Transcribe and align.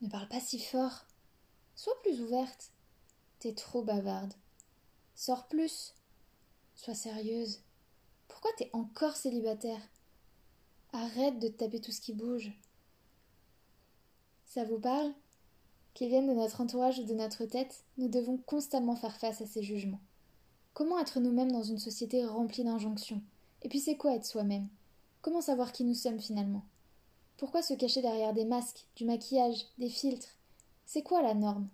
Ne 0.00 0.08
parle 0.08 0.28
pas 0.28 0.40
si 0.40 0.60
fort. 0.60 1.06
Sois 1.74 2.00
plus 2.02 2.20
ouverte. 2.20 2.70
T'es 3.40 3.52
trop 3.52 3.82
bavarde. 3.82 4.34
Sors 5.14 5.48
plus. 5.48 5.94
Sois 6.76 6.94
sérieuse. 6.94 7.60
Pourquoi 8.28 8.50
t'es 8.56 8.70
encore 8.72 9.16
célibataire? 9.16 9.80
Arrête 10.92 11.38
de 11.38 11.48
taper 11.48 11.80
tout 11.80 11.92
ce 11.92 12.00
qui 12.00 12.12
bouge. 12.12 12.52
Ça 14.46 14.64
vous 14.64 14.78
parle? 14.78 15.12
Qu'ils 15.94 16.08
viennent 16.08 16.28
de 16.28 16.32
notre 16.32 16.60
entourage 16.60 17.00
ou 17.00 17.04
de 17.04 17.14
notre 17.14 17.44
tête, 17.44 17.82
nous 17.96 18.08
devons 18.08 18.38
constamment 18.38 18.94
faire 18.94 19.16
face 19.16 19.40
à 19.40 19.46
ces 19.46 19.62
jugements. 19.62 20.00
Comment 20.74 21.00
être 21.00 21.18
nous-mêmes 21.18 21.50
dans 21.50 21.64
une 21.64 21.80
société 21.80 22.24
remplie 22.24 22.62
d'injonctions? 22.62 23.20
Et 23.62 23.68
puis 23.68 23.80
c'est 23.80 23.96
quoi 23.96 24.14
être 24.14 24.24
soi-même? 24.24 24.68
Comment 25.22 25.40
savoir 25.40 25.72
qui 25.72 25.82
nous 25.82 25.94
sommes 25.94 26.20
finalement? 26.20 26.64
Pourquoi 27.38 27.62
se 27.62 27.72
cacher 27.72 28.02
derrière 28.02 28.34
des 28.34 28.44
masques, 28.44 28.84
du 28.96 29.04
maquillage, 29.04 29.64
des 29.78 29.88
filtres? 29.88 30.36
C'est 30.84 31.04
quoi 31.04 31.22
la 31.22 31.34
norme? 31.34 31.68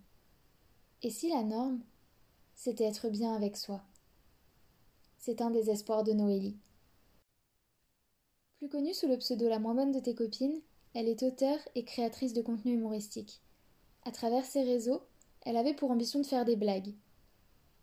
Et 1.02 1.08
si 1.08 1.30
la 1.30 1.42
norme, 1.42 1.80
c'était 2.54 2.84
être 2.84 3.08
bien 3.08 3.32
avec 3.34 3.56
soi? 3.56 3.80
C'est 5.16 5.40
un 5.40 5.50
des 5.50 5.70
espoirs 5.70 6.04
de 6.04 6.12
Noélie. 6.12 6.58
Plus 8.58 8.68
connue 8.68 8.92
sous 8.92 9.08
le 9.08 9.16
pseudo 9.16 9.48
La 9.48 9.58
moins 9.58 9.74
bonne 9.74 9.92
de 9.92 10.00
tes 10.00 10.14
copines, 10.14 10.60
elle 10.92 11.08
est 11.08 11.22
auteure 11.22 11.58
et 11.74 11.86
créatrice 11.86 12.34
de 12.34 12.42
contenu 12.42 12.74
humoristique. 12.74 13.40
À 14.04 14.10
travers 14.10 14.44
ses 14.44 14.64
réseaux, 14.64 15.00
elle 15.46 15.56
avait 15.56 15.72
pour 15.72 15.90
ambition 15.90 16.20
de 16.20 16.26
faire 16.26 16.44
des 16.44 16.56
blagues, 16.56 16.92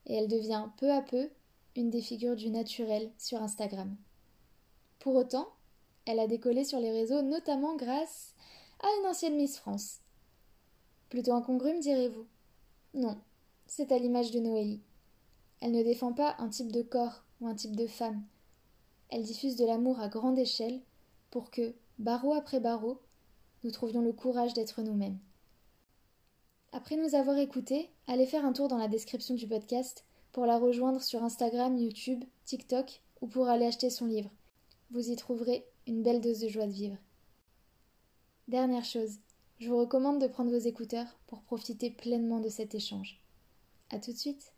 et 0.05 0.13
elle 0.13 0.27
devient 0.27 0.67
peu 0.77 0.91
à 0.91 1.01
peu 1.01 1.31
une 1.75 1.89
des 1.89 2.01
figures 2.03 2.35
du 2.35 2.51
naturel 2.51 3.11
sur 3.17 3.41
Instagram. 3.41 3.97
Pour 4.99 5.15
autant, 5.15 5.47
elle 6.05 6.19
a 6.19 6.27
décollé 6.27 6.63
sur 6.63 6.79
les 6.79 6.91
réseaux 6.91 7.21
notamment 7.21 7.75
grâce 7.75 8.33
à 8.79 8.87
une 8.99 9.07
ancienne 9.07 9.35
Miss 9.35 9.57
France. 9.57 9.99
Plutôt 11.09 11.33
incongru, 11.33 11.73
me 11.73 11.81
direz-vous? 11.81 12.25
Non, 12.93 13.17
c'est 13.67 13.91
à 13.91 13.99
l'image 13.99 14.31
de 14.31 14.39
Noélie. 14.39 14.81
Elle 15.59 15.71
ne 15.71 15.83
défend 15.83 16.13
pas 16.13 16.35
un 16.39 16.49
type 16.49 16.71
de 16.71 16.81
corps 16.81 17.23
ou 17.39 17.47
un 17.47 17.55
type 17.55 17.75
de 17.75 17.87
femme. 17.87 18.23
Elle 19.09 19.23
diffuse 19.23 19.55
de 19.55 19.65
l'amour 19.65 19.99
à 19.99 20.07
grande 20.07 20.39
échelle 20.39 20.81
pour 21.29 21.51
que, 21.51 21.73
barreau 21.99 22.33
après 22.33 22.59
barreau, 22.59 22.99
nous 23.63 23.71
trouvions 23.71 24.01
le 24.01 24.13
courage 24.13 24.53
d'être 24.53 24.81
nous-mêmes. 24.81 25.19
Après 26.71 26.95
nous 26.95 27.15
avoir 27.15 27.37
écoutés, 27.37 27.89
allez 28.07 28.25
faire 28.25 28.45
un 28.45 28.53
tour 28.53 28.69
dans 28.69 28.77
la 28.77 28.87
description 28.87 29.35
du 29.35 29.47
podcast 29.47 30.05
pour 30.31 30.45
la 30.45 30.57
rejoindre 30.57 31.01
sur 31.01 31.23
Instagram, 31.23 31.77
YouTube, 31.77 32.23
TikTok 32.45 33.01
ou 33.19 33.27
pour 33.27 33.49
aller 33.49 33.65
acheter 33.65 33.89
son 33.89 34.05
livre. 34.05 34.31
Vous 34.89 35.09
y 35.09 35.15
trouverez 35.15 35.65
une 35.87 36.03
belle 36.03 36.21
dose 36.21 36.39
de 36.39 36.47
joie 36.47 36.67
de 36.67 36.71
vivre. 36.71 36.97
Dernière 38.47 38.85
chose, 38.85 39.19
je 39.59 39.69
vous 39.69 39.77
recommande 39.77 40.21
de 40.21 40.27
prendre 40.27 40.51
vos 40.51 40.57
écouteurs 40.57 41.19
pour 41.27 41.41
profiter 41.43 41.89
pleinement 41.89 42.39
de 42.39 42.49
cet 42.49 42.75
échange. 42.75 43.21
A 43.91 43.99
tout 43.99 44.11
de 44.11 44.17
suite! 44.17 44.53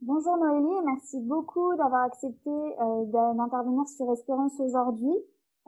Bonjour 0.00 0.36
Noélie 0.38 0.66
merci 0.86 1.20
beaucoup 1.20 1.76
d'avoir 1.76 2.04
accepté 2.04 2.50
euh, 2.50 3.04
d'intervenir 3.34 3.86
sur 3.88 4.10
Espérance 4.12 4.58
aujourd'hui. 4.60 5.12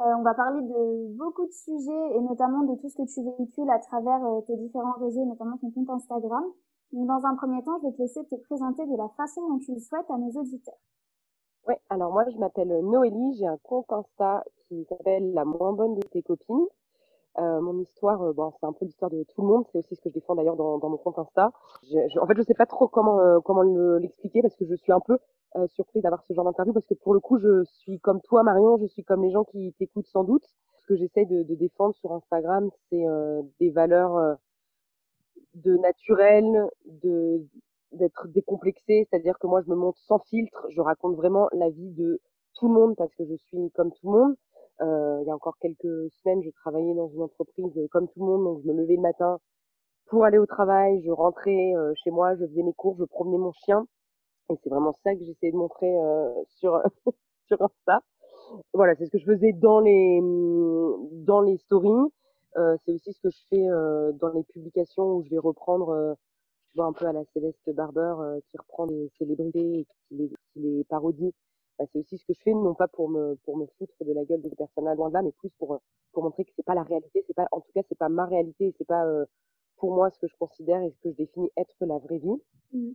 Euh, 0.00 0.14
on 0.16 0.22
va 0.22 0.32
parler 0.34 0.62
de 0.62 1.16
beaucoup 1.16 1.44
de 1.44 1.52
sujets 1.52 2.16
et 2.16 2.20
notamment 2.20 2.62
de 2.62 2.80
tout 2.80 2.88
ce 2.88 2.96
que 2.96 3.12
tu 3.12 3.22
véhicules 3.22 3.68
à 3.68 3.78
travers 3.80 4.24
euh, 4.24 4.40
tes 4.42 4.56
différents 4.56 4.98
réseaux, 5.00 5.24
notamment 5.24 5.56
ton 5.58 5.70
compte 5.70 5.90
Instagram. 5.90 6.44
Donc, 6.92 7.06
dans 7.06 7.26
un 7.26 7.36
premier 7.36 7.62
temps, 7.62 7.78
je 7.82 7.88
vais 7.88 7.92
te 7.92 8.02
laisser 8.02 8.24
te 8.26 8.36
présenter 8.36 8.86
de 8.86 8.96
la 8.96 9.08
façon 9.16 9.46
dont 9.48 9.58
tu 9.58 9.74
le 9.74 9.80
souhaites 9.80 10.10
à 10.10 10.16
nos 10.16 10.30
auditeurs. 10.30 10.78
Oui, 11.66 11.74
alors 11.90 12.12
moi 12.12 12.24
je 12.30 12.38
m'appelle 12.38 12.80
Noélie, 12.82 13.34
j'ai 13.34 13.46
un 13.46 13.58
compte 13.58 13.92
Insta 13.92 14.42
qui 14.68 14.86
s'appelle 14.86 15.34
La 15.34 15.44
moins 15.44 15.74
bonne 15.74 15.96
de 15.96 16.00
tes 16.08 16.22
copines. 16.22 16.66
Euh, 17.38 17.60
mon 17.60 17.78
histoire, 17.78 18.20
euh, 18.22 18.32
bon, 18.32 18.52
c'est 18.58 18.66
un 18.66 18.72
peu 18.72 18.84
l'histoire 18.84 19.10
de 19.10 19.22
tout 19.22 19.42
le 19.42 19.48
monde. 19.48 19.64
C'est 19.70 19.78
aussi 19.78 19.94
ce 19.94 20.00
que 20.00 20.08
je 20.08 20.14
défends 20.14 20.34
d'ailleurs 20.34 20.56
dans, 20.56 20.78
dans 20.78 20.88
mon 20.88 20.96
compte 20.96 21.18
Insta. 21.18 21.52
En 22.20 22.26
fait, 22.26 22.36
je 22.36 22.42
sais 22.42 22.54
pas 22.54 22.66
trop 22.66 22.88
comment 22.88 23.20
euh, 23.20 23.38
comment 23.44 23.62
l'expliquer 23.98 24.42
parce 24.42 24.56
que 24.56 24.64
je 24.64 24.74
suis 24.74 24.92
un 24.92 25.00
peu 25.00 25.18
euh, 25.56 25.66
surprise 25.68 26.02
d'avoir 26.02 26.22
ce 26.24 26.32
genre 26.32 26.44
d'interview 26.44 26.72
parce 26.72 26.86
que 26.86 26.94
pour 26.94 27.14
le 27.14 27.20
coup, 27.20 27.38
je 27.38 27.64
suis 27.64 28.00
comme 28.00 28.20
toi, 28.22 28.42
Marion. 28.42 28.78
Je 28.78 28.86
suis 28.86 29.04
comme 29.04 29.22
les 29.22 29.30
gens 29.30 29.44
qui 29.44 29.72
t'écoutent 29.78 30.08
sans 30.08 30.24
doute. 30.24 30.44
Ce 30.80 30.86
que 30.86 30.96
j'essaie 30.96 31.26
de, 31.26 31.42
de, 31.42 31.54
défendre 31.54 31.94
sur 31.96 32.12
Instagram, 32.12 32.70
c'est 32.88 33.04
des 33.60 33.70
valeurs 33.70 34.38
de 35.64 35.76
naturel, 35.76 36.68
de 36.86 37.44
d'être 37.92 38.28
décomplexé, 38.28 39.06
c'est-à-dire 39.08 39.38
que 39.38 39.46
moi, 39.46 39.62
je 39.62 39.70
me 39.70 39.76
montre 39.76 39.98
sans 40.00 40.18
filtre. 40.18 40.66
Je 40.70 40.80
raconte 40.80 41.16
vraiment 41.16 41.48
la 41.52 41.70
vie 41.70 41.90
de 41.92 42.20
tout 42.54 42.68
le 42.68 42.74
monde 42.74 42.96
parce 42.96 43.14
que 43.14 43.24
je 43.24 43.34
suis 43.34 43.70
comme 43.72 43.92
tout 43.92 44.12
le 44.12 44.18
monde. 44.18 44.34
Euh, 44.80 45.18
il 45.22 45.26
y 45.26 45.30
a 45.30 45.34
encore 45.34 45.58
quelques 45.58 46.10
semaines, 46.22 46.42
je 46.42 46.50
travaillais 46.50 46.94
dans 46.94 47.08
une 47.08 47.22
entreprise 47.22 47.76
euh, 47.76 47.88
comme 47.90 48.06
tout 48.08 48.20
le 48.20 48.26
monde, 48.26 48.44
donc 48.44 48.60
je 48.62 48.68
me 48.68 48.80
levais 48.80 48.94
le 48.94 49.02
matin 49.02 49.38
pour 50.06 50.24
aller 50.24 50.38
au 50.38 50.46
travail, 50.46 51.02
je 51.04 51.10
rentrais 51.10 51.74
euh, 51.74 51.92
chez 51.96 52.10
moi, 52.10 52.36
je 52.36 52.46
faisais 52.46 52.62
mes 52.62 52.72
cours, 52.74 52.96
je 52.96 53.04
promenais 53.04 53.38
mon 53.38 53.50
chien, 53.52 53.86
et 54.50 54.54
c'est 54.62 54.70
vraiment 54.70 54.92
ça 55.02 55.14
que 55.16 55.24
j'essayais 55.24 55.50
de 55.50 55.56
montrer 55.56 55.92
sur 56.60 56.80
sur 57.46 57.60
Insta. 57.60 58.00
Voilà, 58.72 58.94
c'est 58.94 59.06
ce 59.06 59.10
que 59.10 59.18
je 59.18 59.24
faisais 59.24 59.52
dans 59.52 59.80
les 59.80 60.20
dans 60.22 61.40
les 61.40 61.56
stories. 61.56 62.12
C'est 62.54 62.92
aussi 62.92 63.12
ce 63.12 63.20
que 63.20 63.30
je 63.30 63.40
fais 63.50 63.66
dans 64.18 64.32
les 64.34 64.42
publications 64.44 65.16
où 65.16 65.22
je 65.22 65.30
vais 65.30 65.38
reprendre, 65.38 66.16
je 66.70 66.74
vois 66.74 66.86
un 66.86 66.92
peu 66.92 67.06
à 67.06 67.12
la 67.12 67.24
Céleste 67.32 67.70
Barber 67.70 68.14
qui 68.48 68.58
reprend 68.58 68.86
des 68.86 69.10
célébrités 69.18 69.80
et 69.80 69.84
qui 69.84 70.14
les, 70.16 70.28
qui 70.28 70.60
les 70.60 70.84
parodie 70.84 71.34
bah, 71.78 71.84
c'est 71.92 72.00
aussi 72.00 72.18
ce 72.18 72.24
que 72.26 72.32
je 72.34 72.42
fais, 72.42 72.52
non 72.52 72.74
pas 72.74 72.88
pour 72.88 73.08
me 73.08 73.36
pour 73.44 73.56
me 73.56 73.66
foutre 73.78 73.94
de 74.00 74.12
la 74.12 74.24
gueule 74.24 74.42
de 74.42 74.48
ces 74.48 74.56
personnes-là, 74.56 74.96
loin 74.96 75.08
de 75.08 75.14
là, 75.14 75.22
mais 75.22 75.32
plus 75.32 75.50
pour 75.58 75.80
pour 76.12 76.24
montrer 76.24 76.44
que 76.44 76.50
c'est 76.56 76.64
pas 76.64 76.74
la 76.74 76.82
réalité, 76.82 77.22
c'est 77.26 77.34
pas 77.34 77.46
en 77.52 77.60
tout 77.60 77.70
cas 77.72 77.82
c'est 77.88 77.98
pas 77.98 78.08
ma 78.08 78.26
réalité, 78.26 78.74
c'est 78.76 78.86
pas 78.86 79.06
euh, 79.06 79.24
pour 79.76 79.94
moi 79.94 80.10
ce 80.10 80.18
que 80.18 80.26
je 80.26 80.36
considère 80.36 80.82
et 80.82 80.90
ce 80.90 80.98
que 80.98 81.10
je 81.10 81.16
définis 81.16 81.50
être 81.56 81.76
la 81.80 81.98
vraie 81.98 82.18
vie. 82.18 82.42
Mmh. 82.72 82.90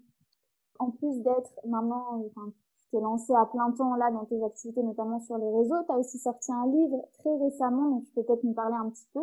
En 0.80 0.92
plus 0.92 1.22
d'être 1.22 1.54
maintenant, 1.66 2.26
enfin, 2.26 2.52
tu 2.78 2.90
t'es 2.92 3.00
lancé 3.00 3.34
à 3.34 3.46
plein 3.46 3.72
temps 3.72 3.96
là 3.96 4.12
dans 4.12 4.26
tes 4.26 4.44
activités, 4.44 4.84
notamment 4.84 5.22
sur 5.22 5.38
les 5.38 5.50
réseaux. 5.50 5.82
Tu 5.86 5.92
as 5.94 5.98
aussi 5.98 6.18
sorti 6.18 6.52
un 6.52 6.68
livre 6.68 7.08
très 7.14 7.38
récemment, 7.38 7.90
donc 7.90 8.04
tu 8.04 8.12
peux 8.12 8.24
peut-être 8.24 8.44
nous 8.44 8.54
parler 8.54 8.76
un 8.76 8.90
petit 8.90 9.08
peu. 9.14 9.22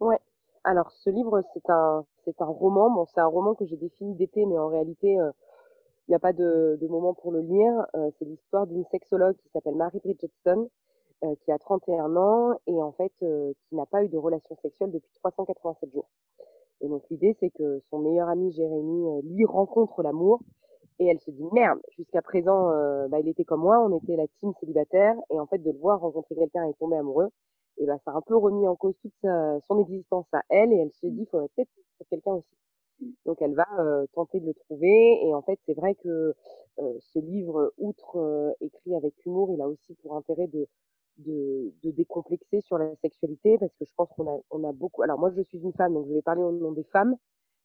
Ouais. 0.00 0.18
Alors 0.64 0.90
ce 0.90 1.10
livre, 1.10 1.42
c'est 1.52 1.68
un 1.70 2.04
c'est 2.24 2.40
un 2.40 2.46
roman. 2.46 2.90
Bon, 2.90 3.04
c'est 3.06 3.20
un 3.20 3.26
roman 3.26 3.54
que 3.54 3.66
j'ai 3.66 3.76
défini 3.76 4.14
d'été, 4.14 4.46
mais 4.46 4.58
en 4.58 4.68
réalité, 4.68 5.18
euh, 5.20 5.30
il 6.08 6.12
n'y 6.12 6.14
a 6.14 6.18
pas 6.18 6.32
de, 6.32 6.78
de, 6.80 6.86
moment 6.88 7.14
pour 7.14 7.32
le 7.32 7.40
lire. 7.40 7.86
Euh, 7.96 8.10
c'est 8.18 8.24
l'histoire 8.24 8.66
d'une 8.66 8.84
sexologue 8.86 9.36
qui 9.36 9.48
s'appelle 9.50 9.74
Mary 9.74 10.00
Bridgetson, 10.00 10.68
euh, 11.24 11.34
qui 11.44 11.52
a 11.52 11.58
31 11.58 12.16
ans 12.16 12.58
et 12.66 12.82
en 12.82 12.92
fait 12.92 13.12
euh, 13.22 13.52
qui 13.68 13.76
n'a 13.76 13.86
pas 13.86 14.04
eu 14.04 14.08
de 14.08 14.18
relation 14.18 14.56
sexuelle 14.56 14.90
depuis 14.90 15.10
387 15.22 15.90
jours. 15.92 16.08
Et 16.80 16.88
donc 16.88 17.02
l'idée 17.08 17.34
c'est 17.40 17.50
que 17.50 17.80
son 17.88 18.00
meilleur 18.00 18.28
ami 18.28 18.52
Jérémy 18.52 19.08
euh, 19.08 19.20
lui 19.22 19.46
rencontre 19.46 20.02
l'amour 20.02 20.40
et 20.98 21.06
elle 21.06 21.20
se 21.20 21.30
dit 21.30 21.44
merde, 21.52 21.78
jusqu'à 21.96 22.20
présent 22.20 22.68
bah, 23.08 23.18
il 23.20 23.28
était 23.28 23.44
comme 23.44 23.62
moi, 23.62 23.80
on 23.80 23.96
était 23.96 24.16
la 24.16 24.26
team 24.38 24.52
célibataire 24.60 25.16
et 25.30 25.40
en 25.40 25.46
fait 25.46 25.58
de 25.58 25.70
le 25.70 25.78
voir 25.78 26.00
rencontrer 26.00 26.34
quelqu'un 26.34 26.64
et 26.66 26.74
tomber 26.74 26.96
amoureux, 26.96 27.30
et 27.78 27.86
bah 27.86 27.98
ça 28.04 28.12
a 28.12 28.14
un 28.14 28.20
peu 28.20 28.36
remis 28.36 28.66
en 28.68 28.76
cause 28.76 28.94
toute 29.00 29.14
sa, 29.22 29.60
son 29.62 29.80
existence 29.80 30.26
à 30.32 30.42
elle 30.48 30.72
et 30.72 30.76
elle 30.76 30.92
se 30.92 31.06
dit 31.06 31.26
faudrait 31.26 31.48
peut-être 31.56 31.70
quelqu'un 32.08 32.34
aussi. 32.34 32.56
Donc 33.26 33.42
elle 33.42 33.54
va 33.54 33.66
tenter 34.14 34.40
de 34.40 34.46
le 34.46 34.54
trouver. 34.54 35.20
Et 35.24 35.34
en 35.34 35.42
fait, 35.42 35.58
c'est 35.66 35.74
vrai 35.74 35.94
que 35.96 36.34
ce 36.78 37.18
livre, 37.18 37.72
outre 37.78 38.54
écrit 38.60 38.94
avec 38.94 39.14
humour, 39.26 39.50
il 39.52 39.60
a 39.60 39.68
aussi 39.68 39.94
pour 40.02 40.16
intérêt 40.16 40.46
de, 40.46 40.68
de, 41.18 41.72
de, 41.82 41.90
décomplexer 41.90 42.60
sur 42.60 42.78
la 42.78 42.94
sexualité 42.96 43.58
parce 43.58 43.72
que 43.74 43.84
je 43.84 43.92
pense 43.96 44.08
qu'on 44.16 44.28
a, 44.28 44.40
on 44.50 44.64
a 44.64 44.72
beaucoup. 44.72 45.02
Alors 45.02 45.18
moi, 45.18 45.30
je 45.36 45.42
suis 45.42 45.58
une 45.58 45.72
femme, 45.72 45.94
donc 45.94 46.06
je 46.06 46.14
vais 46.14 46.22
parler 46.22 46.42
au 46.42 46.52
nom 46.52 46.72
des 46.72 46.84
femmes. 46.84 47.16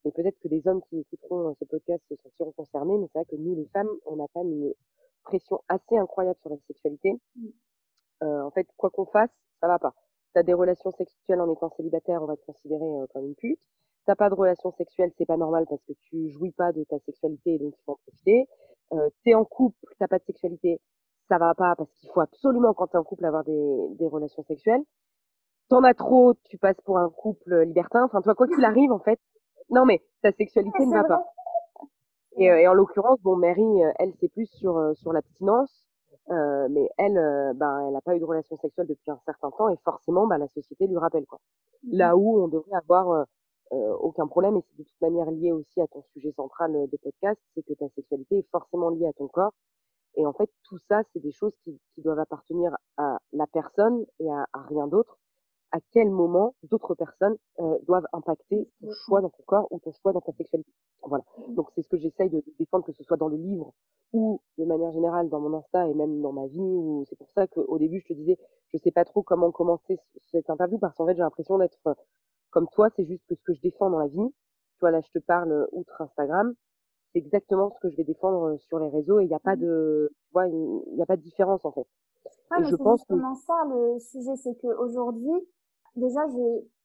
Mais 0.06 0.12
peut-être 0.12 0.40
que 0.40 0.48
des 0.48 0.66
hommes 0.68 0.82
qui 0.90 1.00
écouteront 1.00 1.56
ce 1.60 1.66
podcast 1.66 2.02
se 2.10 2.16
sentiront 2.16 2.54
concernés. 2.54 2.98
Mais 2.98 3.08
c'est 3.08 3.20
vrai 3.20 3.26
que 3.26 3.36
nous, 3.36 3.56
les 3.56 3.66
femmes, 3.68 3.90
on 4.06 4.24
a 4.24 4.28
quand 4.34 4.44
même 4.44 4.54
une 4.54 4.74
pression 5.24 5.60
assez 5.68 5.98
incroyable 5.98 6.38
sur 6.40 6.50
la 6.50 6.58
sexualité. 6.68 7.20
Euh, 8.24 8.42
en 8.42 8.52
fait, 8.52 8.68
quoi 8.78 8.90
qu'on 8.90 9.06
fasse, 9.06 9.32
ça 9.62 9.68
va 9.68 9.80
pas. 9.80 9.94
T'as 10.34 10.44
des 10.44 10.54
relations 10.54 10.92
sexuelles 10.92 11.42
en 11.42 11.52
étant 11.52 11.70
célibataire, 11.70 12.22
on 12.22 12.26
va 12.26 12.36
te 12.36 12.46
considérer 12.46 12.84
euh, 12.84 13.08
comme 13.14 13.26
une 13.26 13.36
pute. 13.36 13.60
T'as 14.06 14.16
pas 14.16 14.30
de 14.30 14.36
relations 14.36 14.72
sexuelles, 14.72 15.12
c'est 15.18 15.26
pas 15.26 15.38
normal 15.38 15.66
parce 15.70 15.84
que 15.84 15.94
tu 16.02 16.30
jouis 16.30 16.52
pas 16.52 16.72
de 16.72 16.84
ta 16.84 17.00
sexualité 17.00 17.56
et 17.56 17.60
donc 17.60 17.74
il 17.78 17.84
faut 17.86 17.94
en 17.94 18.00
profiter. 18.08 18.48
Euh, 18.94 19.10
t'es 19.24 19.34
en 19.34 19.46
couple, 19.46 19.78
t'as 20.00 20.08
pas 20.08 20.18
de 20.18 20.24
sexualité, 20.24 20.82
ça 21.28 21.38
va 21.38 21.54
pas 21.54 21.76
parce 21.76 21.92
qu'il 21.94 22.10
faut 22.10 22.22
absolument 22.22 22.74
quand 22.74 22.88
t'es 22.88 22.98
en 22.98 23.04
couple 23.04 23.26
avoir 23.26 23.44
des, 23.44 23.88
des 24.00 24.08
relations 24.08 24.44
sexuelles. 24.44 24.84
T'en 25.70 25.84
as 25.84 25.94
trop, 25.94 26.34
tu 26.46 26.58
passes 26.58 26.82
pour 26.82 26.98
un 26.98 27.10
couple 27.10 27.62
libertin. 27.62 28.04
Enfin, 28.06 28.22
toi, 28.22 28.34
quoi 28.34 28.48
qu'il 28.48 28.66
arrive, 28.66 28.92
en 28.92 29.00
fait, 29.00 29.20
non 29.70 29.86
mais 29.86 30.02
ta 30.24 30.32
sexualité 30.32 30.86
ne 30.86 30.94
va 30.94 31.04
pas. 31.04 31.24
Et, 32.38 32.50
euh, 32.50 32.60
et 32.60 32.68
en 32.68 32.74
l'occurrence, 32.74 33.20
bon, 33.22 33.36
Mary, 33.36 33.62
euh, 33.62 33.92
elle, 34.00 34.14
c'est 34.20 34.30
plus 34.30 34.48
sur 34.48 34.78
euh, 34.78 34.94
sur 34.96 35.14
l'abstinence, 35.14 35.89
euh, 36.30 36.68
mais 36.70 36.90
elle, 36.98 37.16
ben, 37.56 37.88
elle 37.88 37.94
n'a 37.94 38.02
pas 38.02 38.16
eu 38.16 38.20
de 38.20 38.26
relation 38.26 38.58
sexuelle 38.58 38.88
depuis 38.88 39.12
un 39.12 39.20
certain 39.26 39.52
temps 39.52 39.70
et 39.70 39.78
forcément, 39.84 40.28
bah, 40.28 40.38
la 40.38 40.48
société 40.48 40.88
lui 40.88 40.98
rappelle 40.98 41.26
quoi. 41.26 41.40
Mmh 41.84 41.98
Là 41.98 42.18
où 42.18 42.44
on 42.44 42.48
devrait 42.48 42.78
avoir 42.78 43.26
aucun 43.72 44.26
problème 44.28 44.58
et 44.58 44.62
c'est 44.62 44.78
de 44.80 44.84
toute 44.84 45.02
manière 45.02 45.30
lié 45.30 45.52
aussi 45.52 45.80
à 45.80 45.88
ton 45.88 46.04
sujet 46.14 46.32
central 46.32 46.72
de 46.74 46.98
podcast, 46.98 47.40
c'est 47.54 47.64
que 47.64 47.74
ta 47.74 47.88
sexualité 47.90 48.40
est 48.40 48.50
forcément 48.52 48.90
liée 48.90 49.08
à 49.08 49.14
ton 49.14 49.28
corps. 49.28 49.54
Et 50.16 50.26
en 50.26 50.34
fait, 50.34 50.50
tout 50.64 50.80
ça, 50.90 51.04
c'est 51.14 51.20
des 51.20 51.32
choses 51.32 51.54
qui, 51.64 51.80
qui, 51.94 52.02
doivent 52.02 52.20
appartenir 52.20 52.76
à 52.98 53.20
la 53.32 53.46
personne 53.46 54.06
et 54.20 54.30
à, 54.30 54.48
à 54.54 54.64
rien 54.64 54.88
d'autre 54.88 55.20
à 55.72 55.80
quel 55.92 56.10
moment 56.10 56.56
d'autres 56.64 56.96
personnes 56.96 57.38
euh, 57.60 57.78
doivent 57.88 58.08
impacter 58.14 58.68
ton 58.82 58.92
choix 59.06 59.22
dans 59.22 59.30
ton 59.30 59.44
corps 59.44 59.68
ou 59.72 59.80
ton 59.80 59.92
choix 60.02 60.14
dans 60.14 60.22
ta 60.22 60.32
sexualité? 60.34 60.72
Voilà. 61.04 61.24
Mmh. 61.38 61.56
Donc 61.56 61.70
c'est 61.76 61.82
ce 61.82 61.88
que 61.88 61.98
j'essaye 61.98 62.30
de 62.30 62.44
défendre, 62.58 62.86
que 62.86 62.92
ce 62.92 63.04
soit 63.04 63.18
dans 63.18 63.30
le 63.30 63.38
livre 63.38 63.74
ou 64.12 64.42
de 64.58 64.66
manière 64.66 64.92
générale 64.92 65.30
dans 65.30 65.40
mon 65.40 65.56
Insta 65.58 65.88
et 65.88 65.94
même 65.94 66.22
dans 66.22 66.32
ma 66.32 66.48
vie. 66.48 66.60
Ou 66.60 67.06
c'est 67.08 67.16
pour 67.16 67.30
ça 67.32 67.48
qu'au 67.48 67.78
début 67.78 68.00
je 68.02 68.14
te 68.14 68.14
disais, 68.14 68.38
je 68.70 68.78
sais 68.78 68.92
pas 68.92 69.06
trop 69.06 69.24
comment 69.24 69.52
commencer 69.52 69.98
cette 70.32 70.50
interview 70.50 70.78
parce 70.80 70.96
qu'en 70.96 71.06
fait 71.06 71.16
j'ai 71.16 71.22
l'impression 71.22 71.58
d'être 71.58 71.80
euh, 71.88 71.94
comme 72.50 72.68
toi. 72.70 72.90
C'est 72.96 73.06
juste 73.06 73.26
que 73.28 73.36
ce 73.36 73.44
que 73.44 73.54
je 73.54 73.62
défends 73.62 73.90
dans 73.90 74.00
la 74.00 74.08
vie, 74.08 74.30
tu 74.74 74.80
vois 74.82 74.92
là 74.92 75.02
je 75.02 75.12
te 75.12 75.20
parle 75.20 75.52
euh, 75.52 75.68
outre 75.72 76.02
Instagram, 76.02 76.54
c'est 77.14 77.20
exactement 77.20 77.72
ce 77.72 77.80
que 77.80 77.90
je 77.90 77.98
vais 77.98 78.04
défendre 78.04 78.58
sur 78.58 78.80
les 78.80 78.90
réseaux 78.90 79.20
et 79.20 79.24
il 79.24 79.28
n'y 79.28 79.36
a 79.36 79.40
pas 79.40 79.56
mmh. 79.56 79.62
de, 79.62 80.12
tu 80.26 80.32
vois, 80.34 80.48
il 80.48 80.96
n'y 80.96 81.02
a 81.02 81.06
pas 81.06 81.18
de 81.18 81.22
différence 81.22 81.66
en 81.66 81.72
fait. 81.72 81.88
Ouais, 82.52 82.64
je 82.64 82.76
pense 82.76 83.04
que 83.06 83.16
ça 83.46 83.64
le 83.70 84.00
sujet, 84.00 84.36
c'est 84.36 84.56
qu'aujourd'hui, 84.56 85.48
déjà, 85.96 86.22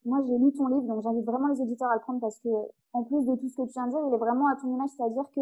moi, 0.05 0.19
j'ai 0.25 0.37
lu 0.37 0.53
ton 0.53 0.67
livre, 0.67 0.83
donc 0.83 1.01
j'invite 1.01 1.25
vraiment 1.25 1.47
les 1.47 1.61
auditeurs 1.61 1.89
à 1.89 1.95
le 1.95 2.01
prendre 2.01 2.19
parce 2.19 2.39
que, 2.39 2.49
en 2.93 3.03
plus 3.03 3.25
de 3.25 3.35
tout 3.35 3.49
ce 3.49 3.57
que 3.57 3.67
tu 3.67 3.73
viens 3.73 3.87
de 3.87 3.91
dire, 3.91 3.99
il 4.07 4.13
est 4.13 4.17
vraiment 4.17 4.47
à 4.47 4.55
ton 4.55 4.67
image, 4.67 4.89
c'est-à-dire 4.95 5.25
que 5.35 5.41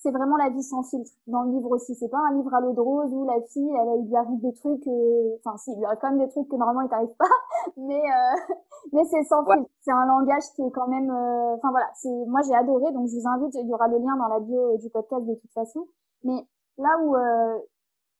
c'est 0.00 0.12
vraiment 0.12 0.36
la 0.36 0.48
vie 0.48 0.62
sans 0.62 0.82
filtre 0.84 1.10
dans 1.26 1.42
le 1.42 1.52
livre 1.52 1.70
aussi. 1.72 1.94
C'est 1.96 2.08
pas 2.08 2.20
un 2.30 2.34
livre 2.34 2.54
à 2.54 2.60
l'eau 2.60 2.72
de 2.72 2.80
rose 2.80 3.12
où 3.12 3.24
la 3.24 3.40
fille, 3.52 3.68
elle, 3.68 4.00
il 4.00 4.08
lui 4.08 4.16
arrive 4.16 4.40
des 4.40 4.54
trucs, 4.54 4.86
euh, 4.86 5.36
enfin, 5.44 5.56
si, 5.58 5.72
il 5.72 5.78
lui 5.78 5.84
arrive 5.84 5.98
quand 6.00 6.10
même 6.10 6.24
des 6.24 6.28
trucs 6.28 6.48
que 6.48 6.56
normalement 6.56 6.82
il 6.82 6.88
t'arrive 6.88 7.14
pas, 7.18 7.26
mais, 7.76 8.00
euh, 8.00 8.54
mais 8.92 9.04
c'est 9.06 9.24
sans 9.24 9.44
filtre. 9.44 9.68
C'est 9.80 9.90
un 9.90 10.06
langage 10.06 10.44
qui 10.54 10.62
est 10.62 10.70
quand 10.70 10.86
même, 10.86 11.10
euh, 11.10 11.56
enfin 11.56 11.70
voilà, 11.70 11.88
c'est, 11.96 12.24
moi 12.28 12.40
j'ai 12.46 12.54
adoré, 12.54 12.92
donc 12.92 13.08
je 13.08 13.16
vous 13.16 13.28
invite, 13.28 13.54
il 13.54 13.68
y 13.68 13.74
aura 13.74 13.88
le 13.88 13.98
lien 13.98 14.16
dans 14.16 14.28
la 14.28 14.40
bio 14.40 14.76
du 14.78 14.88
podcast 14.88 15.26
de 15.26 15.34
toute 15.34 15.52
façon. 15.52 15.86
Mais 16.22 16.46
là 16.78 16.96
où, 17.02 17.16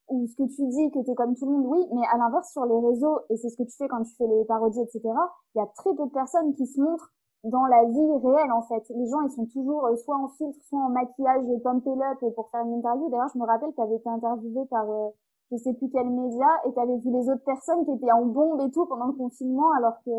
ou 0.09 0.27
ce 0.27 0.35
que 0.37 0.49
tu 0.49 0.67
dis 0.67 0.91
que 0.91 1.05
tu 1.05 1.15
comme 1.15 1.35
tout 1.37 1.47
le 1.47 1.53
monde, 1.53 1.67
oui, 1.67 1.87
mais 1.93 2.07
à 2.13 2.19
l'inverse 2.19 2.51
sur 2.53 2.65
les 2.65 2.79
réseaux, 2.79 3.21
et 3.31 3.37
c'est 3.37 3.49
ce 3.51 3.57
que 3.57 3.63
tu 3.63 3.77
fais 3.77 3.89
quand 3.89 4.03
tu 4.03 4.15
fais 4.17 4.27
les 4.27 4.45
parodies, 4.45 4.81
etc., 4.81 5.01
il 5.55 5.59
y 5.59 5.61
a 5.61 5.67
très 5.77 5.95
peu 5.95 6.05
de 6.05 6.13
personnes 6.13 6.55
qui 6.55 6.67
se 6.67 6.81
montrent 6.81 7.13
dans 7.45 7.67
la 7.67 7.85
vie 7.85 8.13
réelle 8.25 8.53
en 8.53 8.63
fait. 8.63 8.83
Les 8.91 9.07
gens 9.07 9.21
ils 9.23 9.31
sont 9.31 9.47
toujours 9.47 9.87
euh, 9.87 9.97
soit 9.97 10.17
en 10.17 10.29
filtre, 10.29 10.59
soit 10.69 10.81
en 10.81 10.91
maquillage 10.91 11.47
pump 11.63 11.87
up 11.87 12.35
pour 12.35 12.51
faire 12.51 12.63
une 12.63 12.75
interview. 12.75 13.09
D'ailleurs 13.11 13.31
je 13.33 13.39
me 13.39 13.47
rappelle 13.47 13.73
tu 13.75 13.81
avais 13.81 13.97
été 13.97 14.09
interviewé 14.09 14.65
par 14.67 14.91
euh, 14.91 15.09
je 15.53 15.57
sais 15.57 15.73
plus 15.75 15.89
quel 15.91 16.09
média 16.11 16.47
et 16.67 16.73
tu 16.73 16.81
avais 16.81 16.97
vu 16.99 17.11
les 17.11 17.29
autres 17.31 17.45
personnes 17.45 17.85
qui 17.85 17.93
étaient 17.93 18.13
en 18.13 18.27
bombe 18.27 18.61
et 18.61 18.71
tout 18.71 18.87
pendant 18.87 19.07
le 19.07 19.13
confinement 19.13 19.71
alors 19.79 19.95
que 20.05 20.11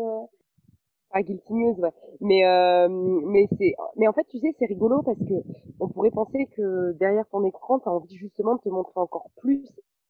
ah, 1.12 1.22
guilty 1.22 1.52
news, 1.54 1.74
ouais. 1.80 1.92
Mais 2.20 2.46
euh, 2.46 2.88
mais 2.88 3.48
c'est 3.58 3.74
mais 3.96 4.06
en 4.06 4.12
fait 4.12 4.24
tu 4.28 4.38
sais 4.38 4.54
c'est 4.58 4.66
rigolo 4.66 5.02
parce 5.02 5.18
que 5.18 5.34
on 5.80 5.88
pourrait 5.88 6.12
penser 6.12 6.46
que 6.56 6.92
derrière 6.92 7.26
ton 7.28 7.44
écran 7.44 7.80
tu 7.80 7.88
as 7.88 7.92
envie 7.92 8.16
justement 8.16 8.54
de 8.54 8.60
te 8.60 8.68
montrer 8.68 9.00
encore 9.00 9.28
plus 9.36 9.66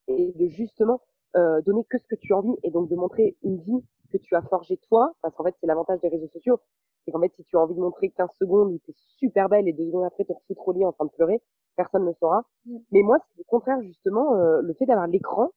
et 0.07 0.31
de 0.33 0.47
justement 0.47 1.01
euh, 1.35 1.61
donner 1.61 1.83
que 1.89 1.97
ce 1.97 2.05
que 2.07 2.15
tu 2.15 2.33
as 2.33 2.37
envie 2.37 2.55
et 2.63 2.69
donc 2.69 2.87
de 2.89 2.95
montrer 2.95 3.35
une 3.43 3.57
vie 3.61 3.83
que 4.11 4.17
tu 4.17 4.35
as 4.35 4.41
forgée 4.43 4.77
toi 4.89 5.13
parce 5.23 5.33
qu'en 5.35 5.43
fait 5.43 5.55
c'est 5.59 5.67
l'avantage 5.67 6.01
des 6.01 6.09
réseaux 6.09 6.27
sociaux 6.27 6.59
c'est 7.03 7.11
qu'en 7.11 7.21
fait 7.21 7.31
si 7.35 7.43
tu 7.45 7.57
as 7.57 7.61
envie 7.61 7.75
de 7.75 7.79
montrer 7.79 8.09
15 8.09 8.29
secondes 8.37 8.71
où 8.73 8.79
tu 8.83 8.91
es 8.91 8.95
super 9.17 9.49
belle 9.49 9.67
et 9.67 9.73
deux 9.73 9.87
secondes 9.87 10.03
après 10.03 10.25
te 10.25 10.33
refoutre 10.33 10.67
au 10.67 10.71
lit 10.73 10.85
en 10.85 10.91
train 10.91 11.05
de 11.05 11.11
pleurer 11.11 11.41
personne 11.77 12.05
ne 12.05 12.13
saura 12.19 12.43
mm. 12.65 12.77
mais 12.91 13.01
moi 13.01 13.17
c'est 13.19 13.39
le 13.39 13.45
contraire 13.45 13.81
justement 13.81 14.35
euh, 14.35 14.61
le 14.61 14.73
fait 14.73 14.85
d'avoir 14.85 15.07
l'écran 15.07 15.49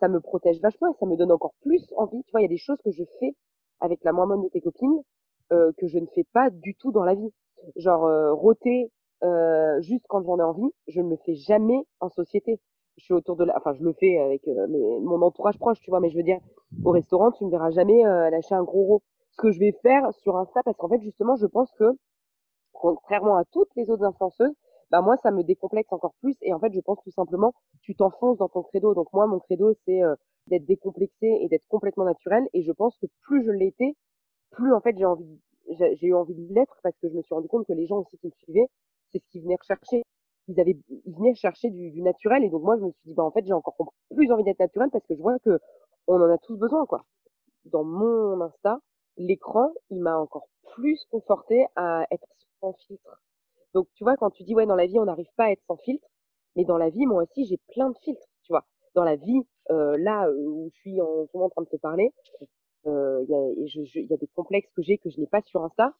ça 0.00 0.08
me 0.08 0.20
protège 0.20 0.60
vachement 0.60 0.88
et 0.88 0.94
ça 0.98 1.06
me 1.06 1.16
donne 1.16 1.32
encore 1.32 1.54
plus 1.62 1.94
envie 1.96 2.22
tu 2.24 2.32
vois 2.32 2.40
il 2.40 2.44
y 2.44 2.46
a 2.46 2.48
des 2.48 2.58
choses 2.58 2.78
que 2.84 2.90
je 2.90 3.04
fais 3.18 3.34
avec 3.80 4.04
la 4.04 4.12
moins 4.12 4.26
bonne 4.26 4.42
de 4.42 4.48
tes 4.48 4.60
copines 4.60 5.02
euh, 5.52 5.72
que 5.78 5.86
je 5.86 5.98
ne 5.98 6.06
fais 6.14 6.24
pas 6.32 6.50
du 6.50 6.74
tout 6.74 6.92
dans 6.92 7.04
la 7.04 7.14
vie. 7.14 7.32
Genre 7.76 8.04
euh, 8.06 8.34
euh, 9.22 9.80
juste 9.80 10.04
quand 10.08 10.22
j'en 10.22 10.38
ai 10.38 10.42
envie, 10.42 10.70
je 10.88 11.00
ne 11.00 11.10
le 11.10 11.16
fais 11.24 11.34
jamais 11.34 11.86
en 12.00 12.08
société. 12.08 12.60
Je 12.96 13.04
suis 13.04 13.14
autour 13.14 13.36
de 13.36 13.44
la, 13.44 13.56
enfin 13.56 13.72
je 13.74 13.82
le 13.82 13.92
fais 13.94 14.18
avec 14.18 14.46
euh, 14.48 14.66
mon 14.68 15.22
entourage 15.22 15.58
proche, 15.58 15.80
tu 15.80 15.90
vois, 15.90 16.00
mais 16.00 16.10
je 16.10 16.16
veux 16.16 16.22
dire 16.22 16.38
au 16.84 16.90
restaurant, 16.90 17.30
tu 17.32 17.44
me 17.44 17.50
verras 17.50 17.70
jamais 17.70 18.04
euh, 18.06 18.30
lâcher 18.30 18.54
un 18.54 18.62
gros 18.62 18.84
rot. 18.84 19.02
Ce 19.30 19.36
que 19.36 19.50
je 19.52 19.58
vais 19.58 19.72
faire 19.82 20.12
sur 20.14 20.36
Insta, 20.36 20.62
parce 20.64 20.76
qu'en 20.76 20.88
fait 20.88 21.00
justement, 21.00 21.36
je 21.36 21.46
pense 21.46 21.70
que 21.72 21.84
contrairement 22.72 23.36
à 23.36 23.44
toutes 23.44 23.74
les 23.76 23.90
autres 23.90 24.04
influenceuses, 24.04 24.54
bah 24.90 25.02
moi 25.02 25.16
ça 25.18 25.30
me 25.30 25.42
décomplexe 25.44 25.92
encore 25.92 26.14
plus 26.20 26.36
et 26.42 26.52
en 26.52 26.58
fait 26.58 26.72
je 26.72 26.80
pense 26.80 26.98
tout 27.04 27.12
simplement 27.12 27.52
tu 27.82 27.94
t'enfonces 27.94 28.38
dans 28.38 28.48
ton 28.48 28.62
credo. 28.62 28.94
Donc 28.94 29.12
moi 29.12 29.26
mon 29.26 29.38
credo 29.38 29.72
c'est 29.84 30.00
d'être 30.50 30.66
décomplexé 30.66 31.26
et 31.40 31.48
d'être 31.48 31.66
complètement 31.68 32.04
naturel. 32.04 32.48
Et 32.52 32.62
je 32.62 32.72
pense 32.72 32.96
que 32.98 33.06
plus 33.22 33.44
je 33.44 33.50
l'étais, 33.50 33.94
plus 34.50 34.72
en 34.72 34.80
fait 34.80 34.96
j'ai 34.98 36.06
eu 36.06 36.14
envie 36.14 36.34
de 36.34 36.54
l'être 36.54 36.78
parce 36.82 36.96
que 37.00 37.08
je 37.08 37.14
me 37.14 37.22
suis 37.22 37.34
rendu 37.34 37.48
compte 37.48 37.66
que 37.66 37.72
les 37.72 37.86
gens 37.86 37.98
aussi 37.98 38.18
qui 38.18 38.26
me 38.26 38.32
suivaient, 38.32 38.68
c'est 39.12 39.18
ce 39.18 39.28
qu'ils 39.30 39.42
venaient 39.42 39.56
rechercher. 39.58 40.02
Ils 40.48 40.54
venaient 41.16 41.34
chercher 41.34 41.70
du, 41.70 42.02
naturel. 42.02 42.44
Et 42.44 42.50
donc 42.50 42.62
moi 42.62 42.76
je 42.76 42.84
me 42.84 42.90
suis 42.90 43.00
dit 43.06 43.14
bah 43.14 43.22
en 43.22 43.30
fait 43.30 43.46
j'ai 43.46 43.52
encore 43.52 43.76
plus 44.10 44.30
envie 44.32 44.44
d'être 44.44 44.58
naturel 44.58 44.90
parce 44.90 45.06
que 45.06 45.14
je 45.14 45.22
vois 45.22 45.38
que 45.38 45.58
on 46.06 46.20
en 46.20 46.30
a 46.30 46.38
tous 46.38 46.56
besoin 46.56 46.84
quoi. 46.86 47.04
Dans 47.66 47.84
mon 47.84 48.40
Insta, 48.40 48.80
l'écran 49.16 49.72
il 49.90 50.00
m'a 50.00 50.18
encore 50.18 50.48
plus 50.74 51.04
conforté 51.10 51.66
à 51.76 52.06
être 52.10 52.26
sans 52.60 52.72
filtre. 52.86 53.22
Donc 53.74 53.86
tu 53.94 54.02
vois 54.02 54.16
quand 54.16 54.30
tu 54.30 54.42
dis 54.42 54.54
ouais 54.54 54.66
dans 54.66 54.76
la 54.76 54.86
vie 54.86 54.98
on 54.98 55.04
n'arrive 55.04 55.30
pas 55.36 55.44
à 55.44 55.50
être 55.50 55.62
sans 55.68 55.76
filtre, 55.76 56.08
mais 56.56 56.64
dans 56.64 56.78
la 56.78 56.90
vie 56.90 57.06
moi 57.06 57.22
aussi 57.22 57.44
j'ai 57.46 57.58
plein 57.68 57.90
de 57.90 57.98
filtres. 58.02 58.26
Tu 58.42 58.52
vois 58.52 58.64
dans 58.94 59.04
la 59.04 59.16
vie 59.16 59.42
là 59.68 60.26
euh, 60.28 60.46
où 60.46 60.70
je 60.72 60.78
suis 60.80 61.00
en, 61.00 61.26
en 61.32 61.48
train 61.50 61.62
de 61.62 61.68
te 61.68 61.76
parler, 61.76 62.12
euh, 62.86 63.24
il 63.24 63.30
y, 63.30 63.34
a, 63.34 64.00
y 64.00 64.14
a 64.14 64.16
des 64.16 64.28
complexes 64.28 64.70
que 64.74 64.82
j'ai 64.82 64.98
que 64.98 65.10
je 65.10 65.20
n'ai 65.20 65.26
pas 65.26 65.42
sur 65.42 65.62
Insta. 65.64 65.92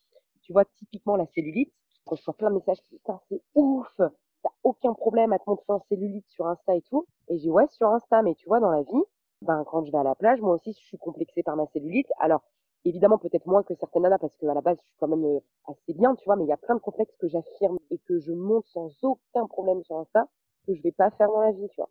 Tu 0.42 0.52
vois, 0.52 0.64
typiquement 0.64 1.16
la 1.16 1.26
cellulite, 1.26 1.72
je 1.90 2.00
reçois 2.06 2.34
plein 2.34 2.50
de 2.50 2.56
messages, 2.56 2.82
putain, 2.88 3.20
c'est 3.28 3.42
ouf, 3.54 3.86
t'as 3.98 4.50
aucun 4.64 4.94
problème 4.94 5.32
à 5.32 5.38
te 5.38 5.44
montrer 5.46 5.72
en 5.72 5.80
cellulite 5.88 6.26
sur 6.28 6.46
Insta 6.46 6.74
et 6.74 6.82
tout. 6.82 7.06
Et 7.28 7.38
j'ai 7.38 7.50
ouais, 7.50 7.66
sur 7.68 7.88
Insta, 7.88 8.22
mais 8.22 8.34
tu 8.34 8.46
vois, 8.48 8.58
dans 8.58 8.70
la 8.70 8.82
vie, 8.82 9.04
ben, 9.42 9.64
quand 9.64 9.84
je 9.84 9.92
vais 9.92 9.98
à 9.98 10.02
la 10.02 10.14
plage, 10.14 10.40
moi 10.40 10.54
aussi, 10.54 10.72
je 10.72 10.78
suis 10.78 10.98
complexée 10.98 11.42
par 11.42 11.56
ma 11.56 11.66
cellulite. 11.66 12.08
Alors, 12.18 12.42
évidemment, 12.84 13.18
peut-être 13.18 13.46
moins 13.46 13.62
que 13.62 13.74
certaines 13.74 14.02
nanas, 14.02 14.18
parce 14.18 14.34
qu'à 14.38 14.54
la 14.54 14.60
base, 14.62 14.78
je 14.78 14.84
suis 14.86 14.96
quand 14.98 15.08
même 15.08 15.40
assez 15.66 15.92
bien, 15.94 16.14
tu 16.16 16.24
vois, 16.24 16.36
mais 16.36 16.44
il 16.44 16.48
y 16.48 16.52
a 16.52 16.56
plein 16.56 16.74
de 16.74 16.80
complexes 16.80 17.14
que 17.18 17.28
j'affirme 17.28 17.78
et 17.90 17.98
que 17.98 18.18
je 18.18 18.32
monte 18.32 18.66
sans 18.66 18.90
aucun 19.02 19.46
problème 19.46 19.82
sur 19.84 19.96
Insta, 19.98 20.26
que 20.66 20.74
je 20.74 20.82
vais 20.82 20.92
pas 20.92 21.10
faire 21.12 21.28
dans 21.28 21.40
la 21.40 21.52
vie, 21.52 21.68
tu 21.68 21.76
vois. 21.76 21.90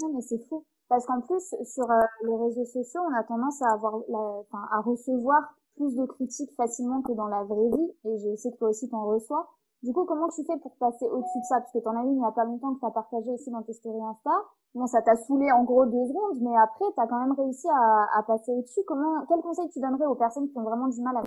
Non, 0.00 0.10
mais 0.14 0.22
c'est 0.22 0.38
fou. 0.48 0.64
Parce 0.88 1.04
qu'en 1.06 1.20
plus, 1.20 1.54
sur 1.64 1.90
euh, 1.90 2.00
les 2.24 2.36
réseaux 2.36 2.64
sociaux, 2.64 3.02
on 3.08 3.14
a 3.14 3.22
tendance 3.24 3.60
à 3.62 3.72
avoir, 3.72 3.98
la, 4.08 4.42
à 4.72 4.80
recevoir 4.80 5.54
plus 5.76 5.94
de 5.94 6.06
critiques 6.06 6.54
facilement 6.56 7.02
que 7.02 7.12
dans 7.12 7.26
la 7.26 7.44
vraie 7.44 7.68
vie. 7.76 7.92
Et 8.04 8.18
je 8.18 8.36
sais 8.36 8.50
que 8.50 8.56
toi 8.56 8.70
aussi 8.70 8.88
t'en 8.88 9.04
reçois. 9.06 9.48
Du 9.82 9.92
coup, 9.92 10.04
comment 10.06 10.28
tu 10.28 10.44
fais 10.44 10.58
pour 10.58 10.74
passer 10.76 11.06
au-dessus 11.06 11.38
de 11.38 11.44
ça? 11.44 11.60
Parce 11.60 11.72
que 11.72 11.78
t'en 11.78 11.96
as 11.96 12.02
une 12.02 12.16
il 12.16 12.22
y 12.22 12.24
a 12.24 12.32
pas 12.32 12.44
longtemps 12.44 12.74
que 12.74 12.80
t'as 12.80 12.90
partagé 12.90 13.30
aussi 13.30 13.50
dans 13.50 13.62
tes 13.62 13.74
stories 13.74 14.02
Insta. 14.02 14.30
Bon, 14.74 14.86
ça 14.86 15.02
t'a 15.02 15.16
saoulé 15.16 15.50
en 15.52 15.64
gros 15.64 15.86
deux 15.86 16.06
secondes, 16.08 16.40
mais 16.40 16.56
après, 16.56 16.84
t'as 16.96 17.06
quand 17.06 17.20
même 17.20 17.32
réussi 17.32 17.68
à, 17.68 18.18
à 18.18 18.22
passer 18.22 18.52
au-dessus. 18.52 18.80
Comment, 18.86 19.24
quel 19.28 19.40
conseil 19.40 19.68
tu 19.68 19.80
donnerais 19.80 20.06
aux 20.06 20.16
personnes 20.16 20.48
qui 20.50 20.58
ont 20.58 20.64
vraiment 20.64 20.88
du 20.88 21.00
mal 21.00 21.16
à 21.16 21.22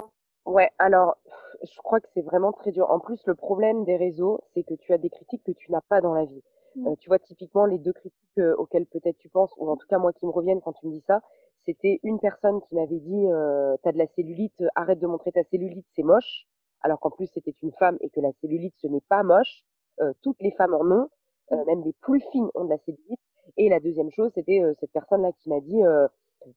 Ouais, 0.46 0.70
alors, 0.80 1.18
je 1.64 1.80
crois 1.82 2.00
que 2.00 2.08
c'est 2.14 2.22
vraiment 2.22 2.52
très 2.52 2.72
dur. 2.72 2.90
En 2.90 3.00
plus, 3.00 3.22
le 3.28 3.36
problème 3.36 3.86
des 3.86 3.96
réseaux, 3.96 4.40
c'est 4.54 4.64
que 4.64 4.74
tu 4.74 4.92
as 4.92 4.98
des 4.98 5.10
critiques 5.10 5.44
que 5.44 5.52
tu 5.52 5.72
n'as 5.72 5.82
pas 5.82 6.02
dans 6.02 6.14
la 6.14 6.26
vie. 6.26 6.44
Euh, 6.78 6.96
tu 7.00 7.10
vois, 7.10 7.20
typiquement, 7.20 7.66
les 7.66 7.78
deux 7.78 7.94
critiques 7.94 8.38
euh, 8.40 8.56
auxquelles 8.56 8.86
peut-être 8.86 9.18
tu 9.18 9.30
penses, 9.30 9.54
ou 9.58 9.70
en 9.70 9.76
tout 9.76 9.88
cas 9.88 9.98
moi 9.98 10.14
qui 10.14 10.26
me 10.26 10.32
reviennent 10.32 10.62
quand 10.62 10.74
tu 10.74 10.88
me 10.88 10.92
dis 10.92 11.04
ça, 11.06 11.22
c'était 11.66 12.00
une 12.04 12.20
personne 12.20 12.62
qui 12.62 12.76
m'avait 12.76 13.00
dit 13.00 13.28
euh, 13.28 13.76
t'as 13.84 13.92
de 13.92 13.98
la 13.98 14.08
cellulite, 14.08 14.64
arrête 14.76 15.00
de 15.00 15.08
montrer 15.08 15.32
ta 15.32 15.44
cellulite, 15.44 15.86
c'est 15.96 16.04
moche. 16.04 16.48
alors 16.82 17.00
qu'en 17.00 17.12
plus 17.12 17.28
c'était 17.28 17.54
une 17.62 17.72
femme 17.74 17.98
et 18.02 18.10
que 18.10 18.20
la 18.20 18.32
cellulite 18.42 18.74
ce 18.78 18.88
n'est 18.88 19.04
pas 19.10 19.24
moche. 19.24 19.64
Euh, 20.00 20.14
toutes 20.24 20.42
les 20.42 20.52
femmes 20.52 20.74
en 20.74 20.86
ont, 20.90 21.10
euh, 21.52 21.56
mmh. 21.56 21.66
même 21.68 21.84
les 21.84 21.94
plus 22.02 22.22
fines 22.32 22.50
ont 22.56 22.66
de 22.66 22.70
la 22.70 22.78
cellulite. 22.80 23.20
Et 23.58 23.70
la 23.70 23.80
deuxième 23.80 24.10
chose, 24.12 24.32
c'était 24.34 24.62
cette 24.80 24.92
personne-là 24.92 25.32
qui 25.34 25.50
m'a 25.50 25.60
dit 25.60 25.82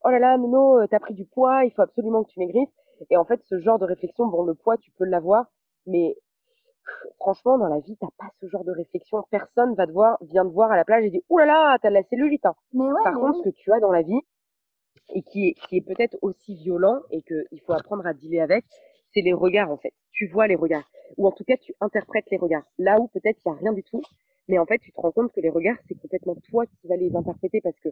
Oh 0.05 0.11
là 0.11 0.19
là, 0.19 0.39
Nono, 0.39 0.87
t'as 0.87 1.01
pris 1.01 1.15
du 1.15 1.25
poids, 1.27 1.65
il 1.65 1.73
faut 1.73 1.83
absolument 1.83 2.23
que 2.23 2.31
tu 2.31 2.39
maigrisses. 2.39 2.73
Et 3.11 3.17
en 3.17 3.25
fait, 3.25 3.41
ce 3.45 3.59
genre 3.59 3.79
de 3.79 3.85
réflexion, 3.85 4.27
bon, 4.27 4.45
le 4.45 4.55
poids, 4.55 4.77
tu 4.77 4.93
peux 4.93 5.05
l'avoir, 5.05 5.47
mais 5.87 6.17
franchement, 7.19 7.59
dans 7.59 7.69
la 7.69 7.81
vie, 7.81 7.97
t'as 7.97 8.09
pas 8.19 8.31
ce 8.41 8.47
genre 8.49 8.65
de 8.65 8.73
réflexion. 8.73 9.25
Personne 9.31 9.75
va 9.75 9.87
te 9.87 9.93
voir, 9.93 10.19
vient 10.23 10.45
te 10.45 10.53
voir 10.53 10.71
à 10.71 10.77
la 10.77 10.85
plage 10.85 11.05
et 11.05 11.11
dit 11.11 11.23
Ouh 11.29 11.39
là 11.39 11.47
là, 11.47 11.79
t'as 11.81 11.89
de 11.89 11.95
la 11.95 12.03
cellulite. 12.05 12.45
Hein. 12.47 12.55
Par 13.03 13.15
contre, 13.15 13.39
ce 13.39 13.43
que 13.45 13.55
tu 13.55 13.73
as 13.73 13.81
dans 13.81 13.93
la 13.93 14.03
vie, 14.03 14.21
et 15.13 15.23
qui 15.23 15.49
est, 15.49 15.55
qui 15.55 15.77
est 15.77 15.81
peut-être 15.81 16.17
aussi 16.23 16.55
violent 16.55 17.01
et 17.11 17.23
qu'il 17.23 17.61
faut 17.67 17.73
apprendre 17.73 18.07
à 18.07 18.15
dealer 18.15 18.41
avec, 18.41 18.65
c'est 19.13 19.21
les 19.21 19.33
regards 19.33 19.71
en 19.71 19.77
fait. 19.77 19.93
Tu 20.13 20.27
vois 20.29 20.47
les 20.47 20.57
regards. 20.57 20.89
Ou 21.17 21.27
en 21.27 21.33
tout 21.33 21.45
cas, 21.45 21.57
tu 21.57 21.75
interprètes 21.81 22.31
les 22.31 22.37
regards. 22.37 22.65
Là 22.79 23.01
où 23.01 23.09
peut-être 23.09 23.39
il 23.45 23.51
n'y 23.51 23.57
a 23.57 23.61
rien 23.61 23.73
du 23.73 23.83
tout, 23.83 24.03
mais 24.49 24.59
en 24.59 24.67
fait, 24.67 24.79
tu 24.79 24.93
te 24.93 25.01
rends 25.01 25.13
compte 25.13 25.33
que 25.33 25.41
les 25.41 25.51
regards, 25.51 25.77
c'est 25.89 25.95
complètement 25.95 26.37
toi 26.51 26.67
qui 26.67 26.89
vas 26.89 26.97
les 26.97 27.15
interpréter 27.15 27.61
parce 27.61 27.79
que 27.81 27.91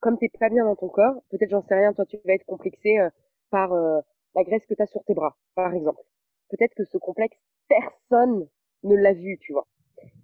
comme 0.00 0.18
t'es 0.18 0.30
pas 0.38 0.48
bien 0.48 0.64
dans 0.64 0.76
ton 0.76 0.88
corps, 0.88 1.22
peut-être 1.30 1.50
j'en 1.50 1.62
sais 1.62 1.74
rien, 1.74 1.92
toi 1.92 2.06
tu 2.06 2.18
vas 2.24 2.34
être 2.34 2.46
complexé 2.46 2.98
euh, 2.98 3.10
par 3.50 3.72
euh, 3.72 4.00
la 4.34 4.44
graisse 4.44 4.64
que 4.66 4.74
tu 4.74 4.82
as 4.82 4.86
sur 4.86 5.02
tes 5.04 5.14
bras, 5.14 5.36
par 5.54 5.74
exemple. 5.74 6.02
Peut-être 6.50 6.74
que 6.74 6.84
ce 6.84 6.98
complexe, 6.98 7.36
personne 7.68 8.46
ne 8.84 8.94
l'a 8.94 9.12
vu, 9.12 9.38
tu 9.40 9.52
vois. 9.52 9.66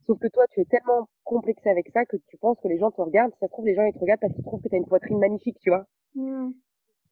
Sauf 0.06 0.18
que 0.18 0.28
toi, 0.28 0.44
tu 0.50 0.60
es 0.60 0.64
tellement 0.66 1.08
complexé 1.24 1.68
avec 1.68 1.88
ça 1.92 2.04
que 2.04 2.16
tu 2.28 2.36
penses 2.36 2.58
que 2.62 2.68
les 2.68 2.78
gens 2.78 2.90
te 2.90 3.00
regardent. 3.00 3.32
Si 3.32 3.38
ça 3.40 3.46
se 3.46 3.52
trouve, 3.52 3.66
les 3.66 3.74
gens 3.74 3.84
ils 3.84 3.94
te 3.94 3.98
regardent 3.98 4.20
parce 4.20 4.34
qu'ils 4.34 4.44
trouvent 4.44 4.60
que 4.60 4.68
tu 4.68 4.74
as 4.74 4.78
une 4.78 4.86
poitrine 4.86 5.18
magnifique, 5.18 5.58
tu 5.60 5.70
vois. 5.70 5.86
Mmh. 6.14 6.50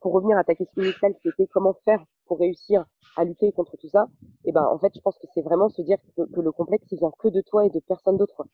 Pour 0.00 0.12
revenir 0.12 0.36
à 0.36 0.44
ta 0.44 0.54
question 0.54 0.82
initiale 0.82 1.14
qui 1.22 1.28
était 1.28 1.46
comment 1.46 1.74
faire 1.84 2.04
pour 2.26 2.38
réussir 2.38 2.84
à 3.16 3.24
lutter 3.24 3.52
contre 3.52 3.76
tout 3.76 3.88
ça, 3.88 4.08
et 4.44 4.48
eh 4.48 4.52
ben 4.52 4.64
en 4.64 4.78
fait, 4.78 4.92
je 4.94 5.00
pense 5.00 5.18
que 5.18 5.26
c'est 5.34 5.42
vraiment 5.42 5.68
se 5.68 5.82
dire 5.82 5.98
que, 6.16 6.40
le 6.40 6.52
complexe 6.52 6.86
il 6.90 6.98
vient 6.98 7.12
que 7.18 7.28
de 7.28 7.40
toi 7.42 7.66
et 7.66 7.70
de 7.70 7.80
personne 7.80 8.16
d'autre. 8.16 8.46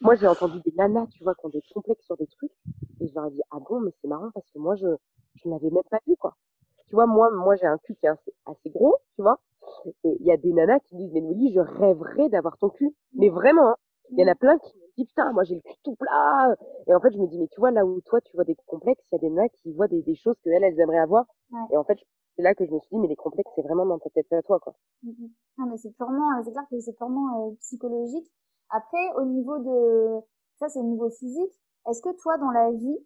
Moi, 0.00 0.16
j'ai 0.16 0.26
entendu 0.26 0.60
des 0.60 0.72
nanas, 0.76 1.06
tu 1.12 1.22
vois, 1.22 1.34
qui 1.34 1.46
ont 1.46 1.50
des 1.50 1.62
complexes 1.72 2.04
sur 2.04 2.16
des 2.16 2.26
trucs, 2.26 2.52
et 3.00 3.06
je 3.06 3.14
leur 3.14 3.26
ai 3.26 3.30
dit 3.30 3.42
ah 3.50 3.58
bon, 3.58 3.80
mais 3.80 3.92
c'est 4.00 4.08
marrant 4.08 4.30
parce 4.34 4.48
que 4.50 4.58
moi 4.58 4.76
je 4.76 4.88
je 5.36 5.48
n'avais 5.48 5.70
même 5.70 5.82
pas 5.90 6.00
vu 6.06 6.16
quoi. 6.16 6.34
Tu 6.88 6.94
vois, 6.94 7.06
moi 7.06 7.30
moi 7.30 7.56
j'ai 7.56 7.66
un 7.66 7.78
cul 7.78 7.94
qui 7.96 8.06
est 8.06 8.10
assez, 8.10 8.70
gros, 8.70 8.96
tu 9.16 9.22
vois, 9.22 9.38
et 10.04 10.16
il 10.20 10.26
y 10.26 10.32
a 10.32 10.36
des 10.36 10.52
nanas 10.52 10.80
qui 10.80 10.96
disent 10.96 11.12
mais 11.12 11.20
Noli, 11.20 11.52
je 11.52 11.60
rêverais 11.60 12.28
d'avoir 12.28 12.58
ton 12.58 12.68
cul, 12.70 12.94
mais 13.14 13.28
vraiment. 13.30 13.70
Hein. 13.70 13.76
Il 14.10 14.20
y 14.20 14.24
en 14.24 14.30
a 14.30 14.34
plein 14.34 14.58
qui 14.58 14.76
me 14.76 14.84
disent 14.96 15.06
putain, 15.06 15.32
moi 15.32 15.44
j'ai 15.44 15.54
le 15.54 15.60
cul 15.62 15.76
tout 15.82 15.96
plat. 15.96 16.54
Et 16.86 16.94
en 16.94 17.00
fait, 17.00 17.10
je 17.12 17.18
me 17.18 17.26
dis 17.26 17.38
mais 17.38 17.48
tu 17.48 17.60
vois 17.60 17.70
là 17.70 17.84
où 17.86 18.00
toi 18.02 18.20
tu 18.20 18.36
vois 18.36 18.44
des 18.44 18.56
complexes, 18.66 19.04
il 19.10 19.14
y 19.14 19.18
a 19.18 19.20
des 19.20 19.30
nanas 19.30 19.48
qui 19.62 19.72
voient 19.72 19.88
des, 19.88 20.02
des 20.02 20.14
choses 20.14 20.36
que 20.44 20.50
elles 20.50 20.64
elles 20.64 20.78
aimeraient 20.78 20.98
avoir. 20.98 21.24
Et 21.70 21.76
en 21.76 21.84
fait, 21.84 21.98
c'est 22.36 22.42
là 22.42 22.54
que 22.54 22.66
je 22.66 22.70
me 22.70 22.78
suis 22.80 22.88
dit 22.90 22.98
mais 22.98 23.08
les 23.08 23.16
complexes 23.16 23.50
c'est 23.54 23.62
vraiment 23.62 23.86
dans 23.86 23.98
ta 23.98 24.10
tête 24.10 24.32
à 24.32 24.42
toi 24.42 24.60
quoi. 24.60 24.74
Mmh 25.02 25.12
non 25.58 25.66
mais 25.66 25.76
c'est 25.76 25.92
purement, 25.92 26.42
c'est 26.44 26.50
clair 26.50 26.64
que 26.68 26.80
c'est 26.80 26.96
purement 26.96 27.48
euh, 27.48 27.54
psychologique. 27.60 28.26
Après, 28.70 29.12
au 29.16 29.24
niveau 29.24 29.58
de 29.58 30.20
ça, 30.58 30.68
c'est 30.68 30.78
au 30.78 30.84
niveau 30.84 31.10
physique. 31.10 31.52
Est-ce 31.88 32.00
que 32.02 32.16
toi, 32.20 32.38
dans 32.38 32.50
la 32.50 32.70
vie, 32.72 32.98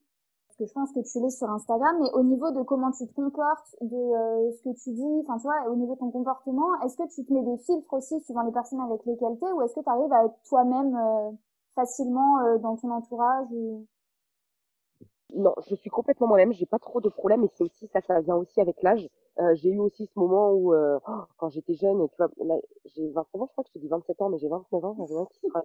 que 0.58 0.66
je 0.66 0.72
pense 0.72 0.92
que 0.92 1.00
tu 1.00 1.20
l'es 1.20 1.30
sur 1.30 1.48
Instagram, 1.48 1.96
mais 2.00 2.10
au 2.12 2.22
niveau 2.22 2.50
de 2.50 2.62
comment 2.62 2.90
tu 2.90 3.06
te 3.06 3.14
comportes, 3.14 3.76
de 3.80 3.96
euh, 3.96 4.52
ce 4.52 4.62
que 4.62 4.74
tu 4.82 4.90
dis, 4.92 5.22
enfin, 5.22 5.38
tu 5.38 5.44
vois, 5.44 5.70
au 5.70 5.76
niveau 5.76 5.94
de 5.94 6.00
ton 6.00 6.10
comportement, 6.10 6.68
est-ce 6.84 6.96
que 6.96 7.08
tu 7.14 7.24
te 7.24 7.32
mets 7.32 7.42
des 7.42 7.58
filtres 7.58 7.92
aussi 7.92 8.20
suivant 8.20 8.42
les 8.42 8.52
personnes 8.52 8.80
avec 8.80 9.04
lesquelles 9.06 9.38
tu 9.38 9.46
es, 9.46 9.52
ou 9.52 9.62
est-ce 9.62 9.74
que 9.74 9.80
tu 9.80 9.88
arrives 9.88 10.12
à 10.12 10.24
être 10.24 10.34
toi-même 10.48 10.94
euh, 10.96 11.30
facilement 11.74 12.40
euh, 12.40 12.58
dans 12.58 12.76
ton 12.76 12.90
entourage 12.90 13.46
Non, 15.34 15.54
je 15.68 15.74
suis 15.76 15.90
complètement 15.90 16.26
moi-même, 16.26 16.52
j'ai 16.52 16.66
pas 16.66 16.80
trop 16.80 17.00
de 17.00 17.08
problèmes, 17.08 17.44
et 17.44 17.50
c'est 17.54 17.64
aussi 17.64 17.86
ça, 17.88 18.00
ça 18.00 18.20
vient 18.20 18.36
aussi 18.36 18.60
avec 18.60 18.82
l'âge. 18.82 19.08
Euh, 19.40 19.54
j'ai 19.54 19.70
eu 19.70 19.78
aussi 19.78 20.06
ce 20.06 20.18
moment 20.18 20.50
où, 20.50 20.74
euh, 20.74 20.98
oh, 21.06 21.22
quand 21.36 21.48
j'étais 21.50 21.74
jeune, 21.74 22.08
tu 22.08 22.16
vois, 22.16 22.28
j'ai 22.86 23.08
29 23.10 23.42
ans, 23.42 23.46
je 23.46 23.52
crois 23.52 23.64
que 23.64 23.70
je 23.70 23.74
te 23.74 23.78
dis 23.78 23.88
27 23.88 24.20
ans, 24.22 24.30
mais 24.30 24.38
j'ai 24.38 24.48
29 24.48 24.84
ans, 24.84 24.96
j'en 25.06 25.26
qui 25.26 25.40
sera... 25.40 25.62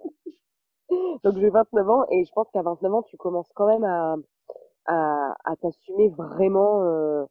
Donc 1.24 1.36
j'ai 1.38 1.50
29 1.50 1.90
ans, 1.90 2.04
et 2.10 2.24
je 2.24 2.32
pense 2.32 2.48
qu'à 2.52 2.62
29 2.62 2.94
ans, 2.94 3.02
tu 3.02 3.16
commences 3.16 3.50
quand 3.54 3.66
même 3.66 3.82
à, 3.82 4.16
à, 4.86 5.34
à 5.44 5.56
t'assumer 5.56 6.08
vraiment, 6.10 6.82
euh, 6.84 7.24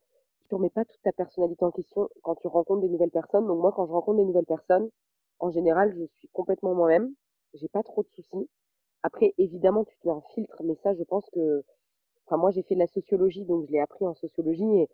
tu 0.49 0.55
remets 0.55 0.69
pas 0.69 0.85
toute 0.85 1.01
ta 1.03 1.11
personnalité 1.11 1.63
en 1.65 1.71
question 1.71 2.09
quand 2.23 2.35
tu 2.35 2.47
rencontres 2.47 2.81
des 2.81 2.89
nouvelles 2.89 3.11
personnes. 3.11 3.47
Donc 3.47 3.59
moi, 3.61 3.71
quand 3.75 3.85
je 3.85 3.91
rencontre 3.91 4.17
des 4.17 4.25
nouvelles 4.25 4.45
personnes, 4.45 4.89
en 5.39 5.51
général, 5.51 5.93
je 5.97 6.05
suis 6.17 6.27
complètement 6.29 6.73
moi-même, 6.75 7.13
j'ai 7.53 7.67
pas 7.69 7.83
trop 7.83 8.03
de 8.03 8.09
soucis. 8.09 8.49
Après, 9.03 9.33
évidemment, 9.37 9.85
tu 9.85 9.97
te 9.97 10.07
mets 10.07 10.13
un 10.13 10.21
filtre, 10.35 10.63
mais 10.63 10.75
ça, 10.83 10.93
je 10.95 11.03
pense 11.03 11.29
que, 11.31 11.63
enfin, 12.27 12.37
moi, 12.37 12.51
j'ai 12.51 12.63
fait 12.63 12.75
de 12.75 12.79
la 12.79 12.87
sociologie, 12.87 13.45
donc 13.45 13.65
je 13.65 13.71
l'ai 13.71 13.79
appris 13.79 14.05
en 14.05 14.13
sociologie, 14.15 14.65
et 14.81 14.89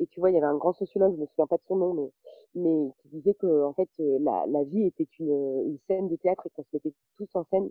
et 0.00 0.06
tu 0.06 0.20
vois, 0.20 0.30
il 0.30 0.34
y 0.34 0.38
avait 0.38 0.46
un 0.46 0.56
grand 0.56 0.72
sociologue, 0.72 1.14
je 1.16 1.20
me 1.20 1.26
souviens 1.26 1.46
pas 1.46 1.56
de 1.58 1.64
son 1.64 1.76
nom, 1.76 1.94
mais, 1.94 2.10
mais 2.54 2.92
qui 2.98 3.08
disait 3.08 3.34
que 3.34 3.64
en 3.64 3.72
fait 3.74 3.88
euh, 4.00 4.18
la, 4.20 4.46
la 4.48 4.64
vie 4.64 4.86
était 4.86 5.08
une, 5.18 5.30
une 5.66 5.78
scène 5.88 6.08
de 6.08 6.16
théâtre 6.16 6.46
et 6.46 6.50
qu'on 6.50 6.62
se 6.62 6.68
mettait 6.72 6.94
tous 7.16 7.28
en 7.34 7.44
scène 7.44 7.68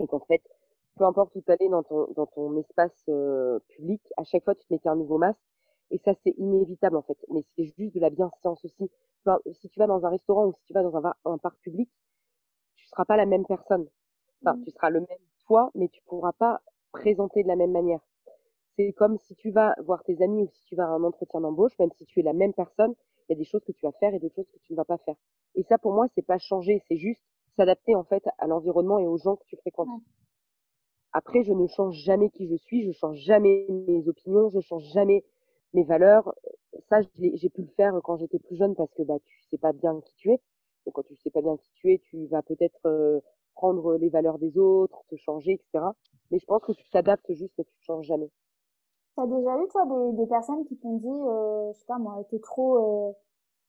et 0.00 0.06
qu'en 0.06 0.20
fait, 0.20 0.42
peu 0.96 1.04
importe 1.04 1.34
où 1.36 1.40
tu 1.40 1.50
allais 1.50 1.68
dans 1.68 1.82
ton, 1.82 2.08
dans 2.16 2.26
ton 2.26 2.56
espace 2.56 3.04
euh, 3.08 3.58
public, 3.68 4.02
à 4.16 4.24
chaque 4.24 4.44
fois 4.44 4.54
tu 4.54 4.66
te 4.66 4.72
mettais 4.72 4.88
un 4.88 4.96
nouveau 4.96 5.18
masque 5.18 5.40
et 5.90 5.98
ça 5.98 6.12
c'est 6.24 6.34
inévitable 6.38 6.96
en 6.96 7.02
fait. 7.02 7.18
Mais 7.30 7.44
c'est 7.54 7.66
juste 7.78 7.94
de 7.94 8.00
la 8.00 8.10
bienséance 8.10 8.64
aussi. 8.64 8.90
Enfin, 9.24 9.38
si 9.52 9.68
tu 9.68 9.78
vas 9.78 9.86
dans 9.86 10.04
un 10.04 10.10
restaurant 10.10 10.46
ou 10.46 10.52
si 10.52 10.64
tu 10.66 10.72
vas 10.72 10.82
dans 10.82 10.96
un, 10.96 11.14
un 11.24 11.38
parc 11.38 11.58
public, 11.60 11.90
tu 12.76 12.86
seras 12.86 13.04
pas 13.04 13.16
la 13.16 13.26
même 13.26 13.44
personne. 13.46 13.86
Enfin, 14.42 14.56
mmh. 14.56 14.64
tu 14.64 14.70
seras 14.70 14.90
le 14.90 15.00
même 15.00 15.18
toi, 15.46 15.70
mais 15.74 15.88
tu 15.88 16.02
pourras 16.02 16.32
pas 16.32 16.60
présenter 16.92 17.42
de 17.42 17.48
la 17.48 17.56
même 17.56 17.72
manière. 17.72 18.00
C'est 18.76 18.92
comme 18.92 19.18
si 19.18 19.34
tu 19.36 19.50
vas 19.50 19.74
voir 19.84 20.02
tes 20.04 20.20
amis 20.22 20.42
ou 20.42 20.48
si 20.48 20.64
tu 20.64 20.76
vas 20.76 20.84
à 20.84 20.88
un 20.88 21.04
entretien 21.04 21.40
d'embauche, 21.40 21.78
même 21.78 21.90
si 21.96 22.04
tu 22.04 22.20
es 22.20 22.22
la 22.22 22.32
même 22.32 22.52
personne, 22.52 22.94
il 23.28 23.32
y 23.32 23.34
a 23.34 23.38
des 23.38 23.44
choses 23.44 23.64
que 23.64 23.72
tu 23.72 23.86
vas 23.86 23.92
faire 23.92 24.14
et 24.14 24.18
d'autres 24.18 24.34
choses 24.34 24.50
que 24.52 24.58
tu 24.58 24.72
ne 24.72 24.76
vas 24.76 24.84
pas 24.84 24.98
faire. 24.98 25.16
Et 25.54 25.62
ça, 25.64 25.78
pour 25.78 25.92
moi, 25.92 26.06
c'est 26.14 26.26
pas 26.26 26.38
changer, 26.38 26.82
c'est 26.88 26.98
juste 26.98 27.22
s'adapter 27.56 27.94
en 27.94 28.04
fait 28.04 28.22
à 28.38 28.46
l'environnement 28.46 28.98
et 28.98 29.06
aux 29.06 29.16
gens 29.16 29.36
que 29.36 29.44
tu 29.46 29.56
fréquentes. 29.56 29.88
Après, 31.18 31.42
je 31.42 31.52
ne 31.52 31.66
change 31.66 31.96
jamais 31.96 32.30
qui 32.30 32.46
je 32.46 32.56
suis, 32.56 32.84
je 32.86 32.92
change 32.92 33.16
jamais 33.18 33.66
mes 33.88 34.06
opinions, 34.08 34.50
je 34.50 34.60
change 34.60 34.84
jamais 34.92 35.24
mes 35.74 35.82
valeurs. 35.82 36.34
Ça, 36.90 37.00
j'ai 37.18 37.50
pu 37.50 37.62
le 37.62 37.68
faire 37.76 37.98
quand 38.04 38.16
j'étais 38.18 38.38
plus 38.38 38.56
jeune 38.56 38.74
parce 38.76 38.92
que 38.94 39.02
bah 39.02 39.18
tu 39.24 39.40
sais 39.50 39.58
pas 39.58 39.72
bien 39.72 40.00
qui 40.02 40.14
tu 40.16 40.30
es. 40.32 40.40
Donc 40.84 40.94
quand 40.94 41.02
tu 41.04 41.16
sais 41.16 41.30
pas 41.30 41.42
bien 41.42 41.56
qui 41.56 41.70
tu 41.72 41.92
es, 41.92 41.98
tu 41.98 42.26
vas 42.26 42.42
peut-être 42.42 42.86
euh, 42.86 43.20
prendre 43.54 43.96
les 43.96 44.10
valeurs 44.10 44.38
des 44.38 44.58
autres, 44.58 45.04
te 45.08 45.16
changer, 45.16 45.52
etc. 45.54 45.86
Mais 46.30 46.38
je 46.38 46.46
pense 46.46 46.62
que 46.62 46.72
tu 46.72 46.88
t'adaptes 46.90 47.32
juste, 47.32 47.54
mais 47.58 47.64
tu 47.64 47.74
ne 47.80 47.84
changes 47.84 48.06
jamais. 48.06 48.30
T'as 49.16 49.26
déjà 49.26 49.56
eu, 49.62 49.68
toi, 49.68 49.84
des, 49.86 50.16
des 50.16 50.26
personnes 50.26 50.64
qui 50.66 50.76
t'ont 50.78 50.98
dit, 50.98 51.08
euh, 51.08 51.72
je 51.72 51.78
sais 51.80 51.86
pas 51.86 51.98
moi, 51.98 52.22
t'es 52.30 52.38
trop, 52.38 53.08
euh, 53.10 53.12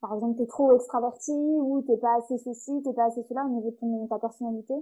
par 0.02 0.14
exemple, 0.16 0.38
t'es 0.38 0.48
trop 0.48 0.74
extraverti 0.76 1.32
ou 1.34 1.84
t'es 1.88 1.98
pas 1.98 2.18
assez 2.18 2.38
ceci, 2.40 2.82
t'es 2.84 2.94
pas 2.94 3.06
assez 3.06 3.24
cela 3.24 3.46
au 3.46 3.50
niveau 3.50 3.72
de 3.72 3.76
ton, 3.78 4.08
ta 4.08 4.20
personnalité? 4.20 4.76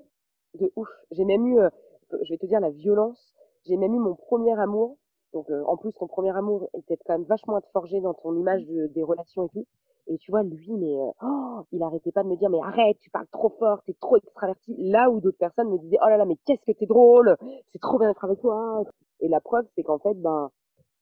De 0.56 0.72
ouf. 0.76 0.90
J'ai 1.12 1.24
même 1.24 1.46
eu, 1.46 1.60
euh, 1.60 1.70
je 2.12 2.30
vais 2.30 2.38
te 2.38 2.46
dire 2.46 2.60
la 2.60 2.72
violence, 2.72 3.34
j'ai 3.66 3.78
même 3.78 3.94
eu 3.94 4.00
mon 4.00 4.16
premier 4.16 4.58
amour. 4.60 4.98
Donc, 5.34 5.50
euh, 5.50 5.64
en 5.66 5.76
plus, 5.78 5.92
ton 5.94 6.08
premier 6.08 6.36
amour 6.36 6.70
était 6.74 6.98
quand 7.06 7.14
même 7.14 7.28
vachement 7.28 7.56
à 7.56 7.62
te 7.62 7.70
forger 7.72 8.00
dans 8.00 8.14
ton 8.14 8.36
image 8.36 8.66
de, 8.66 8.88
des 8.88 9.04
relations 9.04 9.46
et 9.46 9.50
tout. 9.50 9.66
Et 10.08 10.18
tu 10.20 10.32
vois, 10.32 10.44
lui, 10.44 10.72
mais 10.72 10.96
oh, 11.24 11.62
il 11.72 11.82
arrêtait 11.82 12.12
pas 12.12 12.24
de 12.24 12.30
me 12.30 12.36
dire, 12.36 12.50
mais 12.50 12.60
arrête, 12.62 12.98
tu 13.00 13.10
parles 13.10 13.28
trop 13.32 13.50
fort, 13.50 13.82
t'es 13.86 13.96
trop 14.00 14.18
extraverti. 14.18 14.76
Là 14.78 15.10
où 15.10 15.20
d'autres 15.20 15.38
personnes 15.38 15.70
me 15.70 15.80
disaient, 15.80 15.98
oh 16.04 16.08
là 16.08 16.18
là, 16.18 16.26
mais 16.26 16.38
qu'est-ce 16.46 16.64
que 16.64 16.78
t'es 16.78 16.86
drôle, 16.86 17.36
c'est 17.72 17.80
trop 17.80 17.98
bien 17.98 18.10
d'être 18.10 18.24
avec 18.24 18.40
toi. 18.40 18.84
Et 19.20 19.28
la 19.28 19.42
preuve, 19.42 19.66
c'est 19.76 19.84
qu'en 19.84 19.98
fait, 19.98 20.14
ben, 20.14 20.52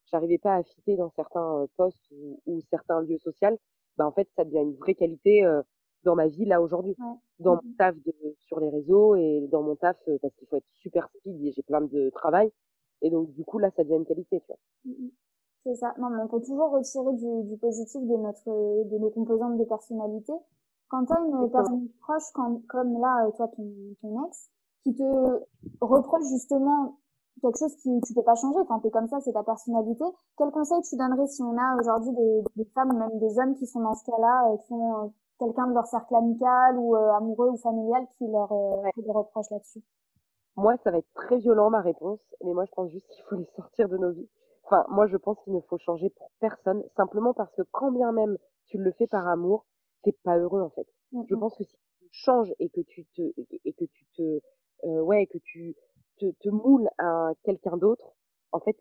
j'arrivais 0.05 0.38
pas 0.38 0.55
à 0.55 0.63
fitter 0.63 0.95
dans 0.95 1.10
certains 1.10 1.63
euh, 1.63 1.67
postes 1.75 2.12
ou, 2.12 2.39
ou, 2.45 2.62
certains 2.69 3.01
lieux 3.01 3.17
sociaux. 3.17 3.60
Ben, 3.98 4.05
en 4.05 4.12
fait, 4.12 4.29
ça 4.38 4.45
devient 4.45 4.62
une 4.62 4.75
vraie 4.75 4.95
qualité 4.95 5.43
euh, 5.43 5.62
dans 6.03 6.15
ma 6.15 6.27
vie 6.27 6.45
là 6.45 6.62
aujourd'hui, 6.62 6.95
dans 7.39 7.55
mon 7.55 7.69
mmh 7.69 7.75
taf 7.77 7.95
de, 8.05 8.13
sur 8.39 8.59
les 8.59 8.69
réseaux 8.69 9.15
et 9.15 9.47
dans 9.51 9.63
mon 9.63 9.75
taf 9.75 9.97
euh, 10.07 10.17
parce 10.21 10.33
qu'il 10.35 10.47
faut 10.47 10.57
être 10.57 10.69
super 10.81 11.09
speed 11.09 11.43
et 11.43 11.51
j'ai 11.51 11.63
plein 11.63 11.81
de 11.81 12.09
travail. 12.11 12.51
Et 13.01 13.09
donc, 13.09 13.31
du 13.33 13.43
coup, 13.43 13.59
là, 13.59 13.69
ça 13.75 13.83
devient 13.83 13.95
une 13.95 14.05
qualité, 14.05 14.39
tu 14.39 14.47
vois. 14.47 14.57
Mmh 14.85 15.09
c'est 15.65 15.75
ça. 15.75 15.93
Non, 15.97 16.09
mais 16.09 16.21
on 16.21 16.27
peut 16.27 16.41
toujours 16.41 16.71
retirer 16.71 17.13
du, 17.13 17.49
du 17.49 17.57
positif 17.57 18.01
de 18.01 18.17
notre, 18.17 18.83
de 18.89 18.97
nos 18.97 19.09
composantes 19.09 19.57
de 19.57 19.63
personnalité. 19.63 20.33
Quand 20.89 21.05
t'as 21.05 21.19
une 21.25 21.49
personne 21.49 21.87
proche, 22.01 22.29
comme, 22.33 22.61
comme 22.63 22.99
là, 22.99 23.29
toi, 23.37 23.47
ton, 23.55 23.71
ton 24.01 24.25
ex, 24.25 24.49
qui 24.83 24.93
te 24.93 25.03
reproche 25.79 26.27
justement 26.29 26.97
quelque 27.41 27.57
chose 27.57 27.75
qui 27.77 27.89
tu 28.05 28.13
peux 28.13 28.23
pas 28.23 28.35
changer. 28.35 28.59
Enfin, 28.59 28.79
t'es 28.79 28.91
comme 28.91 29.07
ça, 29.07 29.19
c'est 29.21 29.33
ta 29.33 29.43
personnalité. 29.43 30.03
Quel 30.37 30.51
conseil 30.51 30.81
tu 30.83 30.95
donnerais 30.97 31.27
si 31.27 31.41
on 31.41 31.57
a 31.57 31.77
aujourd'hui 31.79 32.11
des, 32.11 32.43
des, 32.63 32.69
femmes 32.75 32.93
ou 32.93 32.97
même 32.97 33.19
des 33.19 33.39
hommes 33.39 33.55
qui 33.55 33.65
sont 33.65 33.81
dans 33.81 33.95
ce 33.95 34.03
cas-là, 34.05 34.51
euh, 34.51 34.57
qui 34.57 34.73
ont 34.73 35.05
euh, 35.05 35.07
quelqu'un 35.39 35.67
de 35.67 35.73
leur 35.73 35.85
cercle 35.87 36.15
amical 36.15 36.77
ou 36.77 36.95
euh, 36.95 37.11
amoureux 37.13 37.49
ou 37.49 37.57
familial 37.57 38.05
qui 38.17 38.27
leur 38.27 38.49
fait 38.95 39.01
des 39.01 39.11
reproches 39.11 39.49
là-dessus 39.51 39.83
Moi, 40.55 40.75
ça 40.83 40.91
va 40.91 40.99
être 40.99 41.13
très 41.13 41.37
violent 41.37 41.69
ma 41.69 41.81
réponse, 41.81 42.19
mais 42.43 42.53
moi 42.53 42.65
je 42.65 42.71
pense 42.71 42.91
juste 42.91 43.07
qu'il 43.09 43.23
faut 43.25 43.35
les 43.37 43.47
sortir 43.55 43.89
de 43.89 43.97
nos 43.97 44.11
vies. 44.11 44.29
Enfin, 44.65 44.85
moi 44.89 45.07
je 45.07 45.17
pense 45.17 45.39
qu'il 45.43 45.53
ne 45.53 45.61
faut 45.61 45.77
changer 45.77 46.09
pour 46.11 46.31
personne, 46.39 46.83
simplement 46.95 47.33
parce 47.33 47.53
que 47.55 47.63
quand 47.71 47.91
bien 47.91 48.11
même 48.11 48.37
tu 48.67 48.77
le 48.77 48.91
fais 48.93 49.07
par 49.07 49.27
amour, 49.27 49.65
t'es 50.03 50.13
pas 50.23 50.37
heureux 50.37 50.61
en 50.61 50.69
fait. 50.69 50.87
Je 51.29 51.35
pense 51.35 51.55
que 51.55 51.63
si 51.63 51.77
tu 51.99 52.07
changes 52.11 52.53
et 52.59 52.69
que 52.69 52.81
tu 52.81 53.05
te 53.15 53.21
et 53.65 53.73
que 53.73 53.85
tu 53.85 54.05
te 54.15 54.41
ouais 54.83 55.27
que 55.27 55.37
tu 55.37 55.75
te, 56.19 56.31
te 56.31 56.49
moule 56.49 56.89
à 56.97 57.31
quelqu'un 57.43 57.77
d'autre, 57.77 58.15
en 58.53 58.60
fait, 58.60 58.77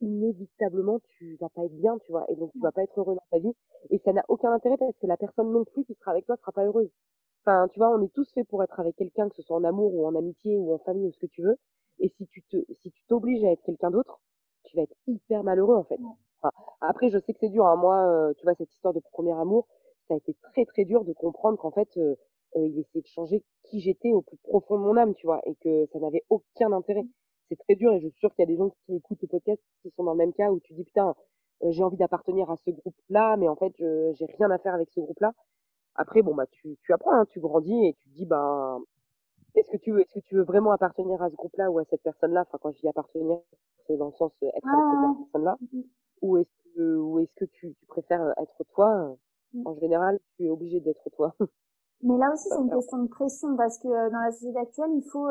inévitablement, 0.00 1.00
tu 1.18 1.36
vas 1.40 1.48
pas 1.50 1.64
être 1.64 1.76
bien, 1.76 1.98
tu 1.98 2.12
vois, 2.12 2.24
et 2.30 2.36
donc 2.36 2.52
tu 2.52 2.60
vas 2.60 2.72
pas 2.72 2.82
être 2.82 2.98
heureux 2.98 3.14
dans 3.14 3.26
ta 3.30 3.38
vie. 3.38 3.52
Et 3.90 3.98
ça 3.98 4.12
n'a 4.12 4.24
aucun 4.28 4.52
intérêt 4.52 4.76
parce 4.78 4.96
que 4.98 5.06
la 5.06 5.16
personne 5.16 5.52
non 5.52 5.64
plus 5.64 5.84
qui 5.84 5.94
sera 5.94 6.12
avec 6.12 6.26
toi 6.26 6.36
sera 6.36 6.52
pas 6.52 6.64
heureuse. 6.64 6.90
Enfin, 7.44 7.68
tu 7.68 7.78
vois, 7.78 7.90
on 7.90 8.02
est 8.02 8.12
tous 8.12 8.30
faits 8.32 8.46
pour 8.48 8.62
être 8.62 8.78
avec 8.78 8.96
quelqu'un, 8.96 9.28
que 9.28 9.34
ce 9.34 9.42
soit 9.42 9.56
en 9.56 9.64
amour 9.64 9.94
ou 9.94 10.06
en 10.06 10.14
amitié 10.14 10.56
ou 10.56 10.72
en 10.72 10.78
famille 10.78 11.06
ou 11.06 11.12
ce 11.12 11.18
que 11.18 11.26
tu 11.26 11.42
veux. 11.42 11.56
Et 11.98 12.08
si 12.16 12.26
tu 12.28 12.42
te, 12.42 12.56
si 12.74 12.90
tu 12.90 13.04
t'obliges 13.06 13.44
à 13.44 13.50
être 13.52 13.62
quelqu'un 13.62 13.90
d'autre, 13.90 14.20
tu 14.64 14.76
vas 14.76 14.82
être 14.82 14.94
hyper 15.06 15.42
malheureux 15.42 15.76
en 15.76 15.84
fait. 15.84 15.98
Enfin, 16.40 16.52
après, 16.80 17.08
je 17.10 17.18
sais 17.18 17.32
que 17.32 17.38
c'est 17.40 17.48
dur. 17.48 17.66
Hein. 17.66 17.76
Moi, 17.76 17.96
euh, 18.06 18.34
tu 18.34 18.44
vois, 18.44 18.54
cette 18.54 18.72
histoire 18.72 18.94
de 18.94 19.00
premier 19.12 19.32
amour, 19.32 19.66
ça 20.06 20.14
a 20.14 20.16
été 20.18 20.34
très 20.52 20.64
très 20.64 20.84
dur 20.84 21.04
de 21.04 21.12
comprendre 21.12 21.58
qu'en 21.58 21.72
fait, 21.72 21.88
euh, 21.96 22.14
euh, 22.56 22.66
il 22.66 22.78
essayait 22.78 23.02
de 23.02 23.08
changer 23.08 23.42
qui 23.64 23.80
j'étais 23.80 24.12
au 24.12 24.22
plus 24.22 24.38
profond 24.38 24.78
de 24.78 24.84
mon 24.84 24.96
âme, 24.96 25.14
tu 25.14 25.26
vois, 25.26 25.40
et 25.44 25.54
que 25.56 25.86
ça 25.92 25.98
n'avait 25.98 26.24
aucun 26.30 26.72
intérêt. 26.72 27.06
C'est 27.48 27.58
très 27.58 27.74
dur 27.74 27.92
et 27.92 28.00
je 28.00 28.08
suis 28.08 28.18
sûre 28.18 28.34
qu'il 28.34 28.42
y 28.42 28.48
a 28.48 28.50
des 28.50 28.56
gens 28.56 28.70
qui 28.70 28.96
écoutent 28.96 29.22
le 29.22 29.28
podcast 29.28 29.62
qui 29.82 29.90
sont 29.90 30.04
dans 30.04 30.12
le 30.12 30.18
même 30.18 30.32
cas 30.32 30.50
où 30.50 30.60
tu 30.60 30.74
dis 30.74 30.84
putain, 30.84 31.14
j'ai 31.62 31.82
envie 31.82 31.96
d'appartenir 31.96 32.50
à 32.50 32.56
ce 32.56 32.70
groupe-là, 32.70 33.36
mais 33.36 33.48
en 33.48 33.56
fait, 33.56 33.72
je 33.78 34.12
j'ai 34.14 34.26
rien 34.26 34.50
à 34.50 34.58
faire 34.58 34.74
avec 34.74 34.90
ce 34.90 35.00
groupe-là. 35.00 35.32
Après, 35.94 36.22
bon 36.22 36.34
bah 36.34 36.46
tu, 36.46 36.76
tu 36.82 36.92
apprends, 36.92 37.12
hein, 37.12 37.26
tu 37.26 37.40
grandis 37.40 37.86
et 37.86 37.94
tu 37.94 38.08
te 38.10 38.14
dis 38.14 38.26
ben 38.26 38.80
est-ce 39.54 39.70
que 39.70 39.76
tu 39.78 39.92
veux, 39.92 40.00
est-ce 40.00 40.14
que 40.14 40.20
tu 40.20 40.36
veux 40.36 40.44
vraiment 40.44 40.72
appartenir 40.72 41.20
à 41.22 41.30
ce 41.30 41.34
groupe-là 41.36 41.70
ou 41.70 41.78
à 41.78 41.84
cette 41.84 42.02
personne-là? 42.02 42.42
Enfin, 42.42 42.58
quand 42.60 42.70
je 42.72 42.78
dis 42.80 42.88
appartenir, 42.88 43.38
c'est 43.86 43.96
dans 43.96 44.06
le 44.06 44.12
sens 44.12 44.32
être 44.42 44.52
avec 44.52 44.62
cette 44.64 45.24
personne-là. 45.24 45.56
Mmh 45.72 45.80
ou 46.22 46.36
est-ce 46.38 46.74
que, 46.74 46.96
ou 46.96 47.20
est-ce 47.20 47.34
que 47.34 47.44
tu, 47.44 47.74
tu 47.74 47.86
préfères 47.86 48.32
être 48.38 48.64
toi? 48.74 49.16
Mmh. 49.52 49.66
En 49.66 49.74
général, 49.78 50.18
tu 50.36 50.46
es 50.46 50.50
obligé 50.50 50.80
d'être 50.80 51.08
toi. 51.10 51.34
Mais 52.02 52.16
là 52.16 52.32
aussi, 52.32 52.48
c'est 52.48 52.60
une 52.60 52.70
question 52.70 52.98
de 52.98 53.08
pression 53.08 53.56
parce 53.56 53.78
que 53.78 53.88
dans 53.88 54.20
la 54.20 54.30
société 54.30 54.58
actuelle, 54.58 54.90
il 54.94 55.02
faut 55.02 55.28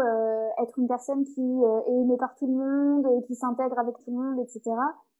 être 0.61 0.77
une 0.77 0.87
personne 0.87 1.23
qui 1.23 1.41
est 1.41 1.91
aimée 1.91 2.17
par 2.17 2.35
tout 2.35 2.45
le 2.45 2.53
monde, 2.53 3.23
qui 3.25 3.35
s'intègre 3.35 3.79
avec 3.79 3.95
tout 3.99 4.11
le 4.11 4.17
monde, 4.17 4.39
etc. 4.39 4.75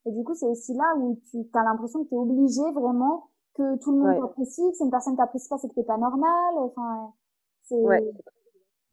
Et 0.06 0.12
du 0.12 0.24
coup, 0.24 0.34
c'est 0.34 0.46
aussi 0.46 0.74
là 0.74 0.94
où 0.96 1.18
tu 1.30 1.38
as 1.54 1.62
l'impression 1.62 2.04
que 2.04 2.08
tu 2.08 2.14
es 2.14 2.18
obligé 2.18 2.62
vraiment 2.72 3.28
que 3.54 3.76
tout 3.78 3.92
le 3.92 3.98
monde 3.98 4.20
t'apprécie, 4.20 4.62
que 4.70 4.76
c'est 4.76 4.84
une 4.84 4.90
personne 4.90 5.14
qui 5.14 5.18
t'apprécie 5.18 5.48
pas, 5.48 5.58
c'est 5.58 5.68
que 5.68 5.74
t'es 5.74 5.84
pas 5.84 5.98
normal. 5.98 6.54
Enfin, 6.56 7.12
c'est. 7.64 7.74
Ouais. 7.74 8.08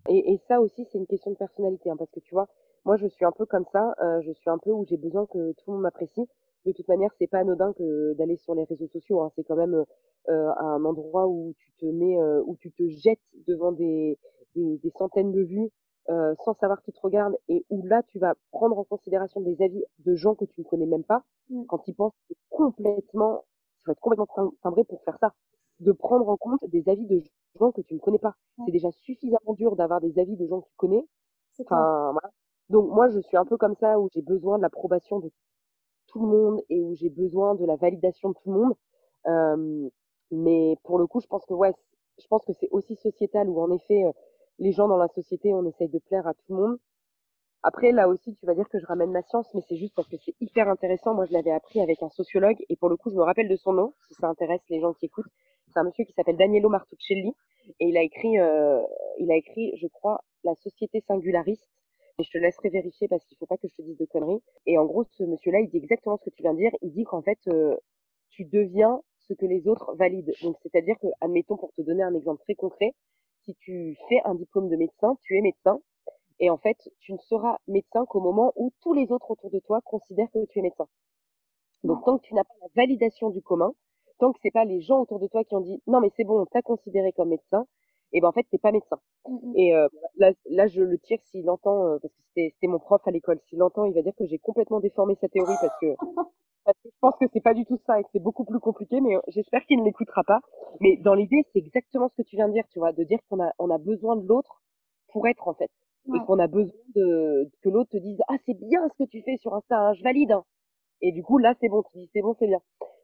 Et, 0.08 0.34
et, 0.34 0.42
ça 0.48 0.62
aussi, 0.62 0.86
c'est 0.92 0.98
une 0.98 1.08
question 1.08 1.32
de 1.32 1.38
personnalité, 1.38 1.90
hein, 1.90 1.96
parce 1.98 2.12
que 2.12 2.20
tu 2.20 2.34
vois, 2.34 2.48
moi, 2.84 2.98
je 2.98 3.08
suis 3.08 3.26
un 3.26 3.32
peu 3.32 3.46
comme 3.46 3.66
ça. 3.72 3.96
Euh, 4.02 4.22
je 4.22 4.32
suis 4.32 4.50
un 4.50 4.58
peu 4.58 4.72
où 4.72 4.86
j'ai 4.86 4.98
besoin 4.98 5.26
que 5.26 5.54
tout 5.54 5.64
le 5.68 5.74
monde 5.74 5.82
m'apprécie 5.84 6.28
de 6.66 6.72
toute 6.72 6.88
manière, 6.88 7.12
c'est 7.20 7.28
pas 7.28 7.40
anodin 7.40 7.74
que 7.74 8.14
d'aller 8.14 8.38
sur 8.38 8.56
les 8.56 8.64
réseaux 8.64 8.88
sociaux. 8.88 9.22
Hein. 9.22 9.32
C'est 9.36 9.44
quand 9.44 9.56
même 9.56 9.86
euh, 10.30 10.52
un 10.58 10.84
endroit 10.84 11.28
où 11.28 11.54
tu 11.58 11.72
te 11.74 11.86
mets, 11.86 12.20
euh, 12.20 12.42
où 12.46 12.56
tu 12.58 12.72
te 12.72 12.88
jettes 12.88 13.20
devant 13.48 13.72
des, 13.72 14.18
des, 14.56 14.78
des 14.80 14.92
centaines 14.92 15.32
de 15.32 15.42
vues 15.42 15.72
euh, 16.10 16.36
sans 16.44 16.54
savoir 16.56 16.82
qui 16.84 16.92
te 16.92 17.00
regarde 17.02 17.36
et 17.50 17.66
où 17.72 17.84
là 17.84 18.04
tu 18.04 18.20
vas 18.20 18.36
prendre 18.52 18.78
en 18.78 18.84
considération 18.84 19.42
des 19.42 19.60
avis 19.62 19.84
de 20.06 20.16
gens 20.16 20.36
que 20.36 20.46
tu 20.46 20.62
ne 20.62 20.66
connais 20.66 20.86
même 20.86 21.04
pas. 21.04 21.24
Mmh. 21.50 21.66
Quand 21.66 21.80
tu 21.80 21.94
penses, 21.94 22.14
c'est 22.28 22.38
complètement, 22.50 23.44
tu 23.80 23.88
vas 23.88 23.94
être 23.94 24.00
complètement 24.02 24.28
timbré 24.62 24.84
pour 24.84 25.02
faire 25.04 25.18
ça. 25.20 25.34
De 25.80 25.92
prendre 25.92 26.30
en 26.30 26.38
compte 26.38 26.64
des 26.70 26.88
avis 26.88 27.06
de 27.06 27.22
gens 27.60 27.72
que 27.72 27.82
tu 27.82 27.96
ne 27.96 28.00
connais 28.00 28.20
pas. 28.20 28.36
C'est 28.66 28.72
déjà 28.72 28.92
suffisamment 28.92 29.54
dur 29.56 29.76
d'avoir 29.76 30.00
des 30.00 30.18
avis 30.20 30.38
de 30.38 30.48
gens 30.48 30.62
que 30.62 30.68
tu 30.70 30.76
connais. 30.78 31.06
Enfin, 31.60 32.12
voilà. 32.12 32.32
Donc 32.70 32.90
moi, 32.94 33.10
je 33.10 33.20
suis 33.20 33.36
un 33.36 33.46
peu 33.46 33.58
comme 33.58 33.76
ça 33.76 34.00
où 34.00 34.08
j'ai 34.14 34.22
besoin 34.22 34.58
de 34.58 34.62
l'approbation 34.62 35.20
de 35.20 35.30
tout 36.16 36.26
le 36.26 36.32
monde 36.32 36.62
et 36.70 36.82
où 36.82 36.96
j'ai 36.96 37.10
besoin 37.10 37.56
de 37.56 37.66
la 37.66 37.76
validation 37.76 38.30
de 38.30 38.36
tout 38.36 38.52
le 38.52 38.58
monde. 38.58 38.74
Euh, 39.28 39.90
mais 40.32 40.78
pour 40.84 40.98
le 40.98 41.08
coup, 41.08 41.20
je 41.20 41.28
pense 41.28 41.46
que 41.46 41.54
ouais, 41.54 41.74
je 42.22 42.28
pense 42.28 42.46
que 42.46 42.54
c'est 42.54 42.70
aussi 42.72 42.96
sociétal 42.96 43.50
où 43.50 43.60
en 43.60 43.70
effet, 43.72 44.06
euh, 44.06 44.12
les 44.60 44.72
gens 44.72 44.88
dans 44.88 44.98
la 44.98 45.10
société, 45.10 45.54
on 45.54 45.66
essaye 45.66 45.90
de 45.90 46.00
plaire 46.00 46.26
à 46.26 46.34
tout 46.34 46.46
le 46.50 46.56
monde. 46.56 46.78
Après, 47.64 47.92
là 47.92 48.08
aussi, 48.08 48.34
tu 48.36 48.46
vas 48.46 48.54
dire 48.54 48.70
que 48.70 48.80
je 48.80 48.86
ramène 48.86 49.12
ma 49.12 49.24
science, 49.24 49.48
mais 49.54 49.62
c'est 49.68 49.76
juste 49.76 49.94
parce 49.94 50.08
que 50.08 50.16
c'est 50.24 50.36
hyper 50.40 50.70
intéressant. 50.70 51.14
Moi, 51.14 51.26
je 51.26 51.34
l'avais 51.34 51.52
appris 51.52 51.82
avec 51.82 52.02
un 52.02 52.10
sociologue, 52.10 52.58
et 52.70 52.76
pour 52.78 52.90
le 52.90 52.96
coup, 52.96 53.10
je 53.10 53.16
me 53.16 53.24
rappelle 53.24 53.50
de 53.50 53.56
son 53.58 53.74
nom, 53.74 53.94
si 54.08 54.14
ça 54.14 54.28
intéresse 54.28 54.62
les 54.70 54.80
gens 54.80 54.94
qui 54.94 55.08
écoutent. 55.08 55.26
C'est 55.68 55.80
un 55.80 55.84
monsieur 55.84 56.06
qui 56.06 56.14
s'appelle 56.14 56.38
Danielo 56.38 56.70
Martuccelli, 56.70 57.34
et 57.80 57.88
il 57.88 57.98
a 57.98 58.04
écrit, 58.04 58.40
euh, 58.40 58.82
il 59.18 59.32
a 59.32 59.36
écrit, 59.36 59.76
je 59.78 59.88
crois, 59.88 60.22
La 60.44 60.54
société 60.56 61.02
singulariste, 61.08 61.68
et 62.18 62.24
je 62.24 62.30
te 62.30 62.38
laisserai 62.38 62.70
vérifier 62.70 63.08
parce 63.08 63.26
qu'il 63.26 63.38
faut 63.38 63.46
pas 63.46 63.58
que 63.58 63.68
je 63.68 63.76
te 63.76 63.82
dise 63.82 63.98
de 63.98 64.06
conneries. 64.06 64.42
Et 64.66 64.78
en 64.78 64.86
gros, 64.86 65.04
ce 65.12 65.24
monsieur-là, 65.24 65.60
il 65.60 65.70
dit 65.70 65.78
exactement 65.78 66.18
ce 66.18 66.30
que 66.30 66.36
tu 66.36 66.44
viens 66.44 66.54
de 66.54 66.60
dire. 66.60 66.72
Il 66.82 66.94
dit 66.94 67.04
qu'en 67.04 67.22
fait, 67.22 67.40
euh, 67.48 67.76
tu 68.30 68.46
deviens 68.46 69.02
ce 69.28 69.34
que 69.34 69.46
les 69.46 69.68
autres 69.68 69.94
valident. 69.96 70.34
Donc, 70.42 70.58
c'est-à-dire 70.62 70.98
que, 71.00 71.08
admettons, 71.22 71.58
pour 71.58 71.74
te 71.74 71.82
donner 71.82 72.04
un 72.04 72.14
exemple 72.14 72.42
très 72.44 72.56
concret, 72.56 72.94
si 73.44 73.56
tu 73.56 73.98
fais 74.08 74.22
un 74.24 74.36
diplôme 74.36 74.70
de 74.70 74.76
médecin, 74.76 75.18
tu 75.22 75.38
es 75.38 75.42
médecin. 75.42 75.80
Et 76.40 76.50
en 76.50 76.58
fait, 76.58 76.78
tu 77.00 77.14
ne 77.14 77.18
seras 77.18 77.58
médecin 77.68 78.06
qu'au 78.06 78.20
moment 78.20 78.54
où 78.56 78.72
tous 78.82 78.94
les 78.94 79.12
autres 79.12 79.32
autour 79.32 79.50
de 79.52 79.60
toi 79.60 79.82
considèrent 79.82 80.32
que 80.32 80.46
tu 80.46 80.60
es 80.60 80.62
médecin. 80.62 80.88
Donc, 81.84 82.04
tant 82.04 82.18
que 82.18 82.24
tu 82.24 82.34
n'as 82.34 82.44
pas 82.44 82.56
la 82.62 82.68
validation 82.76 83.30
du 83.30 83.42
commun, 83.42 83.74
tant 84.20 84.32
que 84.32 84.40
c'est 84.42 84.52
pas 84.52 84.66
les 84.66 84.82
gens 84.82 85.02
autour 85.02 85.20
de 85.20 85.28
toi 85.28 85.44
qui 85.44 85.56
ont 85.56 85.62
dit 85.62 85.82
non 85.88 86.00
mais 86.00 86.10
c'est 86.16 86.24
bon, 86.24 86.42
on 86.42 86.46
t'a 86.46 86.62
considéré 86.62 87.12
comme 87.12 87.30
médecin, 87.30 87.68
et 88.16 88.22
ben 88.22 88.30
en 88.30 88.32
fait 88.32 88.46
t'es 88.50 88.58
pas 88.58 88.72
médecin. 88.72 88.98
Mmh 89.28 89.54
et 89.56 89.76
euh, 89.76 89.88
là, 90.18 90.32
là 90.50 90.68
je 90.68 90.82
le 90.82 90.98
tire 90.98 91.20
s'il 91.26 91.50
entend 91.50 91.86
euh, 91.86 91.98
parce 92.02 92.14
que 92.14 92.22
c'était 92.36 92.68
mon 92.68 92.80
prof 92.80 93.02
à 93.06 93.12
l'école. 93.12 93.40
S'il 93.50 93.62
entend, 93.62 93.86
il 93.86 93.94
va 93.94 94.02
dire 94.02 94.16
que 94.18 94.26
j'ai 94.26 94.40
complètement 94.40 94.80
déformé 94.80 95.16
sa 95.22 95.28
théorie 95.28 95.56
parce 95.62 95.78
que 95.80 95.88
parce 96.66 96.78
que 96.84 96.90
je 96.90 96.98
pense 97.02 97.16
que 97.20 97.26
c'est 97.34 97.44
pas 97.44 97.54
du 97.54 97.66
tout 97.66 97.78
ça 97.86 98.00
et 98.00 98.04
que 98.04 98.10
c'est 98.14 98.24
beaucoup 98.24 98.46
plus 98.46 98.60
compliqué. 98.60 99.02
Mais 99.02 99.18
j'espère 99.28 99.66
qu'il 99.66 99.80
ne 99.80 99.86
l'écoutera 99.86 100.24
pas. 100.24 100.40
Mais 100.80 100.98
dans 100.98 101.14
l'idée, 101.14 101.44
c'est 101.54 101.60
exactement 101.60 102.10
ce 102.10 102.22
que 102.22 102.28
tu 102.28 102.38
viens 102.38 102.48
de 102.48 102.54
dire, 102.54 102.64
tu 102.72 102.80
vois, 102.80 102.94
de 102.94 103.04
dire 103.04 103.20
qu'on 103.30 103.44
a 103.44 103.52
on 103.60 103.70
a 103.70 103.78
besoin 103.78 104.16
de 104.16 104.26
l'autre 104.26 104.64
pour 105.10 105.28
être 105.28 105.48
en 105.48 105.54
fait 105.54 105.70
et 106.14 106.20
qu'on 106.26 106.40
a 106.40 106.48
besoin 106.48 106.74
de 106.96 107.50
que 107.62 107.70
l'autre 107.70 107.92
te 107.92 107.98
dise 107.98 108.20
ah 108.28 108.36
c'est 108.46 108.54
bien 108.54 108.88
ce 108.90 109.04
que 109.04 109.10
tu 109.10 109.22
fais 109.24 109.38
sur 109.38 109.54
Insta, 109.54 109.80
hein, 109.80 109.94
je 109.94 110.04
valide. 110.04 110.32
Hein. 110.32 110.44
Et 111.02 111.12
du 111.12 111.24
coup 111.24 111.38
là 111.38 111.54
c'est 111.60 111.70
bon, 111.70 111.84
tu 111.84 111.98
dis 111.98 112.10
c'est 112.14 112.22
bon, 112.22 112.36
c'est 112.40 112.48
bien. 112.48 112.60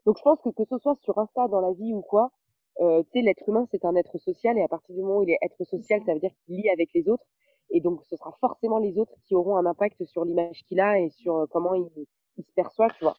Donc 0.05 0.17
je 0.17 0.23
pense 0.23 0.39
que 0.41 0.49
que 0.49 0.63
ce 0.65 0.77
soit 0.77 0.95
sur 1.01 1.17
Insta 1.17 1.47
dans 1.47 1.61
la 1.61 1.73
vie 1.73 1.93
ou 1.93 2.01
quoi, 2.01 2.31
euh, 2.79 3.03
tu 3.03 3.19
sais, 3.19 3.21
l'être 3.21 3.47
humain, 3.47 3.67
c'est 3.71 3.85
un 3.85 3.95
être 3.95 4.17
social 4.17 4.57
et 4.57 4.61
à 4.61 4.67
partir 4.67 4.95
du 4.95 5.01
moment 5.01 5.17
où 5.17 5.23
il 5.23 5.31
est 5.31 5.37
être 5.41 5.63
social, 5.65 6.01
ça 6.05 6.13
veut 6.13 6.19
dire 6.19 6.31
qu'il 6.45 6.55
lie 6.55 6.69
avec 6.69 6.89
les 6.93 7.09
autres. 7.09 7.25
Et 7.69 7.79
donc, 7.79 8.01
ce 8.09 8.15
sera 8.17 8.35
forcément 8.39 8.79
les 8.79 8.97
autres 8.97 9.13
qui 9.23 9.35
auront 9.35 9.55
un 9.55 9.65
impact 9.65 10.03
sur 10.05 10.25
l'image 10.25 10.63
qu'il 10.67 10.79
a 10.79 10.99
et 10.99 11.09
sur 11.09 11.37
euh, 11.37 11.45
comment 11.49 11.73
il, 11.73 11.89
il 12.37 12.43
se 12.43 12.53
perçoit, 12.53 12.89
tu 12.89 13.03
vois. 13.03 13.15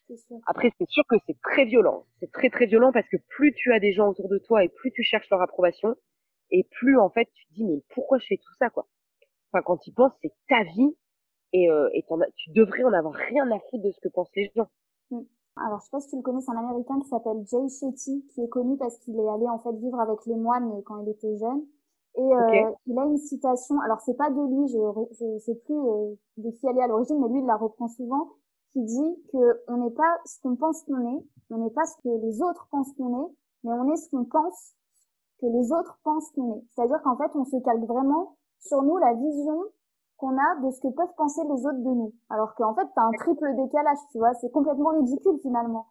Après, 0.47 0.71
c'est 0.77 0.89
sûr 0.89 1.03
que 1.09 1.15
c'est 1.25 1.39
très 1.41 1.65
violent. 1.65 2.05
C'est 2.19 2.31
très, 2.31 2.49
très 2.49 2.65
violent 2.65 2.91
parce 2.91 3.07
que 3.07 3.17
plus 3.29 3.53
tu 3.53 3.71
as 3.73 3.79
des 3.79 3.93
gens 3.93 4.09
autour 4.09 4.29
de 4.29 4.37
toi 4.37 4.63
et 4.63 4.69
plus 4.69 4.91
tu 4.91 5.03
cherches 5.03 5.29
leur 5.29 5.41
approbation 5.41 5.95
et 6.51 6.67
plus, 6.69 6.99
en 6.99 7.09
fait, 7.09 7.27
tu 7.33 7.47
te 7.47 7.53
dis, 7.53 7.63
mais 7.63 7.81
pourquoi 7.89 8.19
je 8.19 8.27
fais 8.27 8.37
tout 8.37 8.53
ça, 8.59 8.69
quoi? 8.69 8.87
Enfin, 9.51 9.63
quand 9.63 9.77
tu 9.77 9.91
penses, 9.91 10.13
c'est 10.21 10.33
ta 10.47 10.63
vie 10.63 10.95
et, 11.51 11.69
euh, 11.69 11.89
et 11.93 12.03
tu 12.35 12.51
devrais 12.51 12.83
en 12.83 12.93
avoir 12.93 13.13
rien 13.13 13.49
à 13.51 13.59
foutre 13.59 13.83
de 13.83 13.91
ce 13.91 13.99
que 13.99 14.09
pensent 14.09 14.35
les 14.35 14.51
gens. 14.55 14.69
Mmh. 15.11 15.21
Alors, 15.55 15.79
je 15.79 15.85
sais 15.85 15.91
pas 15.91 15.99
si 15.99 16.09
tu 16.09 16.15
le 16.15 16.21
connais, 16.21 16.41
c'est 16.41 16.51
un 16.51 16.57
Américain 16.57 16.99
qui 16.99 17.07
s'appelle 17.09 17.43
Jay 17.45 17.67
Shetty, 17.69 18.25
qui 18.29 18.41
est 18.41 18.49
connu 18.49 18.75
parce 18.77 18.97
qu'il 18.99 19.19
est 19.19 19.27
allé 19.29 19.47
en 19.47 19.59
fait 19.59 19.73
vivre 19.73 19.99
avec 19.99 20.25
les 20.25 20.35
moines 20.35 20.81
quand 20.83 20.99
il 21.01 21.09
était 21.09 21.35
jeune. 21.37 21.63
Et 22.15 22.21
euh, 22.21 22.71
il 22.85 22.97
a 22.99 23.05
une 23.05 23.17
citation, 23.17 23.79
alors 23.79 23.99
c'est 24.01 24.13
pas 24.15 24.29
de 24.29 24.39
lui, 24.39 24.67
je 24.67 24.77
je 25.19 25.39
sais 25.39 25.55
plus 25.65 25.75
euh, 25.75 26.13
de 26.37 26.51
qui 26.51 26.67
elle 26.67 26.77
est 26.77 26.83
à 26.83 26.87
l'origine, 26.87 27.19
mais 27.19 27.27
lui 27.27 27.39
il 27.39 27.45
la 27.45 27.55
reprend 27.55 27.87
souvent, 27.87 28.29
qui 28.71 28.83
dit 28.83 29.15
que 29.31 29.63
on 29.67 29.77
n'est 29.77 29.91
pas 29.91 30.19
ce 30.25 30.39
qu'on 30.41 30.55
pense 30.55 30.83
qu'on 30.83 31.17
est, 31.17 31.25
on 31.49 31.57
n'est 31.57 31.71
pas 31.71 31.85
ce 31.85 31.97
que 32.03 32.09
les 32.21 32.41
autres 32.43 32.67
pensent 32.69 32.93
qu'on 32.93 33.25
est, 33.25 33.31
mais 33.63 33.71
on 33.71 33.91
est 33.91 33.97
ce 33.97 34.09
qu'on 34.11 34.25
pense 34.25 34.75
que 35.39 35.47
les 35.47 35.71
autres 35.71 35.99
pensent 36.03 36.29
qu'on 36.31 36.57
est. 36.57 36.63
C'est-à-dire 36.71 37.01
qu'en 37.01 37.17
fait 37.17 37.31
on 37.35 37.45
se 37.45 37.57
calque 37.63 37.85
vraiment 37.85 38.37
sur 38.59 38.83
nous 38.83 38.97
la 38.97 39.13
vision 39.13 39.63
qu'on 40.17 40.37
a 40.37 40.61
de 40.63 40.71
ce 40.71 40.79
que 40.81 40.93
peuvent 40.93 41.15
penser 41.17 41.41
les 41.43 41.65
autres 41.65 41.83
de 41.83 41.93
nous. 41.93 42.13
Alors 42.29 42.55
qu'en 42.55 42.73
fait, 42.75 42.87
t'as 42.95 43.03
un 43.03 43.11
triple 43.11 43.55
décalage, 43.55 43.97
tu 44.11 44.19
vois, 44.19 44.33
c'est 44.35 44.51
complètement 44.51 44.89
ridicule 44.89 45.39
finalement. 45.41 45.87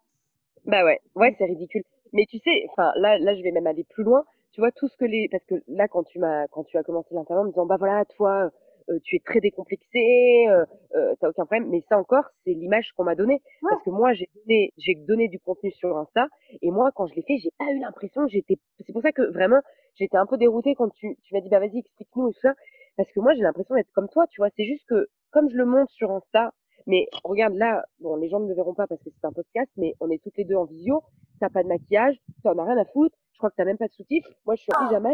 Bah 0.64 0.84
ouais, 0.84 1.00
ouais, 1.16 1.34
c'est 1.38 1.44
ridicule. 1.44 1.82
Mais 2.12 2.24
tu 2.28 2.38
sais, 2.38 2.66
enfin 2.70 2.92
là, 2.96 3.18
là, 3.18 3.34
je 3.34 3.42
vais 3.42 3.52
même 3.52 3.66
aller 3.66 3.84
plus 3.84 4.04
loin. 4.04 4.24
Tu 4.52 4.60
vois 4.60 4.70
tout 4.70 4.86
ce 4.88 4.96
que 4.96 5.04
les, 5.04 5.28
parce 5.30 5.44
que 5.44 5.54
là, 5.66 5.88
quand 5.88 6.04
tu 6.04 6.18
m'as, 6.18 6.46
quand 6.48 6.64
tu 6.64 6.76
as 6.76 6.82
commencé 6.82 7.14
l'interview 7.14 7.42
en 7.42 7.44
me 7.44 7.50
disant, 7.50 7.66
bah 7.66 7.76
voilà, 7.78 8.04
toi, 8.04 8.50
euh, 8.90 8.98
tu 9.02 9.16
es 9.16 9.20
très 9.20 9.40
décomplexé, 9.40 10.46
euh, 10.48 10.64
euh, 10.94 11.14
t'as 11.20 11.30
aucun 11.30 11.46
problème. 11.46 11.68
Mais 11.70 11.82
ça 11.88 11.98
encore, 11.98 12.24
c'est 12.44 12.52
l'image 12.52 12.92
qu'on 12.92 13.04
m'a 13.04 13.14
donnée. 13.14 13.40
Parce 13.62 13.82
que 13.82 13.90
moi, 13.90 14.12
j'ai 14.12 14.28
donné, 14.34 14.72
j'ai 14.76 14.94
donné 14.94 15.28
du 15.28 15.38
contenu 15.40 15.70
sur 15.72 15.96
Insta, 15.96 16.28
et 16.60 16.70
moi, 16.70 16.90
quand 16.94 17.06
je 17.06 17.14
l'ai 17.14 17.22
fait, 17.22 17.38
j'ai 17.38 17.50
pas 17.58 17.72
eu 17.72 17.78
l'impression, 17.78 18.26
j'étais, 18.26 18.58
c'est 18.86 18.92
pour 18.92 19.02
ça 19.02 19.12
que 19.12 19.22
vraiment, 19.22 19.60
j'étais 19.94 20.16
un 20.16 20.26
peu 20.26 20.36
déroutée 20.36 20.74
quand 20.74 20.90
tu, 20.90 21.16
tu 21.22 21.34
m'as 21.34 21.40
dit, 21.40 21.48
bah 21.48 21.60
vas-y, 21.60 21.78
explique-nous 21.78 22.28
et 22.28 22.32
tout 22.34 22.40
ça. 22.40 22.54
Parce 22.96 23.10
que 23.12 23.20
moi, 23.20 23.34
j'ai 23.34 23.42
l'impression 23.42 23.74
d'être 23.74 23.92
comme 23.92 24.08
toi, 24.08 24.26
tu 24.28 24.40
vois. 24.40 24.50
C'est 24.56 24.64
juste 24.64 24.84
que, 24.88 25.08
comme 25.30 25.48
je 25.50 25.56
le 25.56 25.64
montre 25.64 25.90
sur 25.92 26.10
Insta, 26.10 26.52
mais 26.86 27.08
regarde 27.24 27.54
là, 27.54 27.84
bon, 28.00 28.16
les 28.16 28.28
gens 28.28 28.40
ne 28.40 28.48
le 28.48 28.54
verront 28.54 28.74
pas 28.74 28.86
parce 28.86 29.02
que 29.02 29.10
c'est 29.10 29.26
un 29.26 29.32
podcast, 29.32 29.70
mais 29.76 29.94
on 30.00 30.10
est 30.10 30.22
toutes 30.22 30.36
les 30.36 30.44
deux 30.44 30.56
en 30.56 30.64
visio. 30.64 31.02
T'as 31.40 31.48
pas 31.48 31.62
de 31.62 31.68
maquillage, 31.68 32.16
t'en 32.42 32.58
as 32.58 32.64
rien 32.64 32.76
à 32.76 32.84
foutre. 32.84 33.16
Je 33.32 33.38
crois 33.38 33.50
que 33.50 33.56
t'as 33.56 33.64
même 33.64 33.78
pas 33.78 33.88
de 33.88 33.92
sous-titres. 33.92 34.30
Moi, 34.46 34.54
je 34.56 34.62
suis 34.62 34.72
en 34.76 34.86
pyjama, 34.86 35.10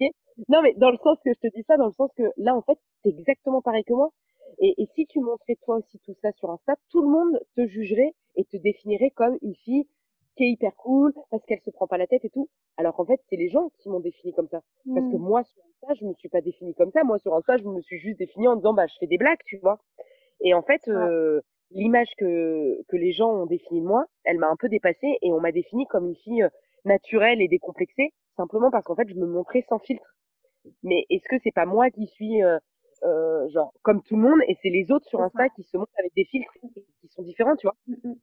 je 0.00 0.06
Non, 0.48 0.62
mais 0.62 0.74
dans 0.74 0.90
le 0.90 0.98
sens 0.98 1.18
que 1.24 1.32
je 1.32 1.48
te 1.48 1.54
dis 1.54 1.64
ça, 1.66 1.76
dans 1.76 1.86
le 1.86 1.92
sens 1.92 2.10
que 2.16 2.24
là, 2.36 2.54
en 2.54 2.62
fait, 2.62 2.78
c'est 3.02 3.10
exactement 3.10 3.62
pareil 3.62 3.84
que 3.84 3.92
moi. 3.92 4.10
Et 4.60 4.88
si 4.94 5.06
tu 5.06 5.20
montrais 5.20 5.56
toi 5.62 5.76
aussi 5.76 5.98
tout 6.00 6.14
ça 6.22 6.32
sur 6.32 6.50
Insta, 6.50 6.74
tout 6.90 7.02
le 7.02 7.08
monde 7.08 7.38
te 7.54 7.66
jugerait 7.66 8.14
et 8.34 8.44
te 8.44 8.56
définirait 8.56 9.10
comme 9.10 9.36
une 9.42 9.54
fille 9.54 9.86
qui 10.38 10.44
est 10.44 10.50
hyper 10.50 10.74
cool 10.76 11.12
parce 11.30 11.44
qu'elle 11.44 11.60
se 11.60 11.70
prend 11.70 11.86
pas 11.86 11.98
la 11.98 12.06
tête 12.06 12.24
et 12.24 12.30
tout. 12.30 12.48
Alors 12.76 12.94
qu'en 12.94 13.04
fait, 13.04 13.20
c'est 13.28 13.36
les 13.36 13.50
gens 13.50 13.70
qui 13.78 13.88
m'ont 13.88 14.00
défini 14.00 14.32
comme 14.32 14.48
ça. 14.48 14.62
Parce 14.94 15.06
que 15.10 15.16
mmh. 15.16 15.20
moi, 15.20 15.42
sur 15.42 15.62
Insta, 15.64 15.94
je 15.94 16.04
me 16.06 16.14
suis 16.14 16.28
pas 16.28 16.40
définie 16.40 16.74
comme 16.74 16.92
ça. 16.92 17.02
Moi, 17.02 17.18
sur 17.18 17.34
Insta, 17.34 17.58
je 17.58 17.64
me 17.64 17.82
suis 17.82 17.98
juste 17.98 18.18
définie 18.18 18.46
en 18.48 18.56
disant, 18.56 18.72
bah, 18.72 18.86
je 18.86 18.94
fais 19.00 19.08
des 19.08 19.18
blagues, 19.18 19.40
tu 19.44 19.58
vois. 19.58 19.80
Et 20.40 20.54
en 20.54 20.62
fait, 20.62 20.86
euh, 20.86 21.40
l'image 21.72 22.08
que, 22.16 22.80
que 22.88 22.96
les 22.96 23.12
gens 23.12 23.30
ont 23.30 23.46
définie 23.46 23.80
de 23.80 23.86
moi, 23.86 24.06
elle 24.24 24.38
m'a 24.38 24.48
un 24.48 24.56
peu 24.56 24.68
dépassée 24.68 25.18
et 25.20 25.32
on 25.32 25.40
m'a 25.40 25.50
définie 25.50 25.86
comme 25.86 26.06
une 26.06 26.16
fille 26.16 26.44
euh, 26.44 26.48
naturelle 26.84 27.42
et 27.42 27.48
décomplexée, 27.48 28.12
simplement 28.36 28.70
parce 28.70 28.84
qu'en 28.84 28.94
fait, 28.94 29.08
je 29.08 29.16
me 29.16 29.26
montrais 29.26 29.64
sans 29.68 29.80
filtre. 29.80 30.14
Mais 30.84 31.04
est-ce 31.10 31.28
que 31.28 31.36
c'est 31.42 31.54
pas 31.54 31.66
moi 31.66 31.90
qui 31.90 32.06
suis 32.06 32.42
euh, 32.44 32.58
euh, 33.02 33.48
genre 33.48 33.72
comme 33.82 34.02
tout 34.02 34.16
le 34.16 34.22
monde 34.22 34.40
et 34.46 34.56
c'est 34.62 34.70
les 34.70 34.90
autres 34.92 35.06
sur 35.06 35.20
Insta 35.20 35.48
qui 35.50 35.64
se 35.64 35.76
montrent 35.76 35.92
avec 35.98 36.12
des 36.14 36.24
filtres 36.24 36.52
qui 37.00 37.08
sont 37.08 37.22
différents, 37.22 37.56
tu 37.56 37.66
vois? 37.66 37.76
Mmh, 37.88 37.94
mmh. 38.04 38.14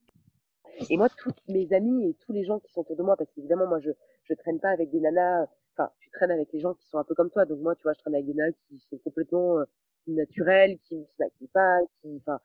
Et 0.89 0.97
moi, 0.97 1.09
toutes 1.09 1.41
mes 1.47 1.71
amis 1.73 2.09
et 2.09 2.13
tous 2.25 2.33
les 2.33 2.43
gens 2.43 2.59
qui 2.59 2.71
sont 2.71 2.81
autour 2.81 2.95
de 2.95 3.03
moi, 3.03 3.15
parce 3.15 3.29
qu'évidemment, 3.31 3.67
moi, 3.67 3.79
je 3.79 3.91
je 4.23 4.33
traîne 4.33 4.59
pas 4.59 4.69
avec 4.69 4.89
des 4.91 4.99
nanas. 4.99 5.47
Enfin, 5.73 5.91
tu 5.99 6.09
traînes 6.09 6.31
avec 6.31 6.51
les 6.51 6.59
gens 6.59 6.73
qui 6.73 6.87
sont 6.87 6.97
un 6.97 7.03
peu 7.03 7.15
comme 7.15 7.29
toi. 7.29 7.45
Donc 7.45 7.59
moi, 7.59 7.75
tu 7.75 7.83
vois, 7.83 7.93
je 7.93 7.99
traîne 7.99 8.15
avec 8.15 8.25
des 8.25 8.33
nanas 8.33 8.53
qui 8.67 8.79
sont 8.89 8.97
complètement 8.97 9.59
naturelles, 10.07 10.77
qui 10.83 10.97
ne 10.97 11.03
se 11.03 11.13
maquillent 11.19 11.47
pas, 11.47 11.79
qui, 12.01 12.17
enfin, 12.17 12.39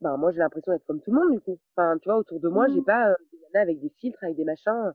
ben 0.00 0.16
moi 0.18 0.30
j'ai 0.30 0.38
l'impression 0.38 0.72
d'être 0.72 0.84
comme 0.86 1.00
tout 1.00 1.10
le 1.10 1.20
monde 1.20 1.32
du 1.32 1.40
coup. 1.40 1.58
Enfin, 1.74 1.98
tu 1.98 2.08
vois, 2.08 2.18
autour 2.18 2.40
de 2.40 2.48
moi, 2.48 2.68
j'ai 2.68 2.80
mmh. 2.80 2.84
pas 2.84 3.10
euh, 3.10 3.14
des 3.32 3.38
nanas 3.38 3.62
avec 3.62 3.80
des 3.80 3.90
filtres, 3.90 4.22
avec 4.22 4.36
des 4.36 4.44
machins, 4.44 4.92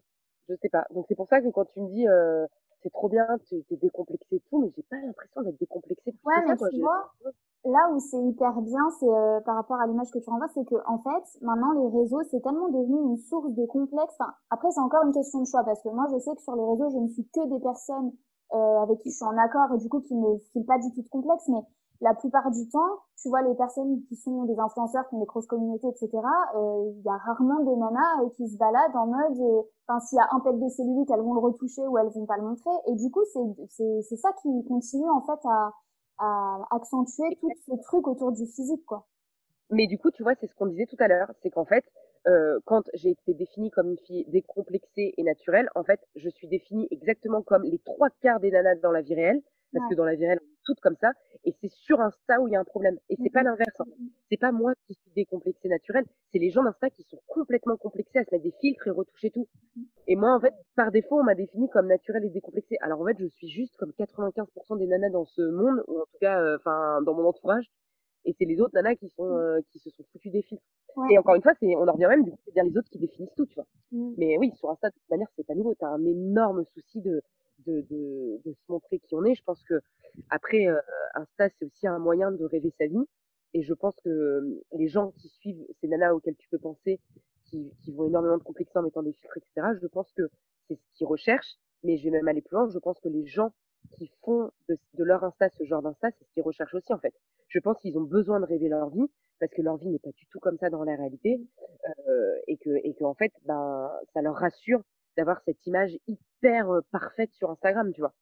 je 0.50 0.56
sais 0.62 0.70
pas. 0.70 0.86
Donc 0.92 1.06
c'est 1.08 1.16
pour 1.16 1.28
ça 1.28 1.42
que 1.42 1.50
quand 1.50 1.66
tu 1.66 1.82
me 1.82 1.90
dis 1.90 2.08
euh, 2.08 2.46
c'est 2.84 2.92
trop 2.92 3.10
bien, 3.10 3.26
tu 3.48 3.56
es 3.56 3.76
décomplexé 3.78 4.36
et 4.36 4.42
tout, 4.50 4.62
mais 4.62 4.72
j'ai 4.76 4.84
pas 4.84 4.98
l'impression 4.98 5.42
d'être 5.42 5.58
décomplexé. 5.60 6.14
Ouais, 6.24 6.36
mais 6.48 6.58
ça, 6.58 6.70
tu 6.70 6.80
vois, 6.80 7.12
là 7.66 7.92
où 7.94 8.00
c'est 8.00 8.22
hyper 8.22 8.60
bien, 8.62 8.90
c'est 9.00 9.08
euh, 9.08 9.40
par 9.42 9.56
rapport 9.56 9.80
à 9.80 9.88
l'image 9.88 10.10
que 10.12 10.20
tu 10.20 10.30
renvoies, 10.30 10.48
c'est 10.54 10.66
que 10.66 10.76
en 10.88 10.98
fait, 11.00 11.24
maintenant 11.42 11.72
les 11.74 11.88
réseaux, 12.00 12.24
c'est 12.30 12.42
tellement 12.42 12.70
devenu 12.70 13.00
une 13.02 13.18
source 13.18 13.52
de 13.52 13.66
complexe. 13.68 14.18
Après, 14.50 14.72
c'est 14.72 14.80
encore 14.80 15.04
une 15.06 15.14
question 15.14 15.40
de 15.40 15.46
choix 15.46 15.64
parce 15.64 15.82
que 15.82 15.90
moi, 15.90 16.08
je 16.12 16.18
sais 16.20 16.36
que 16.36 16.42
sur 16.42 16.56
les 16.56 16.66
réseaux, 16.66 16.90
je 16.90 16.98
ne 16.98 17.08
suis 17.10 17.28
que 17.30 17.48
des 17.48 17.60
personnes 17.60 18.12
euh, 18.54 18.82
avec 18.82 19.00
qui 19.00 19.12
je 19.12 19.16
suis 19.16 19.26
en 19.26 19.38
accord 19.38 19.74
et 19.76 19.78
du 19.78 19.90
coup 19.90 20.02
qui 20.02 20.16
me 20.16 20.38
filent 20.52 20.66
pas 20.66 20.80
du 20.80 20.92
tout 20.94 21.02
de 21.04 21.10
complexe, 21.10 21.48
mais 21.50 21.62
la 22.02 22.16
plupart 22.16 22.50
du 22.50 22.68
temps, 22.68 22.98
tu 23.22 23.30
vois 23.30 23.44
les 23.44 23.54
personnes 23.54 24.02
qui 24.10 24.16
sont 24.16 24.46
des 24.46 24.58
influenceurs, 24.60 25.08
qui 25.08 25.16
ont 25.16 25.20
des 25.20 25.28
grosses 25.28 25.46
communautés, 25.46 25.88
etc. 25.88 26.10
Euh, 26.56 26.92
il 26.98 27.04
y 27.06 27.10
a 27.10 27.18
rarement 27.18 27.60
des 27.64 27.76
nanas 27.76 28.26
qui 28.36 28.50
se 28.50 28.58
baladent 28.58 28.96
en 28.96 29.06
mode, 29.06 29.66
enfin 29.88 30.00
s'il 30.00 30.18
y 30.18 30.20
a 30.20 30.28
un 30.32 30.40
pet 30.40 30.58
de 30.58 30.68
cellulite, 30.68 31.12
elles 31.12 31.22
vont 31.22 31.36
le 31.36 31.40
retoucher 31.42 31.86
ou 31.88 31.96
elles 32.00 32.10
vont 32.10 32.26
pas 32.26 32.38
le 32.38 32.44
montrer. 32.44 32.72
Et 32.88 32.96
du 32.96 33.12
coup, 33.12 33.22
c'est 33.70 34.02
c'est 34.02 34.18
ça 34.18 34.30
qui 34.42 34.50
continue 34.66 35.10
en 35.12 35.22
fait 35.22 35.40
à 35.46 35.72
à 36.22 36.68
accentuer 36.72 37.36
tout 37.40 37.52
ce 37.66 37.76
truc 37.82 38.08
autour 38.08 38.32
du 38.32 38.46
physique, 38.46 38.86
quoi. 38.86 39.08
Mais 39.72 39.88
du 39.88 39.98
coup, 39.98 40.12
tu 40.12 40.22
vois, 40.22 40.36
c'est 40.40 40.48
ce 40.48 40.56
qu'on 40.56 40.68
disait 40.68 40.86
tout 40.86 40.98
à 41.00 41.08
l'heure, 41.08 41.32
c'est 41.42 41.50
qu'en 41.50 41.66
fait, 41.66 41.86
euh, 42.28 42.60
quand 42.66 42.84
j'ai 42.94 43.10
été 43.10 43.34
définie 43.34 43.72
comme 43.72 43.90
une 43.90 43.98
fille 44.06 44.26
décomplexée 44.28 45.14
et 45.18 45.24
naturelle, 45.24 45.70
en 45.76 45.84
fait, 45.84 46.00
je 46.16 46.30
suis 46.30 46.48
définie 46.48 46.88
exactement 46.92 47.42
comme 47.42 47.64
les 47.64 47.80
trois 47.80 48.10
quarts 48.22 48.40
des 48.40 48.52
nanas 48.52 48.76
dans 48.76 48.92
la 48.92 49.02
vie 49.02 49.16
réelle, 49.16 49.42
parce 49.74 49.90
que 49.90 49.96
dans 49.96 50.06
la 50.06 50.16
vie 50.16 50.26
réelle, 50.26 50.42
toutes 50.72 50.80
comme 50.80 50.96
ça, 50.96 51.12
et 51.44 51.54
c'est 51.60 51.70
sur 51.70 52.00
Insta 52.00 52.40
où 52.40 52.48
il 52.48 52.52
y 52.52 52.56
a 52.56 52.60
un 52.60 52.64
problème. 52.64 52.98
Et 53.10 53.18
c'est 53.22 53.30
pas 53.30 53.44
l'inverse. 53.44 53.80
Hein. 53.80 53.86
C'est 54.30 54.38
pas 54.38 54.52
moi 54.52 54.74
qui 54.88 54.94
suis 54.94 55.12
décomplexée 55.16 55.68
naturelle, 55.68 56.06
c'est 56.32 56.40
les 56.40 56.50
gens 56.50 56.64
d'Insta 56.64 56.90
qui 56.90 57.04
sont 57.04 57.20
complètement 57.28 57.76
complexés 57.76 58.20
à 58.20 58.24
se 58.24 58.32
mettre 58.32 58.44
des 58.44 58.54
filtres 58.62 58.88
et 58.88 58.92
retoucher 58.92 59.32
tout. 59.32 59.48
Et 60.08 60.16
moi, 60.16 60.34
en 60.34 60.40
fait, 60.40 60.54
par 60.76 60.92
défaut, 60.92 61.20
on 61.20 61.24
m'a 61.24 61.36
définie 61.36 61.70
comme 61.70 61.88
naturelle 61.88 62.24
et 62.24 62.30
décomplexée. 62.30 62.78
Alors 62.82 63.02
en 63.02 63.06
fait, 63.06 63.18
je 63.20 63.28
suis 63.28 63.50
juste 63.50 63.76
comme 63.78 63.92
95% 63.92 64.78
des 64.78 64.88
nanas 64.88 65.10
dans 65.10 65.26
ce 65.26 65.42
monde, 65.42 65.84
ou 65.88 66.00
en 66.00 66.06
tout 66.06 66.18
cas, 66.22 66.40
euh, 66.42 66.58
enfin, 66.58 67.02
dans 67.02 67.14
mon 67.14 67.28
entourage, 67.28 67.70
et 68.26 68.34
c'est 68.38 68.46
les 68.46 68.62
autres 68.62 68.74
nanas 68.76 68.96
qui 68.96 69.10
sont 69.10 69.36
euh, 69.36 69.60
qui 69.72 69.80
se 69.80 69.90
sont 69.90 70.04
foutus 70.12 70.32
des 70.32 70.42
filtres. 70.44 70.64
Et 71.10 71.18
encore 71.18 71.36
une 71.36 71.42
fois, 71.42 71.54
c'est 71.60 71.76
on 71.76 71.88
en 71.88 71.94
revient 71.94 72.08
même 72.08 72.24
du 72.24 72.32
coup, 72.32 72.40
c'est 72.46 72.54
bien 72.54 72.64
les 72.64 72.78
autres 72.78 72.90
qui 72.90 73.00
définissent 73.00 73.34
tout, 73.36 73.46
tu 73.46 73.56
vois. 73.56 73.66
Mais 73.92 74.38
oui, 74.38 74.52
sur 74.56 74.70
Insta 74.70 74.90
de 74.90 74.94
toute 74.94 75.10
manière, 75.10 75.28
c'est 75.36 75.46
pas 75.46 75.56
nouveau, 75.56 75.74
tu 75.76 75.86
as 75.86 75.90
un 75.90 76.06
énorme 76.06 76.64
souci 76.74 77.02
de 77.02 77.22
de, 77.66 77.86
se 78.46 78.72
montrer 78.72 79.00
qui 79.00 79.16
on 79.16 79.24
est. 79.24 79.36
Je 79.36 79.44
pense 79.44 79.62
que 79.64 79.82
après, 80.30 80.68
euh, 80.68 80.80
Insta, 81.16 81.50
c'est 81.58 81.66
aussi 81.66 81.88
un 81.88 82.00
moyen 82.00 82.32
de 82.32 82.44
rêver 82.46 82.74
sa 82.78 82.88
vie. 82.88 83.06
Et 83.54 83.64
je 83.64 83.74
pense 83.74 83.96
que 84.04 84.10
euh, 84.10 84.64
les 84.74 84.88
gens 84.88 85.12
qui 85.12 85.30
suivent 85.30 85.66
ces 85.80 85.88
nanas 85.88 86.14
auxquelles 86.14 86.38
tu 86.38 86.48
peux 86.50 86.60
penser, 86.60 87.00
qui, 87.46 87.92
vont 87.92 88.08
énormément 88.08 88.38
de 88.38 88.44
complexer 88.44 88.80
en 88.80 88.84
mettant 88.84 89.04
des 89.04 89.12
filtres, 89.12 89.38
etc., 89.38 89.68
je 89.82 89.88
pense 89.88 90.10
que 90.14 90.30
c'est 90.68 90.76
ce 90.76 90.98
qu'ils 90.98 91.08
recherchent. 91.08 91.58
Mais 91.84 91.98
je 91.98 92.06
vais 92.06 92.12
même 92.12 92.28
aller 92.28 92.42
plus 92.42 92.56
loin. 92.56 92.70
Je 92.70 92.80
pense 92.80 93.00
que 93.00 93.10
les 93.10 93.26
gens 93.26 93.52
qui 93.98 94.10
font 94.24 94.52
de, 94.70 95.04
leur 95.04 95.24
Insta 95.24 95.50
ce 95.50 95.64
genre 95.66 95.82
d'Insta, 95.82 96.12
c'est 96.12 96.24
ce 96.24 96.32
qu'ils 96.34 96.44
recherchent 96.44 96.74
aussi, 96.74 96.94
en 96.94 97.00
fait. 97.00 97.14
Je 97.50 97.60
pense 97.60 97.78
qu'ils 97.80 97.98
ont 97.98 98.04
besoin 98.04 98.40
de 98.40 98.46
rêver 98.46 98.70
leur 98.70 98.90
vie 98.90 99.10
parce 99.40 99.52
que 99.54 99.62
leur 99.62 99.78
vie 99.78 99.90
n'est 99.90 100.00
pas 100.00 100.12
du 100.12 100.26
tout 100.28 100.40
comme 100.40 100.58
ça 100.60 100.70
dans 100.70 100.84
la 100.84 100.96
réalité 100.96 101.42
euh, 102.08 102.36
et 102.48 102.58
que 102.58 102.70
et 102.84 102.94
que 102.94 103.04
en 103.04 103.16
fait 103.16 103.34
ben 103.46 103.92
ça 104.14 104.22
leur 104.22 104.36
rassure 104.36 104.82
d'avoir 105.18 105.42
cette 105.46 105.66
image 105.66 105.98
hyper 106.42 106.70
euh, 106.72 106.82
parfaite 106.92 107.34
sur 107.34 107.50
Instagram, 107.50 107.92
tu 107.94 108.02
vois. 108.02 108.14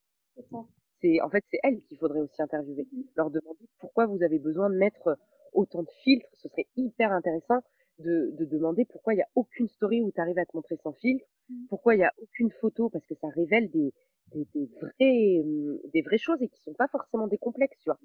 C'est 1.01 1.21
en 1.21 1.29
fait 1.29 1.43
c'est 1.49 1.59
elle 1.63 1.81
qu'il 1.83 1.97
faudrait 1.97 2.19
aussi 2.19 2.41
interviewer, 2.41 2.87
mmh. 2.91 3.01
leur 3.15 3.29
demander 3.29 3.67
pourquoi 3.79 4.05
vous 4.05 4.21
avez 4.23 4.39
besoin 4.39 4.69
de 4.69 4.75
mettre 4.75 5.07
euh, 5.07 5.15
autant 5.53 5.83
de 5.83 5.89
filtres. 6.03 6.29
Ce 6.37 6.49
serait 6.49 6.67
hyper 6.75 7.11
intéressant 7.11 7.61
de, 7.99 8.31
de 8.37 8.45
demander 8.45 8.85
pourquoi 8.85 9.13
il 9.13 9.17
n'y 9.17 9.23
a 9.23 9.29
aucune 9.35 9.67
story 9.67 10.01
où 10.01 10.11
tu 10.11 10.21
arrives 10.21 10.39
à 10.39 10.45
te 10.45 10.55
montrer 10.55 10.77
sans 10.77 10.93
filtre, 10.93 11.25
mmh. 11.49 11.65
pourquoi 11.69 11.95
il 11.95 11.99
n'y 11.99 12.05
a 12.05 12.13
aucune 12.21 12.51
photo? 12.51 12.89
Parce 12.89 13.05
que 13.05 13.15
ça 13.15 13.27
révèle 13.29 13.69
des, 13.71 13.93
des, 14.27 14.47
des 14.53 14.69
vrais 14.81 15.43
mmh, 15.43 15.89
des 15.93 16.01
vraies 16.01 16.17
choses 16.17 16.41
et 16.41 16.49
qui 16.49 16.61
sont 16.61 16.73
pas 16.73 16.87
forcément 16.87 17.27
des 17.27 17.37
complexes, 17.37 17.77
tu 17.79 17.89
vois. 17.89 17.99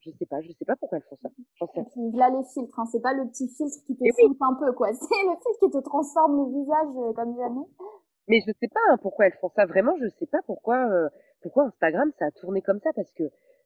Je, 0.00 0.10
sais 0.18 0.26
pas, 0.26 0.40
je 0.40 0.52
sais 0.52 0.64
pas 0.64 0.76
pourquoi 0.76 0.98
elles 0.98 1.04
font 1.08 1.18
ça. 1.22 1.30
J'en 1.56 1.66
sais. 1.68 1.84
là 2.14 2.30
les 2.30 2.44
filtres, 2.52 2.78
hein, 2.78 2.84
c'est 2.90 3.00
pas 3.00 3.14
le 3.14 3.28
petit 3.28 3.48
filtre 3.48 3.76
qui 3.86 3.96
te 3.96 4.04
filtre 4.04 4.42
un 4.42 4.54
peu 4.54 4.72
quoi, 4.72 4.88
c'est 4.92 5.24
le 5.24 5.36
filtre 5.42 5.58
qui 5.60 5.70
te 5.70 5.82
transforme 5.82 6.36
le 6.36 6.60
visage 6.60 6.96
euh, 6.96 7.12
comme 7.12 7.36
jamais. 7.36 7.66
Mais 8.28 8.40
je 8.46 8.52
sais 8.58 8.68
pas 8.68 8.80
hein, 8.90 8.98
pourquoi 9.02 9.26
elles 9.26 9.36
font 9.40 9.50
ça. 9.54 9.66
Vraiment, 9.66 9.96
je 10.00 10.08
sais 10.18 10.26
pas 10.26 10.40
pourquoi 10.46 10.88
euh, 10.90 11.08
pourquoi 11.42 11.64
Instagram 11.64 12.10
ça 12.18 12.26
a 12.26 12.30
tourné 12.30 12.62
comme 12.62 12.80
ça 12.80 12.90
parce 12.94 13.10
que 13.12 13.24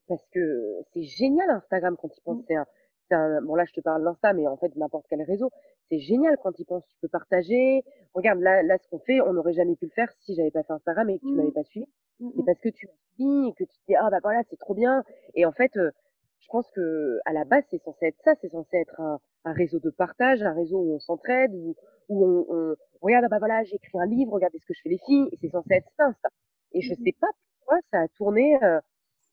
parce 0.09 0.27
que 0.33 0.81
c'est 0.93 1.03
génial 1.03 1.49
Instagram 1.51 1.97
quand 2.01 2.09
il 2.17 2.21
pense. 2.23 2.39
Mmh. 2.39 2.45
C'est 2.49 2.57
un, 2.57 2.67
un, 3.13 3.43
bon 3.43 3.55
là 3.55 3.65
je 3.67 3.73
te 3.73 3.81
parle 3.81 4.03
d'Insta, 4.03 4.33
mais 4.33 4.47
en 4.49 4.57
fait 4.57 4.75
n'importe 4.77 5.07
quel 5.09 5.23
réseau, 5.23 5.51
c'est 5.89 5.99
génial 5.99 6.37
quand 6.43 6.59
il 6.59 6.65
pense. 6.65 6.85
Tu 6.89 6.97
peux 7.01 7.09
partager. 7.09 7.85
Regarde 8.15 8.41
là 8.41 8.63
là 8.63 8.79
ce 8.79 8.89
qu'on 8.89 8.99
fait, 8.99 9.21
on 9.21 9.33
n'aurait 9.33 9.53
jamais 9.53 9.77
pu 9.77 9.87
le 9.87 9.93
faire 9.93 10.13
si 10.21 10.35
j'avais 10.35 10.51
pas 10.51 10.63
fait 10.65 10.73
Instagram 10.73 11.09
et 11.11 11.19
que 11.19 11.25
tu 11.25 11.33
m'avais 11.33 11.49
mmh. 11.49 11.53
pas 11.53 11.65
suivi. 11.65 11.87
Mmh, 12.21 12.31
c'est 12.37 12.45
parce 12.45 12.61
que 12.61 12.69
tu 12.71 12.87
m'as 12.87 13.15
suivi 13.15 13.49
et 13.49 13.53
que 13.53 13.65
tu 13.65 13.79
te 13.79 13.87
dis 13.87 13.97
ah 13.97 14.11
bah 14.11 14.19
voilà 14.23 14.43
c'est 14.51 14.59
trop 14.59 14.75
bien. 14.75 15.05
Et 15.35 15.47
en 15.47 15.53
fait 15.53 15.77
euh, 15.77 15.93
je 16.41 16.49
pense 16.51 16.71
que 16.71 17.19
à 17.25 17.33
la 17.33 17.45
base 17.45 17.65
c'est 17.71 17.83
censé 17.83 18.07
être 18.07 18.21
ça, 18.25 18.35
c'est 18.41 18.51
censé 18.51 18.77
être 18.77 19.01
un, 19.01 19.19
un, 19.45 19.53
réseau 19.53 19.79
de 19.81 19.91
partage, 19.91 20.43
un 20.43 20.53
réseau 20.53 20.79
où 20.79 20.95
on 20.95 20.99
s'entraide, 20.99 21.53
où, 21.55 21.75
où 22.09 22.25
on, 22.25 22.47
on, 22.49 22.77
regarde 23.03 23.25
ah 23.27 23.29
bah 23.29 23.39
voilà 23.39 23.65
j'ai 23.65 23.77
écrit 23.77 23.99
un 23.99 24.07
livre, 24.07 24.33
regardez 24.33 24.59
ce 24.59 24.67
que 24.67 24.75
je 24.75 24.81
fais 24.83 24.89
les 24.89 24.99
filles, 24.99 25.29
et 25.33 25.37
c'est 25.41 25.51
censé 25.51 25.75
être 25.75 25.91
ça, 25.97 26.13
ça. 26.23 26.29
Et 26.73 26.81
je 26.81 26.95
sais 26.95 27.15
pas 27.21 27.29
pourquoi 27.59 27.79
ça 27.93 28.01
a 28.01 28.09
tourné 28.09 28.63
euh, 28.63 28.81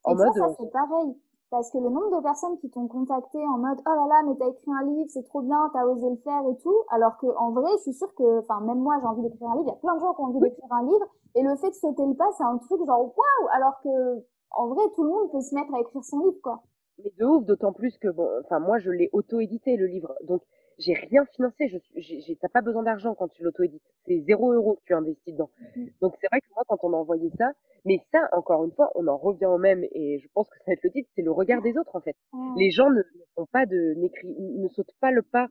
en 0.03 0.13
et 0.13 0.15
mode. 0.15 0.33
Ça, 0.33 0.47
ça 0.47 0.55
c'est 0.59 0.71
pareil. 0.71 1.15
Parce 1.51 1.71
que 1.71 1.77
le 1.77 1.89
nombre 1.89 2.17
de 2.17 2.23
personnes 2.23 2.57
qui 2.57 2.69
t'ont 2.69 2.87
contacté 2.87 3.37
en 3.37 3.59
mode 3.59 3.77
oh 3.85 3.89
là 3.89 4.07
là 4.09 4.23
mais 4.27 4.35
t'as 4.35 4.49
écrit 4.49 4.71
un 4.71 4.83
livre 4.83 5.05
c'est 5.09 5.23
trop 5.23 5.41
bien 5.41 5.69
t'as 5.71 5.85
osé 5.85 6.09
le 6.09 6.17
faire 6.17 6.41
et 6.49 6.57
tout 6.57 6.75
alors 6.89 7.17
que 7.17 7.27
en 7.37 7.51
vrai 7.51 7.69
je 7.77 7.83
suis 7.83 7.93
sûre 7.93 8.13
que 8.15 8.39
enfin 8.39 8.59
même 8.61 8.79
moi 8.79 8.97
j'ai 8.99 9.05
envie 9.05 9.21
d'écrire 9.21 9.49
un 9.49 9.55
livre 9.57 9.67
il 9.67 9.73
y 9.73 9.77
a 9.77 9.79
plein 9.79 9.95
de 9.95 9.99
gens 9.99 10.13
qui 10.15 10.21
ont 10.21 10.25
envie 10.25 10.39
d'écrire 10.39 10.73
un 10.73 10.83
livre 10.83 11.05
et 11.35 11.43
le 11.43 11.55
fait 11.55 11.69
de 11.69 11.75
sauter 11.75 12.05
le 12.05 12.15
pas 12.15 12.29
c'est 12.35 12.43
un 12.43 12.57
truc 12.57 12.83
genre 12.85 12.99
waouh 12.99 13.47
alors 13.53 13.79
que 13.83 14.25
en 14.51 14.67
vrai 14.69 14.83
tout 14.95 15.03
le 15.03 15.09
monde 15.09 15.31
peut 15.31 15.39
se 15.39 15.53
mettre 15.53 15.73
à 15.75 15.79
écrire 15.79 16.03
son 16.03 16.19
livre 16.25 16.41
quoi 16.41 16.63
mais 17.03 17.11
de 17.17 17.25
ouf, 17.25 17.45
d'autant 17.45 17.73
plus 17.73 17.97
que 17.97 18.07
bon, 18.07 18.29
enfin 18.43 18.59
moi 18.59 18.79
je 18.79 18.91
l'ai 18.91 19.09
auto-édité 19.11 19.75
le 19.77 19.87
livre, 19.87 20.15
donc 20.23 20.41
j'ai 20.77 20.93
rien 20.93 21.25
financé. 21.25 21.67
Je 21.67 21.77
j'ai 21.95 22.35
t'as 22.35 22.49
pas 22.49 22.61
besoin 22.61 22.83
d'argent 22.83 23.15
quand 23.15 23.27
tu 23.29 23.43
l'auto-édites, 23.43 23.83
c'est 24.05 24.19
zéro 24.21 24.53
euro 24.53 24.75
que 24.75 24.81
tu 24.85 24.93
investis 24.93 25.33
dedans. 25.33 25.49
Mmh. 25.75 25.85
Donc 26.01 26.15
c'est 26.19 26.27
vrai 26.27 26.41
que 26.41 26.47
moi 26.53 26.63
quand 26.67 26.79
on 26.83 26.93
a 26.93 26.97
envoyé 26.97 27.31
ça, 27.37 27.51
mais 27.85 27.99
ça 28.11 28.29
encore 28.31 28.63
une 28.65 28.71
fois, 28.71 28.91
on 28.95 29.07
en 29.07 29.17
revient 29.17 29.45
au 29.45 29.57
même 29.57 29.83
et 29.91 30.19
je 30.19 30.27
pense 30.33 30.49
que 30.49 30.57
ça 30.59 30.63
va 30.67 30.73
être 30.73 30.83
le 30.83 30.91
titre, 30.91 31.09
c'est 31.15 31.21
le 31.21 31.31
regard 31.31 31.61
des 31.61 31.77
autres 31.77 31.95
en 31.95 32.01
fait. 32.01 32.15
Les 32.57 32.71
gens 32.71 32.89
ne, 32.89 33.01
font 33.35 33.45
pas 33.45 33.65
de 33.65 33.95
ne 33.97 34.67
sautent 34.69 34.95
pas 34.99 35.11
le 35.11 35.21
pas 35.21 35.47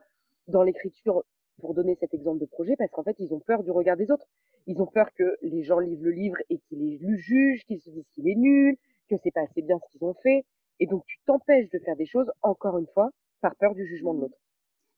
dans 0.49 0.63
l'écriture 0.63 1.25
pour 1.61 1.75
donner 1.75 1.97
cet 2.01 2.13
exemple 2.13 2.41
de 2.41 2.47
projet 2.47 2.75
parce 2.77 2.91
qu'en 2.91 3.05
fait 3.05 3.17
ils 3.19 3.33
ont 3.33 3.41
peur 3.41 3.63
du 3.63 3.71
regard 3.71 3.97
des 3.97 4.11
autres. 4.11 4.27
Ils 4.67 4.81
ont 4.81 4.87
peur 4.87 5.13
que 5.15 5.37
les 5.43 5.63
gens 5.63 5.79
lisent 5.79 6.03
le 6.03 6.11
livre 6.11 6.37
et 6.51 6.59
qu'ils 6.59 6.81
les 6.81 6.99
jugent, 7.19 7.65
qu'ils 7.67 7.81
se 7.81 7.91
disent 7.91 8.09
qu'il 8.15 8.29
est 8.29 8.35
nul, 8.35 8.77
que 9.09 9.17
c'est 9.23 9.31
pas 9.31 9.43
assez 9.43 9.63
bien 9.63 9.79
ce 9.79 9.93
qu'ils 9.93 10.05
ont 10.05 10.15
fait. 10.15 10.45
Et 10.81 10.87
donc, 10.87 11.05
tu 11.07 11.19
t'empêches 11.27 11.71
de 11.71 11.79
faire 11.79 11.97
des 11.97 12.07
choses, 12.07 12.31
encore 12.43 12.79
une 12.79 12.87
fois, 12.89 13.11
par 13.41 13.55
peur 13.57 13.75
du 13.75 13.87
jugement 13.87 14.15
de 14.15 14.23
l'autre. 14.23 14.39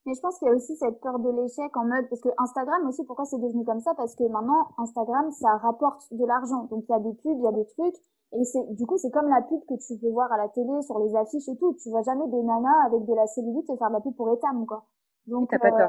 Mais 0.06 0.14
je 0.14 0.20
pense 0.20 0.38
qu'il 0.38 0.46
y 0.46 0.50
a 0.50 0.54
aussi 0.54 0.76
cette 0.76 1.00
peur 1.00 1.18
de 1.18 1.30
l'échec 1.30 1.76
en 1.76 1.84
mode, 1.84 2.08
parce 2.08 2.20
que 2.20 2.28
Instagram 2.38 2.86
aussi, 2.88 3.04
pourquoi 3.04 3.24
c'est 3.24 3.40
devenu 3.40 3.64
comme 3.64 3.80
ça? 3.80 3.92
Parce 3.96 4.14
que 4.14 4.22
maintenant, 4.22 4.68
Instagram, 4.78 5.32
ça 5.32 5.56
rapporte 5.56 6.06
de 6.12 6.24
l'argent. 6.24 6.64
Donc, 6.70 6.84
il 6.88 6.92
y 6.92 6.94
a 6.94 7.00
des 7.00 7.12
pubs, 7.14 7.38
il 7.38 7.42
y 7.42 7.48
a 7.48 7.52
des 7.52 7.66
trucs. 7.66 7.96
Et 8.32 8.44
c'est, 8.44 8.62
du 8.74 8.86
coup, 8.86 8.96
c'est 8.98 9.10
comme 9.10 9.28
la 9.28 9.42
pub 9.42 9.60
que 9.66 9.74
tu 9.74 9.98
peux 9.98 10.10
voir 10.10 10.30
à 10.32 10.36
la 10.36 10.48
télé, 10.48 10.80
sur 10.82 10.98
les 11.00 11.14
affiches 11.16 11.48
et 11.48 11.56
tout. 11.56 11.74
Tu 11.82 11.90
vois 11.90 12.02
jamais 12.02 12.26
des 12.28 12.42
nanas 12.42 12.86
avec 12.86 13.04
de 13.04 13.14
la 13.14 13.26
cellulite 13.26 13.66
faire 13.66 13.88
de 13.88 13.94
la 13.94 14.00
pub 14.00 14.14
pour 14.14 14.32
Etam, 14.32 14.64
quoi. 14.64 14.84
Donc, 15.26 15.50
pas 15.50 15.66
euh, 15.66 15.86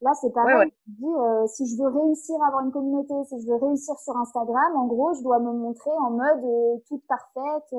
là, 0.00 0.12
c'est 0.14 0.32
pareil. 0.32 0.72
Tu 0.84 0.90
dis, 0.90 1.06
euh, 1.06 1.46
si 1.46 1.66
je 1.66 1.80
veux 1.80 1.88
réussir 1.88 2.34
à 2.42 2.48
avoir 2.48 2.64
une 2.64 2.72
communauté, 2.72 3.14
si 3.28 3.40
je 3.40 3.46
veux 3.46 3.56
réussir 3.56 3.96
sur 3.98 4.16
Instagram, 4.16 4.74
en 4.74 4.86
gros, 4.86 5.14
je 5.14 5.22
dois 5.22 5.38
me 5.38 5.52
montrer 5.52 5.92
en 6.00 6.10
mode 6.10 6.44
euh, 6.44 6.78
toute 6.88 7.06
parfaite. 7.06 7.74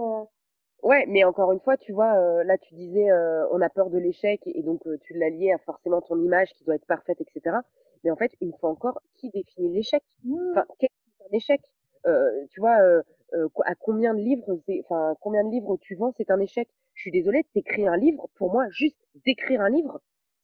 Ouais, 0.83 1.05
mais 1.07 1.23
encore 1.23 1.51
une 1.51 1.59
fois, 1.59 1.75
tu 1.75 1.91
vois, 1.91 2.15
euh, 2.15 2.43
là 2.43 2.57
tu 2.57 2.75
disais, 2.75 3.09
euh, 3.09 3.47
on 3.51 3.61
a 3.61 3.69
peur 3.69 3.89
de 3.89 3.97
l'échec 3.97 4.41
et 4.45 4.61
donc 4.61 4.85
euh, 4.85 4.97
tu 5.01 5.13
l'as 5.15 5.29
lié 5.29 5.51
à 5.51 5.57
forcément 5.57 6.01
ton 6.01 6.17
image 6.21 6.53
qui 6.53 6.63
doit 6.63 6.75
être 6.75 6.85
parfaite, 6.85 7.19
etc. 7.19 7.57
Mais 8.03 8.11
en 8.11 8.15
fait, 8.15 8.31
une 8.41 8.53
fois 8.53 8.69
encore, 8.69 9.01
qui 9.15 9.29
définit 9.31 9.73
l'échec? 9.73 10.03
Mmh. 10.23 10.51
Enfin, 10.51 10.65
qu'est-ce 10.79 10.93
que 10.93 11.11
c'est 11.17 11.25
un 11.25 11.37
échec? 11.37 11.61
Tu 12.51 12.61
vois, 12.61 12.77
à 13.65 13.75
combien 13.75 14.13
de 14.13 14.19
livres, 14.19 14.61
enfin, 14.85 15.15
combien 15.19 15.43
de 15.43 15.49
livres 15.49 15.77
tu 15.81 15.95
vends, 15.95 16.13
c'est 16.15 16.31
un 16.31 16.39
échec? 16.39 16.69
Je 16.93 17.01
suis 17.01 17.11
désolée, 17.11 17.43
t'écris 17.53 17.85
un 17.85 17.97
livre. 17.97 18.29
Pour 18.35 18.51
moi, 18.51 18.69
juste 18.69 18.97
d'écrire 19.25 19.59
un 19.59 19.69
livre, 19.69 19.99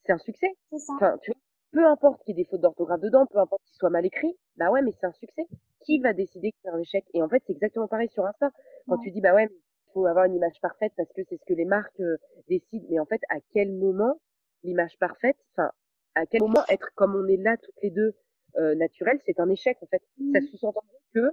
c'est 0.05 0.11
un 0.11 0.17
succès. 0.17 0.49
C'est 0.71 0.79
ça. 0.79 0.93
Enfin, 0.95 1.17
tu 1.21 1.31
vois, 1.31 1.39
peu 1.71 1.87
importe 1.87 2.21
qu'il 2.23 2.35
y 2.35 2.41
ait 2.41 2.43
des 2.43 2.49
fautes 2.49 2.59
d'orthographe 2.59 2.99
dedans, 2.99 3.25
peu 3.27 3.37
importe 3.37 3.63
qu'il 3.63 3.77
soit 3.77 3.89
mal 3.89 4.05
écrit, 4.05 4.35
bah 4.57 4.71
ouais, 4.71 4.81
mais 4.81 4.91
c'est 4.99 5.05
un 5.05 5.13
succès. 5.13 5.47
Qui 5.85 5.99
va 5.99 6.11
décider 6.11 6.51
que 6.51 6.57
c'est 6.63 6.69
un 6.69 6.79
échec? 6.79 7.05
Et 7.13 7.21
en 7.21 7.29
fait, 7.29 7.41
c'est 7.47 7.53
exactement 7.53 7.87
pareil 7.87 8.09
sur 8.09 8.25
Insta. 8.25 8.51
Quand 8.89 8.97
tu 8.97 9.11
dis, 9.11 9.21
bah 9.21 9.33
ouais, 9.33 9.47
faut 9.93 10.05
avoir 10.05 10.25
une 10.25 10.35
image 10.35 10.59
parfaite 10.61 10.93
parce 10.97 11.11
que 11.13 11.21
c'est 11.29 11.37
ce 11.37 11.45
que 11.45 11.53
les 11.53 11.65
marques 11.65 11.99
euh, 11.99 12.17
décident. 12.47 12.85
Mais 12.89 12.99
en 12.99 13.05
fait, 13.05 13.21
à 13.29 13.37
quel 13.53 13.71
moment 13.71 14.19
l'image 14.63 14.97
parfaite, 14.99 15.37
enfin, 15.53 15.71
à 16.15 16.25
quel 16.25 16.41
moment 16.41 16.63
être 16.69 16.91
comme 16.95 17.15
on 17.15 17.27
est 17.27 17.37
là 17.37 17.57
toutes 17.57 17.81
les 17.81 17.89
deux 17.89 18.15
euh, 18.57 18.75
naturel, 18.75 19.19
c'est 19.25 19.39
un 19.39 19.49
échec 19.49 19.77
en 19.81 19.87
fait. 19.87 20.03
Ça 20.33 20.39
mmh. 20.39 20.47
sous-entendrait 20.47 21.01
que 21.13 21.31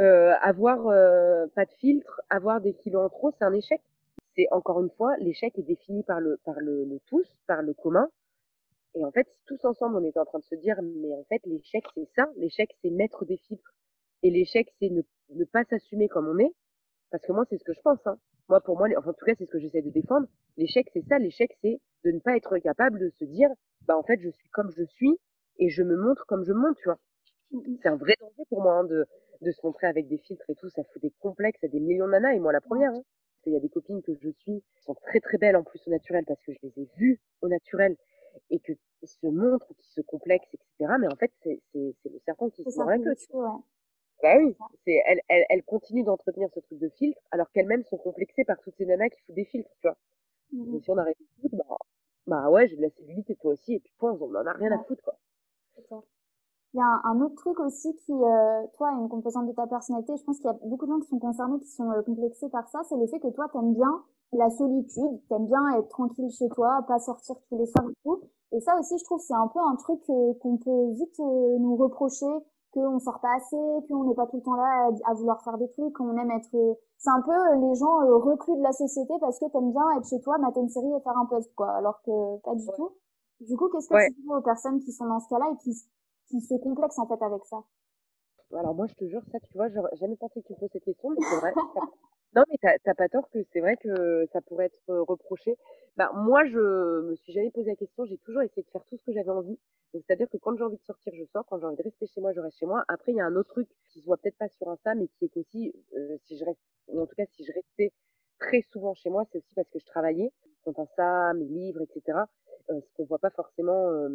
euh, 0.00 0.34
avoir 0.40 0.86
euh, 0.86 1.46
pas 1.54 1.64
de 1.64 1.72
filtre, 1.72 2.20
avoir 2.30 2.60
des 2.60 2.74
kilos 2.74 3.04
en 3.04 3.08
trop, 3.08 3.32
c'est 3.32 3.44
un 3.44 3.52
échec. 3.52 3.80
C'est 4.36 4.46
encore 4.52 4.80
une 4.80 4.90
fois, 4.90 5.16
l'échec 5.18 5.58
est 5.58 5.62
défini 5.62 6.04
par 6.04 6.20
le 6.20 6.38
par 6.44 6.60
le, 6.60 6.84
le, 6.84 7.00
tous, 7.06 7.26
par 7.46 7.62
le 7.62 7.74
commun. 7.74 8.08
Et 8.94 9.04
en 9.04 9.10
fait, 9.10 9.28
tous 9.46 9.64
ensemble 9.64 9.96
on 9.96 10.04
était 10.04 10.18
en 10.18 10.24
train 10.24 10.38
de 10.38 10.44
se 10.44 10.54
dire, 10.54 10.80
mais 10.82 11.12
en 11.14 11.24
fait, 11.24 11.40
l'échec 11.46 11.84
c'est 11.94 12.08
ça, 12.14 12.28
l'échec 12.36 12.70
c'est 12.82 12.90
mettre 12.90 13.24
des 13.24 13.36
filtres, 13.36 13.74
et 14.22 14.30
l'échec 14.30 14.72
c'est 14.78 14.90
ne, 14.90 15.02
ne 15.30 15.44
pas 15.44 15.64
s'assumer 15.64 16.08
comme 16.08 16.28
on 16.28 16.38
est. 16.38 16.52
Parce 17.10 17.24
que 17.24 17.32
moi, 17.32 17.44
c'est 17.48 17.58
ce 17.58 17.64
que 17.64 17.72
je 17.72 17.80
pense. 17.80 18.06
Hein. 18.06 18.18
Moi, 18.48 18.60
pour 18.60 18.76
moi, 18.78 18.88
enfin, 18.96 19.10
en 19.10 19.14
tout 19.14 19.24
cas, 19.24 19.34
c'est 19.36 19.46
ce 19.46 19.50
que 19.50 19.58
j'essaie 19.58 19.82
de 19.82 19.90
défendre. 19.90 20.26
L'échec, 20.56 20.88
c'est 20.92 21.04
ça. 21.08 21.18
L'échec, 21.18 21.50
c'est 21.62 21.80
de 22.04 22.10
ne 22.10 22.18
pas 22.20 22.36
être 22.36 22.58
capable 22.58 22.98
de 22.98 23.10
se 23.10 23.24
dire, 23.24 23.50
bah 23.86 23.96
en 23.96 24.02
fait, 24.02 24.20
je 24.20 24.30
suis 24.30 24.48
comme 24.50 24.70
je 24.76 24.84
suis, 24.84 25.18
et 25.58 25.68
je 25.68 25.82
me 25.82 25.96
montre 25.96 26.24
comme 26.26 26.44
je 26.44 26.52
montre, 26.52 26.78
tu 26.80 26.88
vois. 26.88 26.98
C'est 27.82 27.88
un 27.88 27.96
vrai 27.96 28.14
danger 28.20 28.42
pour 28.48 28.62
moi 28.62 28.74
hein, 28.74 28.84
de, 28.84 29.06
de 29.40 29.50
se 29.50 29.64
montrer 29.64 29.86
avec 29.86 30.08
des 30.08 30.18
filtres 30.18 30.48
et 30.48 30.54
tout. 30.54 30.68
Ça 30.70 30.82
fout 30.84 31.00
des 31.02 31.12
complexes 31.20 31.62
à 31.64 31.68
des 31.68 31.80
millions 31.80 32.06
de 32.06 32.12
nanas 32.12 32.34
et 32.34 32.40
moi 32.40 32.52
la 32.52 32.60
première. 32.60 32.90
Hein. 32.90 33.02
Parce 33.02 33.42
qu'il 33.44 33.52
y 33.52 33.56
a 33.56 33.60
des 33.60 33.68
copines 33.68 34.02
que 34.02 34.12
je 34.14 34.30
suis 34.30 34.62
qui 34.74 34.82
sont 34.82 34.94
très 34.94 35.20
très 35.20 35.38
belles 35.38 35.56
en 35.56 35.62
plus 35.62 35.80
au 35.86 35.90
naturel 35.90 36.24
parce 36.26 36.42
que 36.42 36.52
je 36.52 36.58
les 36.62 36.82
ai 36.82 36.88
vues 36.96 37.20
au 37.40 37.48
naturel 37.48 37.96
et 38.50 38.58
que 38.60 38.72
se 39.02 39.26
montrent, 39.26 39.72
qui 39.78 39.88
se 39.88 40.00
complexent, 40.02 40.52
etc. 40.52 40.94
Mais 41.00 41.06
en 41.06 41.16
fait, 41.16 41.32
c'est 41.42 41.60
c'est 41.72 42.08
le 42.10 42.18
serpent 42.24 42.50
qui 42.50 42.64
se 42.64 42.76
mord 42.76 42.90
la 42.90 42.98
queue. 42.98 43.14
Bah 44.22 44.36
oui, 44.38 44.56
c'est 44.84 45.00
elle, 45.06 45.20
elle, 45.28 45.44
elle 45.48 45.62
continue 45.62 46.02
d'entretenir 46.02 46.48
ce 46.52 46.60
truc 46.60 46.78
de 46.78 46.88
filtre 46.88 47.20
alors 47.30 47.50
qu'elles-mêmes 47.52 47.84
sont 47.84 47.98
complexées 47.98 48.44
par 48.44 48.58
toutes 48.60 48.74
ces 48.76 48.86
nanas 48.86 49.10
qui 49.10 49.20
foutent 49.22 49.36
des 49.36 49.44
filtres, 49.44 49.70
tu 49.80 49.86
vois. 49.86 49.96
Mmh. 50.52 50.72
Mais 50.72 50.80
si 50.80 50.90
on 50.90 50.96
arrête 50.96 51.16
de 51.42 51.56
bah, 51.56 51.76
bah 52.26 52.50
ouais, 52.50 52.66
j'ai 52.68 52.76
de 52.76 52.82
la 52.82 52.90
cellulite 52.90 53.30
et 53.30 53.36
toi 53.36 53.52
aussi, 53.52 53.74
et 53.74 53.80
puis 53.80 53.92
point, 53.98 54.16
on 54.20 54.34
en 54.34 54.46
a 54.46 54.52
rien 54.52 54.72
à 54.72 54.82
foutre, 54.84 55.02
quoi. 55.02 55.14
Il 56.74 56.78
y 56.78 56.82
a 56.82 57.00
un, 57.04 57.20
autre 57.22 57.36
truc 57.36 57.58
aussi 57.60 57.94
qui, 58.04 58.12
euh, 58.12 58.66
toi, 58.74 58.92
est 58.92 59.00
une 59.00 59.08
composante 59.08 59.48
de 59.48 59.52
ta 59.52 59.66
personnalité. 59.66 60.12
Je 60.18 60.24
pense 60.24 60.36
qu'il 60.36 60.46
y 60.46 60.50
a 60.50 60.58
beaucoup 60.64 60.84
de 60.84 60.90
gens 60.92 61.00
qui 61.00 61.08
sont 61.08 61.18
concernés, 61.18 61.58
qui 61.60 61.68
sont 61.68 61.90
euh, 61.90 62.02
complexés 62.02 62.50
par 62.50 62.68
ça. 62.68 62.82
C'est 62.88 62.96
le 62.96 63.06
fait 63.06 63.20
que 63.20 63.28
toi, 63.28 63.48
t'aimes 63.50 63.72
bien 63.72 64.04
la 64.32 64.50
solitude, 64.50 65.20
t'aimes 65.28 65.46
bien 65.46 65.78
être 65.78 65.88
tranquille 65.88 66.30
chez 66.30 66.48
toi, 66.50 66.84
pas 66.86 66.98
sortir 66.98 67.36
tous 67.48 67.58
les 67.58 67.66
soirs 67.66 67.88
et 67.88 67.94
tout. 68.04 68.20
Et 68.52 68.60
ça 68.60 68.78
aussi, 68.78 68.98
je 68.98 69.04
trouve, 69.04 69.20
c'est 69.20 69.34
un 69.34 69.48
peu 69.48 69.60
un 69.60 69.76
truc 69.76 70.00
euh, 70.10 70.34
qu'on 70.40 70.56
peut 70.58 70.90
vite 70.92 71.20
euh, 71.20 71.58
nous 71.58 71.76
reprocher, 71.76 72.26
qu'on 72.72 72.98
sort 72.98 73.20
pas 73.20 73.34
assez, 73.36 73.56
qu'on 73.88 74.04
n'est 74.04 74.14
pas 74.14 74.26
tout 74.26 74.36
le 74.36 74.42
temps 74.42 74.56
là 74.56 74.90
à, 75.04 75.14
vouloir 75.14 75.42
faire 75.42 75.58
des 75.58 75.68
trucs, 75.70 75.94
qu'on 75.94 76.16
aime 76.16 76.30
être... 76.30 76.78
C'est 76.98 77.10
un 77.10 77.22
peu 77.22 77.32
les 77.32 77.74
gens 77.74 77.98
reclus 78.18 78.56
de 78.56 78.62
la 78.62 78.72
société 78.72 79.14
parce 79.20 79.38
que 79.38 79.46
t'aimes 79.50 79.72
bien 79.72 79.90
être 79.96 80.08
chez 80.08 80.20
toi, 80.20 80.38
mater 80.38 80.60
une 80.60 80.68
série 80.68 80.92
et 80.92 81.00
faire 81.00 81.16
un 81.16 81.26
post, 81.26 81.54
quoi. 81.54 81.70
Alors 81.72 82.02
que 82.02 82.38
pas 82.42 82.54
du 82.54 82.66
tout. 82.76 82.92
Du 83.40 83.56
coup, 83.56 83.68
qu'est-ce 83.68 83.88
que 83.88 84.06
tu 84.08 84.20
dis 84.20 84.28
aux 84.28 84.42
personnes 84.42 84.80
qui 84.80 84.92
sont 84.92 85.06
dans 85.06 85.20
ce 85.20 85.28
cas-là 85.28 85.46
et 85.52 85.56
qui, 85.58 85.70
qui 86.28 86.40
se 86.40 86.54
complexent 86.54 86.98
en 86.98 87.06
fait 87.06 87.22
avec 87.22 87.44
ça? 87.44 87.62
Alors 88.56 88.74
moi, 88.74 88.86
je 88.86 88.94
te 88.94 89.04
jure, 89.06 89.22
ça, 89.30 89.38
tu 89.40 89.52
vois, 89.54 89.68
j'aurais 89.68 89.94
jamais 89.96 90.16
pensé 90.16 90.40
que 90.40 90.46
tu 90.46 90.52
me 90.54 90.58
poses 90.58 90.70
cette 90.72 90.84
question, 90.84 91.10
mais 91.10 91.16
c'est 91.20 91.36
vrai. 91.36 91.52
Non, 92.34 92.42
mais 92.50 92.58
t'as 92.60 92.94
pas 92.94 93.08
tort 93.08 93.28
que 93.30 93.38
c'est 93.52 93.60
vrai 93.60 93.76
que 93.76 94.26
ça 94.32 94.40
pourrait 94.40 94.66
être 94.66 94.94
reproché. 94.94 95.56
Bah 95.96 96.10
moi, 96.14 96.44
je 96.46 97.00
me 97.00 97.16
suis 97.16 97.32
jamais 97.32 97.50
posé 97.50 97.70
la 97.70 97.76
question. 97.76 98.04
J'ai 98.04 98.18
toujours 98.18 98.42
essayé 98.42 98.62
de 98.62 98.68
faire 98.68 98.84
tout 98.84 98.96
ce 98.96 99.02
que 99.02 99.12
j'avais 99.12 99.30
envie. 99.30 99.58
Donc 99.94 100.04
c'est-à-dire 100.06 100.28
que 100.28 100.36
quand 100.36 100.56
j'ai 100.56 100.62
envie 100.62 100.76
de 100.76 100.84
sortir, 100.84 101.12
je 101.14 101.24
sors. 101.24 101.46
Quand 101.46 101.58
j'ai 101.58 101.64
envie 101.64 101.76
de 101.76 101.82
rester 101.82 102.06
chez 102.06 102.20
moi, 102.20 102.32
je 102.32 102.40
reste 102.40 102.58
chez 102.58 102.66
moi. 102.66 102.84
Après, 102.88 103.12
il 103.12 103.16
y 103.16 103.20
a 103.20 103.26
un 103.26 103.34
autre 103.34 103.50
truc 103.50 103.68
qui 103.86 104.00
se 104.00 104.04
voit 104.04 104.18
peut-être 104.18 104.36
pas 104.36 104.48
sur 104.48 104.68
Insta, 104.68 104.94
mais 104.94 105.08
qui 105.08 105.24
est 105.24 105.28
qu'aussi, 105.28 105.74
euh, 105.96 106.16
si 106.26 106.36
je 106.36 106.44
reste, 106.44 106.60
ou 106.88 107.00
en 107.00 107.06
tout 107.06 107.14
cas, 107.16 107.24
si 107.34 107.44
je 107.44 107.52
restais 107.52 107.92
très 108.38 108.62
souvent 108.62 108.94
chez 108.94 109.10
moi, 109.10 109.24
c'est 109.32 109.38
aussi 109.38 109.54
parce 109.54 109.68
que 109.70 109.78
je 109.78 109.86
travaillais. 109.86 110.30
Quand 110.64 110.86
ça, 110.96 111.32
mes 111.32 111.46
livres, 111.46 111.80
etc. 111.80 112.18
Euh, 112.70 112.80
ce 112.82 112.92
qu'on 112.94 113.04
voit 113.04 113.18
pas 113.18 113.30
forcément 113.30 113.90
euh, 113.90 114.08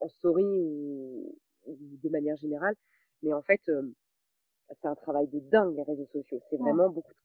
en 0.00 0.08
story 0.08 0.42
ou, 0.44 1.36
de 1.66 2.08
manière 2.08 2.36
générale. 2.36 2.74
Mais 3.22 3.32
en 3.32 3.42
fait, 3.42 3.60
euh, 3.68 3.82
c'est 4.68 4.88
un 4.88 4.96
travail 4.96 5.28
de 5.28 5.38
dingue 5.38 5.76
les 5.76 5.82
réseaux 5.84 6.08
sociaux. 6.12 6.40
C'est 6.50 6.56
vraiment 6.56 6.88
beaucoup. 6.88 7.12
De... 7.12 7.18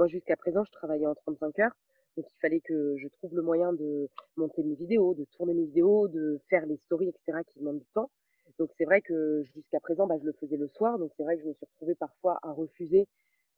Moi, 0.00 0.08
jusqu'à 0.08 0.34
présent, 0.34 0.64
je 0.64 0.72
travaillais 0.72 1.04
en 1.04 1.14
35 1.14 1.58
heures. 1.58 1.76
Donc 2.16 2.24
il 2.26 2.40
fallait 2.40 2.62
que 2.62 2.96
je 2.96 3.06
trouve 3.08 3.34
le 3.36 3.42
moyen 3.42 3.74
de 3.74 4.08
monter 4.38 4.62
mes 4.62 4.74
vidéos, 4.74 5.12
de 5.12 5.26
tourner 5.36 5.52
mes 5.52 5.66
vidéos, 5.66 6.08
de 6.08 6.40
faire 6.48 6.64
les 6.64 6.78
stories, 6.78 7.10
etc. 7.10 7.40
qui 7.46 7.58
demandent 7.58 7.80
du 7.80 7.90
temps. 7.92 8.10
Donc 8.58 8.70
c'est 8.78 8.86
vrai 8.86 9.02
que 9.02 9.42
jusqu'à 9.54 9.78
présent, 9.78 10.06
bah, 10.06 10.14
je 10.18 10.24
le 10.24 10.32
faisais 10.32 10.56
le 10.56 10.68
soir. 10.68 10.98
Donc 10.98 11.12
c'est 11.18 11.22
vrai 11.22 11.36
que 11.36 11.42
je 11.42 11.48
me 11.48 11.52
suis 11.52 11.66
retrouvée 11.66 11.94
parfois 11.96 12.38
à 12.42 12.50
refuser 12.50 13.08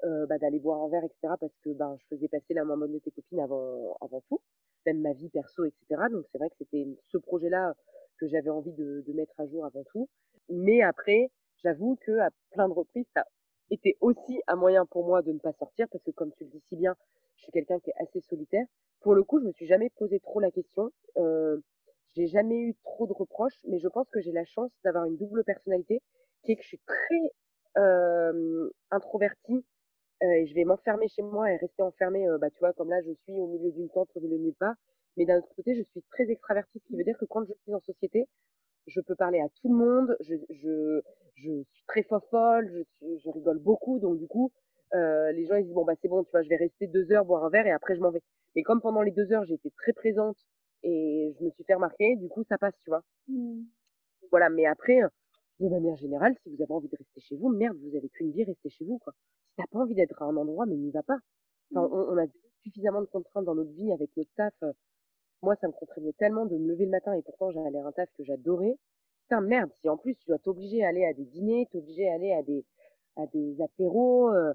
euh, 0.02 0.26
bah, 0.26 0.38
d'aller 0.38 0.58
boire 0.58 0.82
un 0.82 0.88
verre, 0.88 1.04
etc. 1.04 1.34
Parce 1.38 1.56
que 1.64 1.70
bah, 1.70 1.94
je 2.00 2.16
faisais 2.16 2.26
passer 2.26 2.54
la 2.54 2.64
bonne 2.64 2.92
de 2.92 2.98
tes 2.98 3.12
copines 3.12 3.38
avant, 3.38 3.96
avant 4.00 4.20
tout 4.28 4.40
même 4.84 5.00
ma 5.00 5.12
vie 5.12 5.28
perso, 5.28 5.64
etc. 5.64 6.08
Donc 6.10 6.24
c'est 6.32 6.38
vrai 6.38 6.50
que 6.50 6.56
c'était 6.58 6.88
ce 7.12 7.18
projet-là 7.18 7.72
que 8.18 8.26
j'avais 8.26 8.50
envie 8.50 8.72
de, 8.72 9.04
de, 9.06 9.12
mettre 9.12 9.38
à 9.38 9.46
jour 9.46 9.64
avant 9.64 9.84
tout. 9.92 10.08
Mais 10.48 10.82
après, 10.82 11.30
j'avoue 11.62 11.96
que 12.04 12.18
à 12.18 12.30
plein 12.50 12.68
de 12.68 12.74
reprises, 12.74 13.06
ça 13.14 13.24
était 13.72 13.96
aussi 14.00 14.40
un 14.46 14.56
moyen 14.56 14.86
pour 14.86 15.06
moi 15.06 15.22
de 15.22 15.32
ne 15.32 15.38
pas 15.38 15.52
sortir 15.52 15.88
parce 15.90 16.04
que 16.04 16.10
comme 16.10 16.32
tu 16.32 16.44
le 16.44 16.50
dis 16.50 16.62
si 16.68 16.76
bien, 16.76 16.94
je 17.36 17.42
suis 17.42 17.52
quelqu'un 17.52 17.80
qui 17.80 17.90
est 17.90 18.02
assez 18.02 18.20
solitaire. 18.20 18.66
Pour 19.00 19.14
le 19.14 19.24
coup, 19.24 19.40
je 19.40 19.46
me 19.46 19.52
suis 19.52 19.66
jamais 19.66 19.90
posé 19.90 20.20
trop 20.20 20.40
la 20.40 20.50
question. 20.50 20.90
Euh, 21.16 21.58
j'ai 22.14 22.26
jamais 22.26 22.56
eu 22.56 22.74
trop 22.84 23.06
de 23.06 23.12
reproches, 23.12 23.58
mais 23.64 23.78
je 23.78 23.88
pense 23.88 24.08
que 24.10 24.20
j'ai 24.20 24.32
la 24.32 24.44
chance 24.44 24.70
d'avoir 24.84 25.04
une 25.06 25.16
double 25.16 25.44
personnalité, 25.44 26.02
qui 26.42 26.52
est 26.52 26.56
que 26.56 26.62
je 26.62 26.68
suis 26.68 26.80
très 26.86 27.32
euh, 27.78 28.68
introvertie 28.90 29.64
euh, 30.22 30.26
et 30.26 30.46
je 30.46 30.54
vais 30.54 30.64
m'enfermer 30.64 31.08
chez 31.08 31.22
moi 31.22 31.50
et 31.50 31.56
rester 31.56 31.82
enfermée, 31.82 32.28
euh, 32.28 32.38
bah, 32.38 32.50
tu 32.50 32.58
vois, 32.60 32.72
comme 32.74 32.90
là, 32.90 33.00
je 33.06 33.12
suis 33.24 33.40
au 33.40 33.46
milieu 33.46 33.72
d'une 33.72 33.88
tente, 33.88 34.10
au 34.14 34.20
milieu 34.20 34.38
de 34.38 34.42
nulle 34.42 34.54
part. 34.54 34.74
Mais 35.16 35.24
d'un 35.24 35.38
autre 35.38 35.48
côté, 35.56 35.74
je 35.74 35.82
suis 35.82 36.02
très 36.10 36.30
extravertie, 36.30 36.78
ce 36.78 36.86
qui 36.86 36.96
veut 36.96 37.04
dire 37.04 37.18
que 37.18 37.24
quand 37.24 37.44
je 37.44 37.52
suis 37.62 37.74
en 37.74 37.80
société, 37.80 38.26
je 38.86 39.00
peux 39.00 39.14
parler 39.14 39.40
à 39.40 39.48
tout 39.60 39.68
le 39.68 39.76
monde, 39.76 40.16
je, 40.20 40.34
je, 40.50 41.00
je 41.34 41.62
suis 41.62 41.84
très 41.86 42.02
folle, 42.30 42.84
je, 43.00 43.06
je 43.18 43.30
rigole 43.30 43.58
beaucoup, 43.58 43.98
donc 43.98 44.18
du 44.18 44.26
coup, 44.26 44.52
euh, 44.94 45.32
les 45.32 45.46
gens 45.46 45.56
ils 45.56 45.64
disent 45.64 45.74
bon 45.74 45.84
bah 45.84 45.94
c'est 46.00 46.08
bon, 46.08 46.24
tu 46.24 46.30
vois, 46.30 46.42
je 46.42 46.48
vais 46.48 46.56
rester 46.56 46.86
deux 46.86 47.10
heures 47.12 47.24
boire 47.24 47.44
un 47.44 47.50
verre 47.50 47.66
et 47.66 47.72
après 47.72 47.96
je 47.96 48.00
m'en 48.00 48.10
vais. 48.10 48.22
Mais 48.54 48.62
comme 48.62 48.80
pendant 48.80 49.02
les 49.02 49.12
deux 49.12 49.32
heures 49.32 49.44
j'ai 49.44 49.54
été 49.54 49.70
très 49.70 49.92
présente 49.92 50.36
et 50.82 51.34
je 51.38 51.44
me 51.44 51.50
suis 51.50 51.64
fait 51.64 51.74
remarquer, 51.74 52.16
du 52.16 52.28
coup 52.28 52.44
ça 52.48 52.58
passe, 52.58 52.74
tu 52.84 52.90
vois. 52.90 53.02
Mmh. 53.28 53.62
Voilà, 54.30 54.48
mais 54.50 54.66
après, 54.66 55.00
de 55.60 55.68
manière 55.68 55.96
générale, 55.96 56.34
si 56.42 56.54
vous 56.54 56.62
avez 56.62 56.72
envie 56.72 56.88
de 56.88 56.96
rester 56.96 57.20
chez 57.20 57.36
vous, 57.36 57.48
merde, 57.50 57.76
vous 57.78 57.96
avez 57.96 58.08
qu'une 58.08 58.32
vie, 58.32 58.44
restez 58.44 58.70
chez 58.70 58.84
vous, 58.84 58.98
quoi 58.98 59.14
t'as 59.56 59.66
pas 59.70 59.78
envie 59.80 59.94
d'être 59.94 60.20
à 60.22 60.26
un 60.26 60.36
endroit, 60.36 60.66
mais 60.66 60.76
n'y 60.76 60.90
va 60.90 61.02
pas. 61.02 61.18
Enfin, 61.74 61.86
mmh. 61.86 62.10
on, 62.10 62.18
a 62.18 62.26
suffisamment 62.62 63.00
de 63.00 63.06
contraintes 63.06 63.44
dans 63.44 63.54
notre 63.54 63.72
vie 63.72 63.92
avec 63.92 64.10
notre 64.16 64.30
taf. 64.36 64.54
Euh, 64.62 64.72
moi, 65.42 65.56
ça 65.56 65.66
me 65.66 65.72
contraignait 65.72 66.12
tellement 66.12 66.46
de 66.46 66.56
me 66.56 66.68
lever 66.68 66.84
le 66.84 66.90
matin 66.90 67.12
et 67.14 67.22
pourtant 67.22 67.50
j'allais 67.50 67.80
un 67.80 67.92
taf 67.92 68.08
que 68.16 68.24
j'adorais. 68.24 68.78
Putain, 69.22 69.40
merde, 69.40 69.70
si 69.80 69.88
en 69.88 69.96
plus 69.96 70.14
tu 70.16 70.26
dois 70.26 70.38
t'obliger 70.38 70.84
à 70.84 70.88
aller 70.88 71.04
à 71.04 71.12
des 71.12 71.24
dîners, 71.24 71.68
t'obliger 71.72 72.08
à 72.08 72.14
aller 72.14 72.32
à 72.32 72.42
des, 72.42 72.64
à 73.16 73.26
des 73.26 73.60
apéros, 73.60 74.30
euh, 74.30 74.52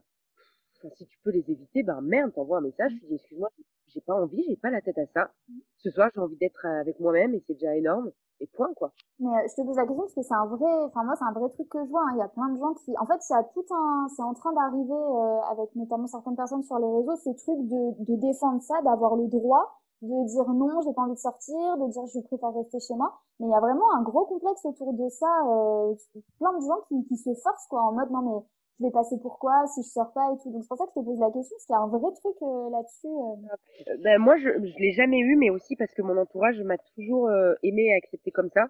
enfin, 0.77 0.93
si 0.95 1.05
tu 1.07 1.17
peux 1.23 1.31
les 1.31 1.43
éviter, 1.51 1.83
ben 1.83 2.01
merde, 2.01 2.33
t'envoies 2.33 2.59
un 2.59 2.61
message, 2.61 2.91
tu 2.99 3.05
dis 3.05 3.15
excuse-moi, 3.15 3.49
j'ai 3.87 4.01
pas 4.01 4.15
envie, 4.15 4.43
j'ai 4.47 4.55
pas 4.55 4.69
la 4.69 4.81
tête 4.81 4.97
à 4.97 5.05
ça. 5.07 5.31
Ce 5.77 5.89
soir, 5.91 6.09
j'ai 6.13 6.21
envie 6.21 6.37
d'être 6.37 6.65
avec 6.65 6.99
moi-même 6.99 7.33
et 7.33 7.43
c'est 7.47 7.53
déjà 7.53 7.75
énorme 7.75 8.11
et 8.39 8.47
point 8.47 8.71
quoi. 8.75 8.91
Mais 9.19 9.29
euh, 9.29 9.47
je 9.49 9.55
te 9.55 9.65
pose 9.65 9.75
la 9.75 9.83
question 9.83 10.03
parce 10.03 10.13
que 10.13 10.21
c'est 10.21 10.33
un 10.35 10.45
vrai, 10.45 10.71
enfin 10.85 11.03
moi 11.03 11.15
c'est 11.17 11.25
un 11.25 11.31
vrai 11.33 11.49
truc 11.49 11.67
que 11.69 11.83
je 11.83 11.89
vois. 11.89 12.03
Hein. 12.03 12.13
Il 12.15 12.19
y 12.19 12.21
a 12.21 12.27
plein 12.27 12.49
de 12.49 12.59
gens 12.59 12.73
qui, 12.75 12.93
en 12.97 13.05
fait, 13.05 13.19
il 13.29 13.33
y 13.33 13.35
a 13.35 13.43
tout 13.43 13.65
un, 13.71 14.07
c'est 14.15 14.21
en 14.21 14.33
train 14.35 14.53
d'arriver 14.53 14.93
euh, 14.93 15.39
avec 15.51 15.75
notamment 15.75 16.07
certaines 16.07 16.35
personnes 16.35 16.63
sur 16.63 16.77
les 16.77 16.87
réseaux, 16.87 17.15
ce 17.15 17.31
truc 17.31 17.59
de 17.67 18.15
défendre 18.15 18.61
ça, 18.61 18.81
d'avoir 18.83 19.15
le 19.15 19.27
droit 19.27 19.81
de 20.01 20.27
dire 20.27 20.47
non, 20.53 20.81
j'ai 20.81 20.93
pas 20.93 21.03
envie 21.03 21.15
de 21.15 21.19
sortir, 21.19 21.77
de 21.77 21.89
dire 21.89 22.05
je 22.13 22.19
préfère 22.21 22.53
rester 22.53 22.79
chez 22.79 22.93
moi. 22.95 23.13
Mais 23.39 23.47
il 23.47 23.51
y 23.51 23.55
a 23.55 23.59
vraiment 23.59 23.91
un 23.95 24.03
gros 24.03 24.25
complexe 24.25 24.63
autour 24.65 24.93
de 24.93 25.09
ça. 25.09 25.27
Euh, 25.47 25.95
plein 26.39 26.53
de 26.53 26.65
gens 26.65 26.81
qui, 26.87 27.03
qui 27.07 27.17
se 27.17 27.33
forcent 27.41 27.67
quoi 27.67 27.81
en 27.83 27.93
mode 27.93 28.11
non 28.11 28.21
mais 28.21 28.45
je 28.79 28.85
vais 28.85 28.91
passer 28.91 29.15
pourquoi 29.21 29.65
si 29.73 29.81
je 29.81 29.89
sors 29.89 30.11
pas 30.13 30.31
et 30.33 30.37
tout. 30.41 30.51
Donc 30.51 30.61
c'est 30.63 30.67
pour 30.67 30.77
ça 30.77 30.85
que 30.85 30.91
je 30.95 30.99
te 31.01 31.05
pose 31.05 31.19
la 31.19 31.31
question 31.31 31.55
parce 31.55 31.65
qu'il 31.65 31.73
y 31.73 31.77
a 31.77 31.81
un 31.81 31.87
vrai 31.87 32.11
truc 32.21 32.35
euh, 32.41 32.69
là-dessus. 32.69 33.07
Euh. 33.07 33.97
Ben, 34.03 34.19
moi 34.19 34.37
je 34.37 34.49
je 34.49 34.77
l'ai 34.79 34.91
jamais 34.91 35.19
eu 35.19 35.35
mais 35.35 35.49
aussi 35.49 35.75
parce 35.75 35.93
que 35.93 36.01
mon 36.01 36.17
entourage 36.17 36.61
m'a 36.61 36.77
toujours 36.95 37.27
euh, 37.27 37.53
aimé 37.63 37.87
et 37.89 37.95
accepté 37.95 38.31
comme 38.31 38.49
ça. 38.53 38.67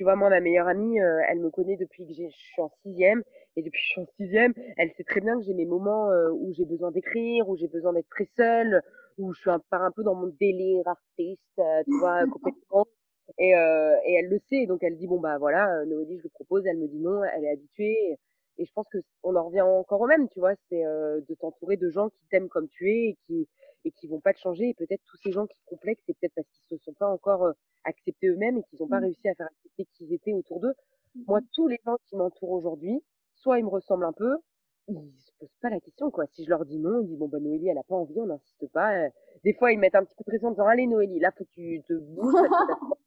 Tu 0.00 0.04
vois 0.04 0.16
moi 0.16 0.30
ma 0.30 0.40
meilleure 0.40 0.66
amie 0.66 0.96
elle 0.96 1.40
me 1.40 1.50
connaît 1.50 1.76
depuis 1.76 2.06
que 2.06 2.14
je 2.14 2.26
suis 2.30 2.62
en 2.62 2.70
sixième. 2.82 3.22
Et 3.54 3.62
depuis 3.62 3.78
que 3.78 3.84
je 3.84 3.90
suis 3.90 4.00
en 4.00 4.06
sixième 4.16 4.54
elle 4.78 4.90
sait 4.92 5.04
très 5.04 5.20
bien 5.20 5.36
que 5.38 5.44
j'ai 5.44 5.52
mes 5.52 5.66
moments 5.66 6.08
où 6.32 6.54
j'ai 6.54 6.64
besoin 6.64 6.90
d'écrire 6.90 7.46
où 7.46 7.54
j'ai 7.58 7.68
besoin 7.68 7.92
d'être 7.92 8.08
très 8.08 8.24
seule 8.34 8.80
où 9.18 9.34
je 9.34 9.40
suis 9.40 9.50
un, 9.50 9.58
par 9.68 9.82
un 9.82 9.90
peu 9.90 10.02
dans 10.02 10.14
mon 10.14 10.28
délire 10.40 10.88
artiste 10.88 11.60
tu 11.84 11.98
vois 11.98 12.24
complètement. 12.32 12.86
Et, 13.38 13.50
et 13.50 14.14
elle 14.14 14.30
le 14.30 14.38
sait. 14.48 14.64
Donc 14.64 14.82
elle 14.82 14.96
dit 14.96 15.06
bon 15.06 15.20
bah 15.20 15.36
voilà 15.36 15.84
Noélie 15.84 16.16
je 16.16 16.22
le 16.22 16.30
propose. 16.30 16.64
Elle 16.66 16.78
me 16.78 16.88
dit 16.88 17.00
non 17.00 17.22
elle 17.22 17.44
est 17.44 17.50
habituée. 17.50 18.16
Et 18.56 18.64
je 18.64 18.72
pense 18.74 18.86
que 18.90 18.98
on 19.22 19.36
en 19.36 19.46
revient 19.46 19.62
encore 19.62 20.02
au 20.02 20.06
même, 20.06 20.28
tu 20.28 20.38
vois, 20.38 20.54
c'est 20.68 20.84
euh, 20.84 21.20
de 21.28 21.34
t'entourer 21.34 21.78
de 21.78 21.88
gens 21.88 22.10
qui 22.10 22.26
t'aiment 22.30 22.50
comme 22.50 22.68
tu 22.68 22.90
es 22.90 23.08
et 23.08 23.16
qui 23.26 23.48
et 23.84 23.92
qui 23.92 24.06
vont 24.08 24.20
pas 24.20 24.32
te 24.32 24.38
changer. 24.38 24.68
Et 24.68 24.74
peut-être 24.74 25.02
tous 25.06 25.18
ces 25.22 25.32
gens 25.32 25.46
qui 25.46 25.58
complexent, 25.66 26.02
c'est 26.06 26.16
peut-être 26.18 26.34
parce 26.34 26.48
qu'ils 26.48 26.78
se 26.78 26.84
sont 26.84 26.94
pas 26.94 27.08
encore 27.08 27.44
euh, 27.44 27.52
acceptés 27.84 28.28
eux-mêmes 28.28 28.58
et 28.58 28.62
qu'ils 28.64 28.80
n'ont 28.80 28.88
pas 28.88 29.00
mmh. 29.00 29.04
réussi 29.04 29.28
à 29.28 29.34
faire 29.34 29.46
accepter 29.46 29.86
qui 29.92 30.04
ils 30.04 30.14
étaient 30.14 30.32
autour 30.32 30.60
d'eux. 30.60 30.74
Mmh 31.14 31.22
Moi, 31.26 31.40
tous 31.54 31.68
les 31.68 31.78
gens 31.84 31.96
qui 32.06 32.16
m'entourent 32.16 32.52
aujourd'hui, 32.52 33.02
soit 33.34 33.58
ils 33.58 33.64
me 33.64 33.70
ressemblent 33.70 34.04
un 34.04 34.12
peu, 34.12 34.36
ils 34.88 35.20
se 35.20 35.32
posent 35.38 35.56
pas 35.60 35.70
la 35.70 35.80
question, 35.80 36.10
quoi. 36.10 36.26
Si 36.26 36.44
je 36.44 36.50
leur 36.50 36.64
dis 36.64 36.78
non, 36.78 37.00
ils 37.00 37.08
disent, 37.08 37.18
bon, 37.18 37.28
bah, 37.28 37.38
Noélie, 37.38 37.68
elle 37.68 37.78
a 37.78 37.82
pas 37.82 37.94
envie, 37.94 38.20
on 38.20 38.26
n'insiste 38.26 38.66
pas. 38.72 38.96
Euh. 38.96 39.08
Des 39.44 39.54
fois, 39.54 39.72
ils 39.72 39.78
mettent 39.78 39.94
un 39.94 40.04
petit 40.04 40.14
coup 40.14 40.24
de 40.24 40.30
pression 40.30 40.48
en 40.48 40.50
disant, 40.52 40.66
allez, 40.66 40.86
Noélie, 40.86 41.20
là, 41.20 41.30
faut 41.36 41.44
que 41.44 41.50
tu 41.50 41.82
te 41.86 41.94
bouges. 41.94 42.34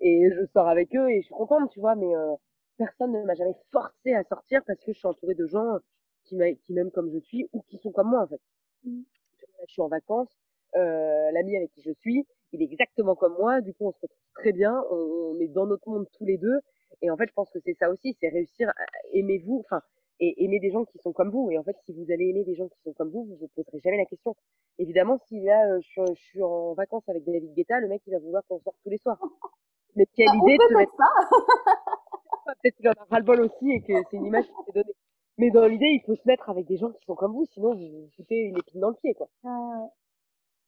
et 0.00 0.30
je 0.30 0.46
sors 0.52 0.68
avec 0.68 0.94
eux 0.94 1.10
et 1.10 1.20
je 1.20 1.26
suis 1.26 1.34
contente, 1.34 1.70
tu 1.70 1.80
vois, 1.80 1.94
mais 1.94 2.14
euh, 2.14 2.34
personne 2.76 3.12
ne 3.12 3.22
m'a 3.24 3.34
jamais 3.34 3.54
forcé 3.70 4.14
à 4.14 4.24
sortir 4.24 4.62
parce 4.66 4.80
que 4.80 4.92
je 4.92 4.98
suis 4.98 5.06
entourée 5.06 5.34
de 5.34 5.46
gens 5.46 5.78
qui 6.24 6.36
m'aiment 6.36 6.90
comme 6.90 7.12
je 7.12 7.18
suis 7.18 7.48
ou 7.52 7.62
qui 7.68 7.78
sont 7.78 7.92
comme 7.92 8.10
moi, 8.10 8.22
en 8.22 8.26
fait. 8.26 8.40
Je 9.66 9.72
suis 9.72 9.82
en 9.82 9.88
vacances, 9.88 10.30
euh, 10.76 11.30
l'ami 11.32 11.56
avec 11.56 11.70
qui 11.72 11.82
je 11.82 11.92
suis, 11.92 12.26
il 12.52 12.62
est 12.62 12.66
exactement 12.66 13.14
comme 13.16 13.34
moi, 13.38 13.60
du 13.60 13.74
coup, 13.74 13.86
on 13.86 13.92
se 13.92 13.98
retrouve 14.00 14.18
très 14.34 14.52
bien, 14.52 14.82
on, 14.90 15.38
est 15.40 15.48
dans 15.48 15.66
notre 15.66 15.88
monde 15.88 16.06
tous 16.16 16.24
les 16.24 16.38
deux. 16.38 16.60
Et 17.02 17.10
en 17.10 17.16
fait, 17.16 17.26
je 17.28 17.32
pense 17.32 17.50
que 17.50 17.58
c'est 17.64 17.74
ça 17.74 17.90
aussi, 17.90 18.16
c'est 18.20 18.28
réussir 18.28 18.68
à 18.68 18.84
aimer 19.12 19.38
vous, 19.44 19.62
enfin, 19.64 19.82
et 20.20 20.44
aimer 20.44 20.60
des 20.60 20.70
gens 20.70 20.84
qui 20.84 20.98
sont 20.98 21.12
comme 21.12 21.30
vous. 21.30 21.50
Et 21.50 21.58
en 21.58 21.64
fait, 21.64 21.76
si 21.84 21.92
vous 21.92 22.10
allez 22.12 22.28
aimer 22.28 22.44
des 22.44 22.54
gens 22.54 22.68
qui 22.68 22.80
sont 22.82 22.92
comme 22.92 23.10
vous, 23.10 23.24
vous 23.24 23.36
vous 23.36 23.50
poserez 23.54 23.80
jamais 23.80 23.96
la 23.96 24.04
question. 24.04 24.36
Évidemment, 24.78 25.18
si 25.26 25.40
là, 25.40 25.66
euh, 25.68 25.80
je, 25.80 25.88
suis, 25.88 26.02
je, 26.14 26.22
suis, 26.22 26.42
en 26.42 26.74
vacances 26.74 27.08
avec 27.08 27.24
David 27.24 27.54
Guetta, 27.54 27.80
le 27.80 27.88
mec, 27.88 28.02
il 28.06 28.12
va 28.12 28.20
vouloir 28.20 28.42
qu'on 28.48 28.60
sorte 28.60 28.76
tous 28.84 28.90
les 28.90 28.98
soirs. 28.98 29.18
Mais 29.96 30.06
quelle 30.14 30.28
idée 30.28 30.56
de 30.56 30.68
se 30.68 30.74
mettre... 30.74 30.92
Peut-être 32.62 32.76
qu'il 32.76 32.88
en 32.88 32.92
a 32.92 33.04
ras-le-bol 33.10 33.40
aussi 33.40 33.70
et 33.70 33.80
que 33.80 33.94
c'est 34.10 34.16
une 34.16 34.26
image 34.26 34.44
qui 34.44 34.64
s'est 34.66 34.72
donnée. 34.72 34.94
Mais 35.38 35.50
dans 35.50 35.66
l'idée, 35.66 35.86
il 35.86 36.02
faut 36.06 36.14
se 36.14 36.26
mettre 36.26 36.48
avec 36.48 36.66
des 36.66 36.76
gens 36.76 36.90
qui 36.90 37.04
sont 37.04 37.14
comme 37.14 37.32
vous, 37.32 37.44
sinon 37.46 37.74
vous 37.74 38.02
vous 38.02 38.08
foutez 38.16 38.36
une 38.36 38.56
épine 38.56 38.80
dans 38.80 38.90
le 38.90 38.94
pied, 38.94 39.14
quoi. 39.14 39.28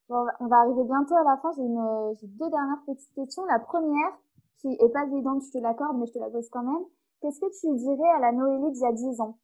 Bon, 0.09 0.24
on 0.40 0.46
va 0.46 0.57
arriver 0.59 0.85
bientôt 0.85 1.16
à 1.16 1.24
la 1.24 1.37
fin. 1.42 1.52
J'ai 1.57 1.62
une, 1.62 2.14
j'ai 2.20 2.26
deux 2.29 2.50
dernières 2.50 2.83
petites 2.87 3.12
questions. 3.14 3.44
La 3.46 3.59
première, 3.59 4.18
qui 4.59 4.68
est 4.72 4.92
pas 4.92 5.05
évidente, 5.05 5.42
je 5.46 5.59
te 5.59 5.59
l'accorde, 5.59 5.98
mais 5.98 6.07
je 6.07 6.12
te 6.12 6.18
la 6.18 6.31
pose 6.31 6.48
quand 6.50 6.62
même. 6.62 6.85
Qu'est-ce 7.20 7.40
que 7.40 7.61
tu 7.61 7.76
dirais 7.76 8.09
à 8.16 8.20
la 8.20 8.33
Noélie 8.33 8.72
d'il 8.72 8.83
y 8.83 8.87
a 8.87 8.92
10 8.92 9.20
ans? 9.20 9.38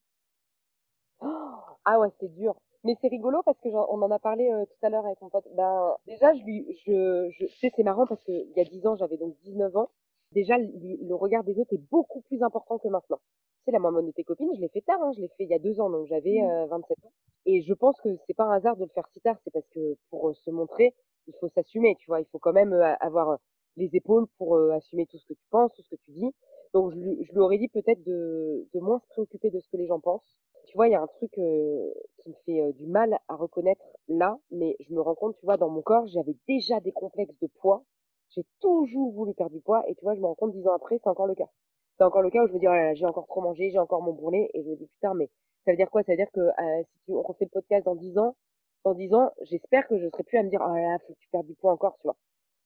Ah 1.84 1.98
ouais, 1.98 2.08
c'est 2.20 2.32
dur. 2.32 2.54
Mais 2.84 2.96
c'est 3.00 3.08
rigolo 3.08 3.42
parce 3.44 3.58
que 3.60 3.68
on 3.68 4.02
en 4.02 4.10
a 4.10 4.18
parlé 4.18 4.50
euh, 4.50 4.64
tout 4.64 4.86
à 4.86 4.90
l'heure 4.90 5.06
avec 5.06 5.20
mon 5.20 5.30
pote. 5.30 5.46
Ben, 5.54 5.94
déjà, 6.06 6.34
je 6.34 6.42
lui, 6.42 6.66
je, 6.84 7.30
je, 7.30 7.46
tu 7.46 7.58
sais, 7.58 7.72
c'est 7.74 7.84
marrant 7.84 8.06
parce 8.06 8.22
que 8.24 8.32
il 8.32 8.52
y 8.56 8.60
a 8.60 8.64
10 8.64 8.86
ans, 8.86 8.96
j'avais 8.96 9.16
donc 9.16 9.36
19 9.44 9.76
ans. 9.76 9.88
Déjà, 10.32 10.56
le, 10.58 11.14
regard 11.14 11.44
des 11.44 11.58
autres 11.58 11.74
est 11.74 11.90
beaucoup 11.90 12.22
plus 12.22 12.42
important 12.42 12.78
que 12.78 12.88
maintenant. 12.88 13.20
Sais, 13.64 13.70
la 13.70 13.78
maman 13.78 14.02
de 14.02 14.10
tes 14.10 14.24
copines, 14.24 14.52
je 14.54 14.60
l'ai 14.60 14.68
fait 14.68 14.80
tard, 14.80 15.00
hein, 15.02 15.12
je 15.14 15.20
l'ai 15.20 15.28
fait 15.28 15.44
il 15.44 15.50
y 15.50 15.54
a 15.54 15.58
deux 15.58 15.80
ans, 15.80 15.88
donc 15.88 16.06
j'avais 16.06 16.40
27 16.68 16.70
mmh. 16.70 16.72
euh, 16.72 17.08
ans. 17.08 17.12
Et 17.46 17.62
je 17.62 17.74
pense 17.74 18.00
que 18.00 18.08
c'est 18.26 18.34
pas 18.34 18.44
un 18.44 18.52
hasard 18.52 18.76
de 18.76 18.84
le 18.84 18.90
faire 18.90 19.06
si 19.12 19.20
tard, 19.20 19.36
c'est 19.44 19.52
parce 19.52 19.68
que 19.68 19.96
pour 20.10 20.28
euh, 20.28 20.34
se 20.34 20.50
montrer, 20.50 20.94
il 21.28 21.34
faut 21.40 21.48
s'assumer, 21.48 21.96
tu 21.96 22.06
vois, 22.06 22.20
il 22.20 22.26
faut 22.26 22.38
quand 22.38 22.52
même 22.52 22.72
avoir 23.00 23.38
les 23.76 23.94
épaules 23.94 24.26
pour 24.38 24.58
assumer 24.72 25.06
tout 25.06 25.18
ce 25.18 25.26
que 25.26 25.34
tu 25.34 25.46
penses, 25.50 25.72
tout 25.74 25.82
ce 25.82 25.90
que 25.90 26.00
tu 26.04 26.10
dis. 26.10 26.34
Donc 26.74 26.90
je 26.92 26.98
lui, 26.98 27.24
je 27.24 27.32
lui 27.32 27.38
aurais 27.38 27.58
dit 27.58 27.68
peut-être 27.68 28.02
de, 28.02 28.66
de 28.74 28.80
moins 28.80 28.98
se 28.98 29.06
préoccuper 29.08 29.50
de 29.50 29.60
ce 29.60 29.68
que 29.68 29.76
les 29.76 29.86
gens 29.86 30.00
pensent. 30.00 30.36
Tu 30.66 30.76
vois, 30.76 30.88
il 30.88 30.92
y 30.92 30.94
a 30.94 31.02
un 31.02 31.06
truc 31.06 31.36
euh, 31.38 31.92
qui 32.18 32.30
me 32.30 32.34
fait 32.46 32.60
euh, 32.62 32.72
du 32.72 32.86
mal 32.86 33.18
à 33.28 33.36
reconnaître 33.36 33.84
là, 34.08 34.38
mais 34.50 34.76
je 34.80 34.94
me 34.94 35.00
rends 35.00 35.14
compte, 35.14 35.36
tu 35.36 35.44
vois, 35.44 35.56
dans 35.56 35.68
mon 35.68 35.82
corps, 35.82 36.06
j'avais 36.06 36.34
déjà 36.48 36.80
des 36.80 36.92
complexes 36.92 37.38
de 37.40 37.46
poids. 37.46 37.84
J'ai 38.30 38.44
toujours 38.60 39.12
voulu 39.12 39.34
perdre 39.34 39.52
du 39.52 39.60
poids, 39.60 39.82
et 39.88 39.94
tu 39.94 40.02
vois, 40.02 40.14
je 40.14 40.20
me 40.20 40.26
rends 40.26 40.34
compte 40.34 40.52
dix 40.52 40.66
ans 40.66 40.74
après, 40.74 40.98
c'est 41.02 41.10
encore 41.10 41.26
le 41.26 41.34
cas. 41.34 41.50
C'est 42.02 42.06
encore 42.06 42.22
le 42.22 42.30
cas 42.30 42.42
où 42.42 42.48
je 42.48 42.52
me 42.52 42.58
dis, 42.58 42.66
oh 42.66 42.72
là 42.72 42.86
là, 42.86 42.94
j'ai 42.94 43.06
encore 43.06 43.28
trop 43.28 43.40
mangé, 43.40 43.70
j'ai 43.70 43.78
encore 43.78 44.02
mon 44.02 44.12
bourrelet, 44.12 44.50
et 44.54 44.64
je 44.64 44.68
me 44.68 44.74
dis, 44.74 44.88
putain, 44.88 45.14
mais 45.14 45.30
ça 45.64 45.70
veut 45.70 45.76
dire 45.76 45.88
quoi? 45.88 46.02
Ça 46.02 46.10
veut 46.10 46.16
dire 46.16 46.32
que 46.32 46.40
euh, 46.40 46.82
si 46.82 46.98
tu, 47.04 47.12
on 47.12 47.22
refait 47.22 47.44
le 47.44 47.50
podcast 47.50 47.84
dans 47.84 47.94
dix 47.94 48.18
ans, 48.18 48.34
dans 48.84 48.92
dix 48.92 49.14
ans, 49.14 49.30
j'espère 49.42 49.86
que 49.86 49.96
je 49.96 50.08
serai 50.08 50.24
plus 50.24 50.36
à 50.36 50.42
me 50.42 50.50
dire, 50.50 50.60
oh 50.66 50.74
là 50.74 50.80
là, 50.80 50.98
faut 51.06 51.12
que 51.12 51.18
tu 51.20 51.28
perdes 51.28 51.46
du 51.46 51.54
poids 51.54 51.70
encore, 51.70 51.96
tu 51.98 52.08
vois. 52.08 52.16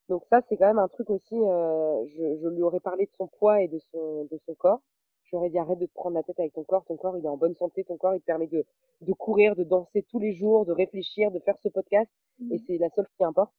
Donc 0.09 0.23
ça, 0.31 0.41
c'est 0.49 0.57
quand 0.57 0.65
même 0.65 0.79
un 0.79 0.87
truc 0.87 1.11
aussi, 1.11 1.35
euh, 1.35 2.03
je, 2.07 2.37
je, 2.41 2.47
lui 2.47 2.63
aurais 2.63 2.79
parlé 2.79 3.05
de 3.05 3.11
son 3.15 3.27
poids 3.27 3.61
et 3.61 3.67
de 3.67 3.77
son, 3.91 4.23
de 4.23 4.39
son 4.47 4.55
corps. 4.55 4.81
J'aurais 5.25 5.51
dit 5.51 5.59
arrête 5.59 5.77
de 5.77 5.85
te 5.85 5.93
prendre 5.93 6.15
la 6.15 6.23
tête 6.23 6.39
avec 6.39 6.53
ton 6.53 6.63
corps, 6.63 6.83
ton 6.85 6.97
corps 6.97 7.15
il 7.15 7.23
est 7.23 7.29
en 7.29 7.37
bonne 7.37 7.55
santé, 7.57 7.83
ton 7.83 7.97
corps 7.97 8.15
il 8.15 8.21
te 8.21 8.25
permet 8.25 8.47
de, 8.47 8.65
de 9.01 9.13
courir, 9.13 9.55
de 9.55 9.65
danser 9.65 10.01
tous 10.09 10.17
les 10.17 10.33
jours, 10.33 10.65
de 10.65 10.71
réfléchir, 10.71 11.29
de 11.29 11.37
faire 11.41 11.59
ce 11.59 11.69
podcast, 11.69 12.09
mmh. 12.39 12.53
et 12.53 12.57
c'est 12.65 12.77
la 12.79 12.89
seule 12.89 13.05
qui 13.15 13.23
importe. 13.23 13.53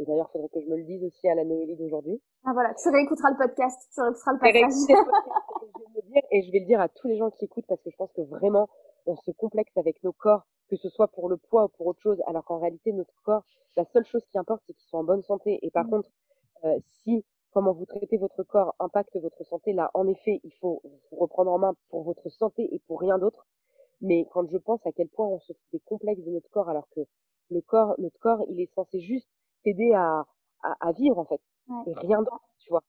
Et 0.00 0.06
d'ailleurs, 0.06 0.28
il 0.30 0.32
faudrait 0.32 0.48
que 0.48 0.60
je 0.60 0.66
me 0.66 0.78
le 0.78 0.84
dise 0.84 1.04
aussi 1.04 1.28
à 1.28 1.34
la 1.34 1.44
Noélie 1.44 1.76
d'aujourd'hui. 1.76 2.22
Ah 2.46 2.52
voilà, 2.54 2.72
tu 2.72 2.88
réécouteras 2.88 3.30
le 3.32 3.36
podcast, 3.36 3.78
tu 3.92 4.00
réécouteras 4.00 4.32
le 4.32 4.38
podcast. 4.38 4.88
je 4.88 5.94
vais 5.94 6.00
le 6.00 6.08
dire, 6.08 6.22
et 6.30 6.42
je 6.42 6.50
vais 6.50 6.60
le 6.60 6.64
dire 6.64 6.80
à 6.80 6.88
tous 6.88 7.06
les 7.06 7.18
gens 7.18 7.30
qui 7.30 7.44
écoutent 7.44 7.66
parce 7.68 7.82
que 7.82 7.90
je 7.90 7.96
pense 7.96 8.10
que 8.14 8.22
vraiment, 8.22 8.70
on 9.04 9.14
se 9.16 9.30
complexe 9.30 9.76
avec 9.76 10.02
nos 10.02 10.12
corps, 10.12 10.46
que 10.70 10.76
ce 10.76 10.88
soit 10.88 11.08
pour 11.08 11.28
le 11.28 11.36
poids 11.36 11.64
ou 11.64 11.68
pour 11.68 11.86
autre 11.86 12.00
chose, 12.00 12.18
alors 12.26 12.44
qu'en 12.46 12.58
réalité, 12.58 12.92
notre 12.92 13.12
corps, 13.24 13.44
la 13.76 13.84
seule 13.84 14.06
chose 14.06 14.24
qui 14.32 14.38
importe, 14.38 14.62
c'est 14.66 14.72
qu'il 14.72 14.88
soit 14.88 15.00
en 15.00 15.04
bonne 15.04 15.22
santé. 15.22 15.58
Et 15.62 15.70
par 15.70 15.84
mmh. 15.84 15.90
contre, 15.90 16.08
euh, 16.64 16.78
si 17.02 17.22
comment 17.52 17.72
vous 17.72 17.84
traitez 17.84 18.16
votre 18.16 18.42
corps 18.42 18.74
impacte 18.78 19.14
votre 19.18 19.44
santé, 19.44 19.74
là, 19.74 19.90
en 19.92 20.08
effet, 20.08 20.40
il 20.44 20.54
faut 20.54 20.80
vous 21.10 21.16
reprendre 21.18 21.52
en 21.52 21.58
main 21.58 21.74
pour 21.90 22.04
votre 22.04 22.30
santé 22.30 22.74
et 22.74 22.78
pour 22.86 23.00
rien 23.00 23.18
d'autre. 23.18 23.46
Mais 24.00 24.26
quand 24.32 24.48
je 24.48 24.56
pense 24.56 24.80
à 24.86 24.92
quel 24.92 25.08
point 25.08 25.26
on 25.26 25.40
se 25.40 25.52
fout 25.52 25.72
des 25.72 25.80
complexes 25.80 26.24
de 26.24 26.30
notre 26.30 26.48
corps, 26.48 26.70
alors 26.70 26.88
que 26.88 27.00
le 27.50 27.60
corps, 27.60 27.94
notre 27.98 28.18
corps, 28.18 28.42
il 28.48 28.60
est 28.60 28.72
censé 28.74 29.00
juste 29.00 29.28
t'aider 29.62 29.92
à, 29.94 30.24
à, 30.62 30.88
à, 30.88 30.92
vivre, 30.92 31.18
en 31.18 31.24
fait. 31.24 31.40
Et 31.86 31.94
rien 31.94 32.18
d'autre, 32.18 32.40
tu 32.58 32.70
vois. 32.70 32.82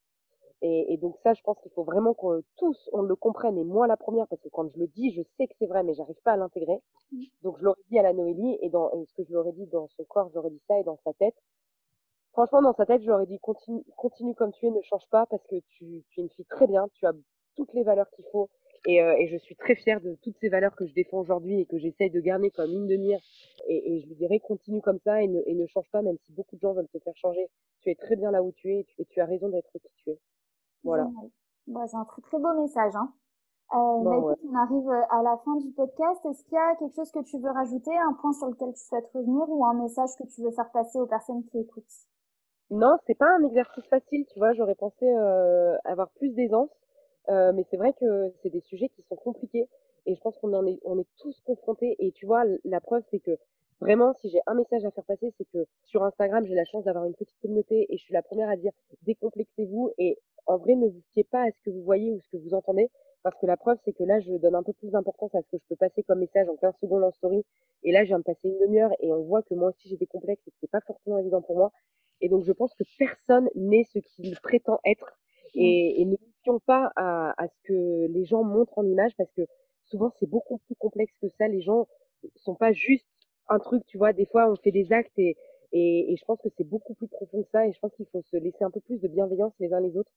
Et, 0.63 0.93
et, 0.93 0.97
donc 0.97 1.17
ça, 1.23 1.33
je 1.33 1.41
pense 1.41 1.59
qu'il 1.61 1.71
faut 1.71 1.83
vraiment 1.83 2.13
que 2.13 2.43
tous 2.57 2.89
on 2.93 3.01
le 3.01 3.15
comprenne, 3.15 3.57
et 3.57 3.63
moi 3.63 3.87
la 3.87 3.97
première, 3.97 4.27
parce 4.27 4.41
que 4.41 4.49
quand 4.49 4.69
je 4.69 4.79
le 4.79 4.87
dis, 4.87 5.11
je 5.11 5.23
sais 5.37 5.47
que 5.47 5.53
c'est 5.57 5.65
vrai, 5.65 5.83
mais 5.83 5.95
j'arrive 5.95 6.21
pas 6.23 6.33
à 6.33 6.37
l'intégrer. 6.37 6.79
Mmh. 7.11 7.23
Donc 7.41 7.57
je 7.57 7.63
l'aurais 7.63 7.81
dit 7.89 7.97
à 7.97 8.03
la 8.03 8.13
Noélie, 8.13 8.59
et, 8.61 8.69
dans, 8.69 8.91
et 8.91 9.05
ce 9.05 9.13
que 9.15 9.23
je 9.23 9.33
l'aurais 9.33 9.53
dit 9.53 9.65
dans 9.67 9.87
son 9.87 10.03
corps, 10.03 10.29
j'aurais 10.33 10.51
dit 10.51 10.61
ça, 10.67 10.79
et 10.79 10.83
dans 10.83 10.99
sa 11.03 11.13
tête. 11.13 11.35
Franchement, 12.33 12.61
dans 12.61 12.73
sa 12.73 12.85
tête, 12.85 13.01
j'aurais 13.01 13.25
dit 13.25 13.39
continue, 13.39 13.83
continue 13.97 14.35
comme 14.35 14.51
tu 14.53 14.67
es, 14.67 14.71
ne 14.71 14.81
change 14.83 15.07
pas, 15.09 15.25
parce 15.25 15.45
que 15.47 15.55
tu, 15.67 16.03
tu 16.09 16.19
es 16.19 16.23
une 16.23 16.29
fille 16.29 16.45
très 16.45 16.67
bien, 16.67 16.87
tu 16.93 17.05
as 17.07 17.13
toutes 17.55 17.73
les 17.73 17.83
valeurs 17.83 18.09
qu'il 18.11 18.25
faut, 18.31 18.49
et, 18.85 19.01
euh, 19.01 19.15
et, 19.17 19.27
je 19.27 19.37
suis 19.37 19.55
très 19.55 19.75
fière 19.75 20.01
de 20.01 20.15
toutes 20.23 20.37
ces 20.39 20.49
valeurs 20.49 20.75
que 20.75 20.87
je 20.87 20.93
défends 20.93 21.19
aujourd'hui 21.19 21.59
et 21.61 21.65
que 21.65 21.77
j'essaye 21.77 22.09
de 22.09 22.19
garder 22.19 22.49
comme 22.49 22.71
une 22.71 22.87
de 22.87 22.95
mire. 22.95 23.19
Et, 23.67 23.93
et, 23.93 24.01
je 24.01 24.07
lui 24.07 24.15
dirais 24.15 24.39
continue 24.39 24.81
comme 24.81 24.99
ça 25.03 25.21
et 25.21 25.27
ne, 25.27 25.41
et 25.45 25.53
ne 25.53 25.67
change 25.67 25.89
pas, 25.91 26.01
même 26.01 26.17
si 26.25 26.33
beaucoup 26.33 26.55
de 26.55 26.61
gens 26.61 26.73
veulent 26.73 26.87
te 26.87 26.99
faire 26.99 27.15
changer. 27.15 27.47
Tu 27.81 27.91
es 27.91 27.95
très 27.95 28.15
bien 28.15 28.31
là 28.31 28.41
où 28.41 28.51
tu 28.51 28.71
es 28.71 28.79
et 28.79 28.83
tu, 28.85 29.01
et 29.01 29.05
tu 29.05 29.21
as 29.21 29.25
raison 29.25 29.49
d'être 29.49 29.71
qui 29.73 29.89
tu 29.97 30.09
es. 30.11 30.19
Voilà. 30.83 31.07
Bah, 31.67 31.87
c'est 31.87 31.97
un 31.97 32.05
très 32.05 32.21
très 32.21 32.39
beau 32.39 32.53
message. 32.59 32.95
Hein. 32.95 33.13
Euh, 33.73 34.03
bah, 34.03 34.17
écoute, 34.17 34.39
on 34.51 34.55
arrive 34.55 34.89
euh, 34.89 35.01
à 35.09 35.23
la 35.23 35.37
fin 35.45 35.55
du 35.57 35.71
podcast. 35.71 36.25
Est-ce 36.25 36.43
qu'il 36.43 36.55
y 36.55 36.57
a 36.57 36.75
quelque 36.75 36.95
chose 36.95 37.11
que 37.11 37.23
tu 37.23 37.39
veux 37.39 37.51
rajouter, 37.51 37.95
un 37.97 38.13
point 38.13 38.33
sur 38.33 38.47
lequel 38.47 38.73
tu 38.73 38.83
souhaites 38.83 39.07
revenir 39.13 39.47
ou 39.47 39.65
un 39.65 39.73
message 39.73 40.09
que 40.19 40.27
tu 40.27 40.41
veux 40.41 40.51
faire 40.51 40.69
passer 40.71 40.99
aux 40.99 41.05
personnes 41.05 41.43
qui 41.45 41.59
écoutent? 41.59 41.85
Non, 42.69 42.97
c'est 43.05 43.17
pas 43.17 43.29
un 43.39 43.43
exercice 43.45 43.85
facile. 43.85 44.25
Tu 44.33 44.39
vois, 44.39 44.53
j'aurais 44.53 44.75
pensé 44.75 45.05
euh, 45.05 45.77
avoir 45.85 46.09
plus 46.11 46.29
d'aisance, 46.29 46.69
euh, 47.29 47.51
mais 47.53 47.65
c'est 47.69 47.77
vrai 47.77 47.93
que 47.93 48.31
c'est 48.41 48.49
des 48.49 48.61
sujets 48.61 48.89
qui 48.89 49.01
sont 49.03 49.15
compliqués 49.15 49.67
et 50.05 50.15
je 50.15 50.21
pense 50.21 50.37
qu'on 50.39 50.53
en 50.53 50.65
est, 50.65 50.79
on 50.83 50.99
est 50.99 51.07
tous 51.17 51.39
confrontés. 51.41 51.95
Et 51.99 52.11
tu 52.11 52.25
vois, 52.25 52.43
la 52.65 52.81
preuve 52.81 53.03
c'est 53.11 53.19
que 53.19 53.37
vraiment, 53.79 54.13
si 54.21 54.29
j'ai 54.29 54.39
un 54.47 54.55
message 54.55 54.85
à 54.85 54.91
faire 54.91 55.05
passer, 55.05 55.33
c'est 55.37 55.47
que 55.51 55.65
sur 55.85 56.03
Instagram, 56.03 56.45
j'ai 56.45 56.55
la 56.55 56.65
chance 56.65 56.83
d'avoir 56.85 57.05
une 57.05 57.13
petite 57.13 57.39
communauté 57.41 57.87
et 57.89 57.97
je 57.97 58.03
suis 58.03 58.13
la 58.13 58.21
première 58.21 58.49
à 58.49 58.55
dire 58.55 58.71
décomplexez-vous 59.03 59.91
et 59.97 60.17
en 60.47 60.57
vrai, 60.57 60.75
ne 60.75 60.87
vous 60.87 61.01
fiez 61.13 61.23
pas 61.23 61.43
à 61.43 61.51
ce 61.51 61.61
que 61.63 61.69
vous 61.69 61.83
voyez 61.83 62.11
ou 62.11 62.19
ce 62.19 62.29
que 62.29 62.37
vous 62.37 62.53
entendez, 62.53 62.89
parce 63.23 63.37
que 63.39 63.45
la 63.45 63.57
preuve, 63.57 63.77
c'est 63.85 63.93
que 63.93 64.03
là, 64.03 64.19
je 64.19 64.33
donne 64.33 64.55
un 64.55 64.63
peu 64.63 64.73
plus 64.73 64.89
d'importance 64.89 65.33
à 65.35 65.41
ce 65.41 65.47
que 65.49 65.57
je 65.57 65.63
peux 65.69 65.75
passer 65.75 66.03
comme 66.03 66.19
message 66.19 66.49
en 66.49 66.55
15 66.55 66.73
secondes 66.81 67.03
en 67.03 67.11
story. 67.11 67.43
Et 67.83 67.91
là, 67.91 68.03
je 68.03 68.07
viens 68.07 68.19
de 68.19 68.23
passer 68.23 68.49
une 68.49 68.59
demi-heure 68.59 68.91
et 68.99 69.11
on 69.11 69.21
voit 69.21 69.43
que 69.43 69.53
moi 69.53 69.69
aussi 69.69 69.89
j'ai 69.89 69.97
des 69.97 70.07
complexes 70.07 70.41
et 70.47 70.51
que 70.51 70.57
c'est 70.59 70.69
pas 70.69 70.81
forcément 70.81 71.17
évident 71.19 71.41
pour 71.41 71.57
moi. 71.57 71.71
Et 72.21 72.29
donc, 72.29 72.43
je 72.43 72.51
pense 72.51 72.73
que 72.75 72.83
personne 72.97 73.49
n'est 73.55 73.85
ce 73.93 73.99
qu'il 73.99 74.35
prétend 74.41 74.79
être. 74.85 75.17
Et, 75.53 76.01
et 76.01 76.05
ne 76.05 76.15
fions 76.43 76.59
pas 76.59 76.91
à, 76.95 77.33
à, 77.41 77.47
ce 77.47 77.55
que 77.63 78.07
les 78.07 78.25
gens 78.25 78.43
montrent 78.43 78.77
en 78.77 78.85
image 78.85 79.11
parce 79.17 79.31
que 79.33 79.41
souvent, 79.85 80.11
c'est 80.19 80.29
beaucoup 80.29 80.57
plus 80.59 80.75
complexe 80.75 81.13
que 81.21 81.27
ça. 81.37 81.47
Les 81.47 81.61
gens 81.61 81.87
sont 82.35 82.55
pas 82.55 82.71
juste 82.71 83.07
un 83.49 83.59
truc, 83.59 83.85
tu 83.87 83.97
vois. 83.97 84.13
Des 84.13 84.25
fois, 84.25 84.49
on 84.49 84.55
fait 84.55 84.71
des 84.71 84.93
actes 84.93 85.17
et, 85.17 85.35
et, 85.73 86.13
et 86.13 86.15
je 86.15 86.25
pense 86.25 86.39
que 86.41 86.49
c'est 86.57 86.63
beaucoup 86.67 86.93
plus 86.93 87.07
profond 87.07 87.43
que 87.43 87.49
ça. 87.51 87.67
Et 87.67 87.73
je 87.73 87.79
pense 87.79 87.93
qu'il 87.95 88.05
faut 88.11 88.21
se 88.31 88.37
laisser 88.37 88.63
un 88.63 88.71
peu 88.71 88.79
plus 88.81 88.99
de 89.01 89.07
bienveillance 89.07 89.53
les 89.59 89.73
uns 89.73 89.79
les 89.81 89.97
autres 89.97 90.11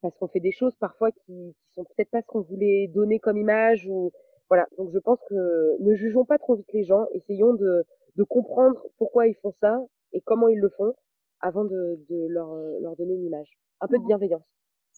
parce 0.00 0.16
qu'on 0.16 0.28
fait 0.28 0.40
des 0.40 0.52
choses 0.52 0.74
parfois 0.76 1.10
qui, 1.10 1.54
qui 1.54 1.72
sont 1.74 1.84
peut-être 1.84 2.10
pas 2.10 2.20
ce 2.22 2.26
qu'on 2.26 2.42
voulait 2.42 2.88
donner 2.88 3.18
comme 3.18 3.36
image 3.36 3.86
ou 3.88 4.12
voilà. 4.48 4.66
Donc 4.78 4.90
je 4.92 4.98
pense 4.98 5.18
que 5.28 5.82
ne 5.82 5.94
jugeons 5.94 6.24
pas 6.24 6.38
trop 6.38 6.54
vite 6.54 6.72
les 6.72 6.84
gens, 6.84 7.06
essayons 7.12 7.54
de, 7.54 7.84
de 8.16 8.22
comprendre 8.24 8.80
pourquoi 8.96 9.26
ils 9.26 9.34
font 9.34 9.52
ça 9.60 9.80
et 10.12 10.20
comment 10.20 10.48
ils 10.48 10.58
le 10.60 10.68
font 10.70 10.94
avant 11.40 11.64
de, 11.64 11.98
de 12.08 12.26
leur, 12.28 12.54
leur 12.80 12.96
donner 12.96 13.14
une 13.14 13.24
image. 13.26 13.58
Un 13.80 13.88
peu 13.88 13.98
de 13.98 14.04
bienveillance. 14.04 14.42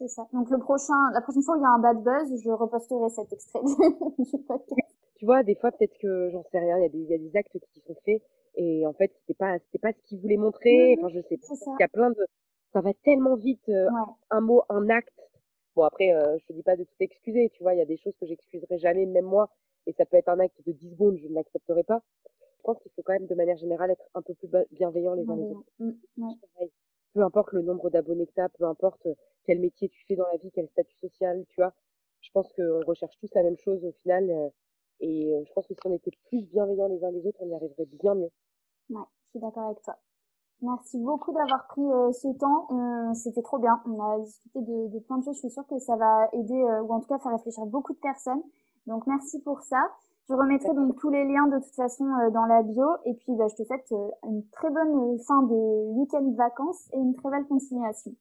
C'est 0.01 0.09
ça. 0.09 0.27
Donc 0.33 0.49
le 0.49 0.59
prochain, 0.59 1.11
la 1.13 1.21
prochaine 1.21 1.43
fois 1.43 1.57
où 1.57 1.59
il 1.59 1.63
y 1.63 1.67
a 1.67 1.69
un 1.69 1.79
bad 1.79 2.03
buzz, 2.03 2.43
je 2.43 2.51
reposterai 2.51 3.11
cet 3.11 3.33
extrait 3.35 3.61
Tu 5.17 5.27
vois, 5.27 5.43
des 5.43 5.55
fois 5.55 5.71
peut-être 5.73 5.99
que 5.99 6.31
j'en 6.31 6.43
sais 6.51 6.59
rien, 6.59 6.79
il 6.79 6.83
y 6.83 6.87
a 6.87 6.89
des, 6.89 6.99
il 6.99 7.11
y 7.11 7.15
a 7.15 7.19
des 7.19 7.37
actes 7.37 7.59
qui 7.75 7.81
sont 7.81 7.95
faits 8.07 8.23
et 8.55 8.87
en 8.87 8.95
fait 8.95 9.13
c'était 9.21 9.35
pas 9.35 9.59
c'était 9.59 9.79
pas 9.79 9.93
ce 9.93 10.01
qu'ils 10.09 10.19
voulaient 10.21 10.39
montrer. 10.39 10.97
Enfin 10.99 11.11
je 11.11 11.21
sais 11.29 11.37
pas. 11.37 11.55
Il 11.79 11.81
y 11.81 11.85
a 11.85 11.89
plein 11.89 12.09
de 12.09 12.27
ça 12.73 12.81
va 12.81 12.95
tellement 13.05 13.37
vite, 13.37 13.69
euh, 13.69 13.89
un 14.31 14.41
mot, 14.41 14.63
un 14.71 14.89
acte. 14.89 15.13
Bon 15.77 15.83
après, 15.83 16.15
euh, 16.15 16.39
je 16.39 16.47
te 16.47 16.53
dis 16.55 16.63
pas 16.63 16.77
de 16.77 16.85
tout 16.85 16.95
excuser, 17.01 17.51
tu 17.51 17.63
vois, 17.63 17.75
il 17.75 17.79
y 17.79 17.83
a 17.83 17.87
des 17.87 17.99
choses 17.99 18.15
que 18.19 18.27
j'excuserai 18.27 18.79
jamais, 18.79 19.07
même 19.07 19.25
moi, 19.25 19.51
et 19.87 19.93
ça 19.93 20.07
peut 20.07 20.17
être 20.17 20.29
un 20.29 20.39
acte 20.39 20.57
de 20.67 20.73
10 20.73 20.91
secondes, 20.93 21.19
je 21.19 21.29
ne 21.29 21.35
l'accepterai 21.35 21.83
pas. 21.83 22.03
Je 22.59 22.63
pense 22.63 22.79
qu'il 22.81 22.93
faut 22.93 23.03
quand 23.03 23.13
même 23.13 23.27
de 23.27 23.35
manière 23.35 23.57
générale 23.57 23.91
être 23.91 24.05
un 24.15 24.23
peu 24.23 24.35
plus 24.35 24.49
bienveillant 24.71 25.15
les 25.15 25.29
uns 25.29 25.37
les 25.37 25.51
autres. 25.51 25.65
Mmh, 25.79 25.91
peu 27.15 27.23
importe 27.23 27.53
le 27.53 27.63
nombre 27.63 27.91
d'abonnés 27.91 28.27
que 28.27 28.33
tu 28.33 28.41
as, 28.41 28.49
peu 28.49 28.65
importe 28.65 29.07
quel 29.45 29.61
métier 29.61 29.89
tu 29.89 30.05
fais 30.07 30.17
dans 30.17 30.27
la 30.33 30.39
vie, 30.39 30.51
quel 30.53 30.69
statut 30.69 30.97
social, 30.97 31.45
tu 31.49 31.61
vois. 31.61 31.73
Je 32.21 32.31
pense 32.33 32.53
qu'on 32.53 32.85
recherche 32.87 33.17
tous 33.19 33.31
la 33.35 33.43
même 33.43 33.57
chose 33.57 33.85
au 33.85 33.93
final. 34.03 34.53
et 35.01 35.43
je 35.47 35.53
pense 35.53 35.67
que 35.67 35.75
si 35.75 35.81
on 35.87 35.95
était 35.95 36.11
plus 36.29 36.43
bienveillants 36.43 36.89
les 36.89 37.03
uns 37.03 37.11
les 37.11 37.27
autres, 37.27 37.39
on 37.41 37.49
y 37.49 37.55
arriverait 37.55 37.87
bien 37.87 38.15
mieux. 38.15 38.31
Ouais, 38.91 39.03
je 39.25 39.31
suis 39.31 39.41
d'accord 39.41 39.65
avec 39.65 39.83
toi. 39.83 39.97
Merci 40.63 40.99
beaucoup 40.99 41.33
d'avoir 41.33 41.67
pris 41.69 41.83
ce 42.13 42.29
temps. 42.39 43.15
C'était 43.15 43.43
trop 43.43 43.59
bien. 43.59 43.81
On 43.87 43.99
a 43.99 44.19
discuté 44.21 44.61
de, 44.61 44.99
plein 45.01 45.19
de 45.19 45.25
choses. 45.25 45.37
Je 45.37 45.41
suis 45.41 45.51
sûre 45.51 45.67
que 45.67 45.79
ça 45.79 45.97
va 45.97 46.29
aider, 46.35 46.63
ou 46.83 46.93
en 46.93 47.01
tout 47.01 47.07
cas 47.07 47.19
faire 47.19 47.33
réfléchir 47.33 47.65
beaucoup 47.65 47.95
de 47.95 47.99
personnes. 47.99 48.43
Donc 48.87 49.07
merci 49.07 49.41
pour 49.41 49.63
ça. 49.63 49.81
Je 50.31 50.35
remettrai 50.37 50.73
donc 50.75 50.97
tous 51.01 51.11
les 51.11 51.25
liens 51.25 51.49
de 51.49 51.59
toute 51.59 51.75
façon 51.75 52.05
euh, 52.05 52.31
dans 52.31 52.45
la 52.45 52.63
bio. 52.63 52.87
Et 53.05 53.15
puis, 53.15 53.35
bah, 53.35 53.49
je 53.49 53.57
te 53.57 53.67
souhaite 53.67 53.91
euh, 53.91 54.11
une 54.29 54.49
très 54.51 54.71
bonne 54.71 55.19
fin 55.27 55.43
de 55.43 55.55
week-end 55.99 56.23
de 56.23 56.37
vacances 56.37 56.89
et 56.93 56.99
une 56.99 57.17
très 57.17 57.31
belle 57.31 57.47
continuation. 57.49 58.13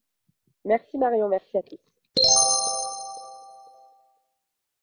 Merci 0.66 0.98
Marion, 0.98 1.28
merci 1.30 1.56
à 1.56 1.62
tous. 1.62 1.78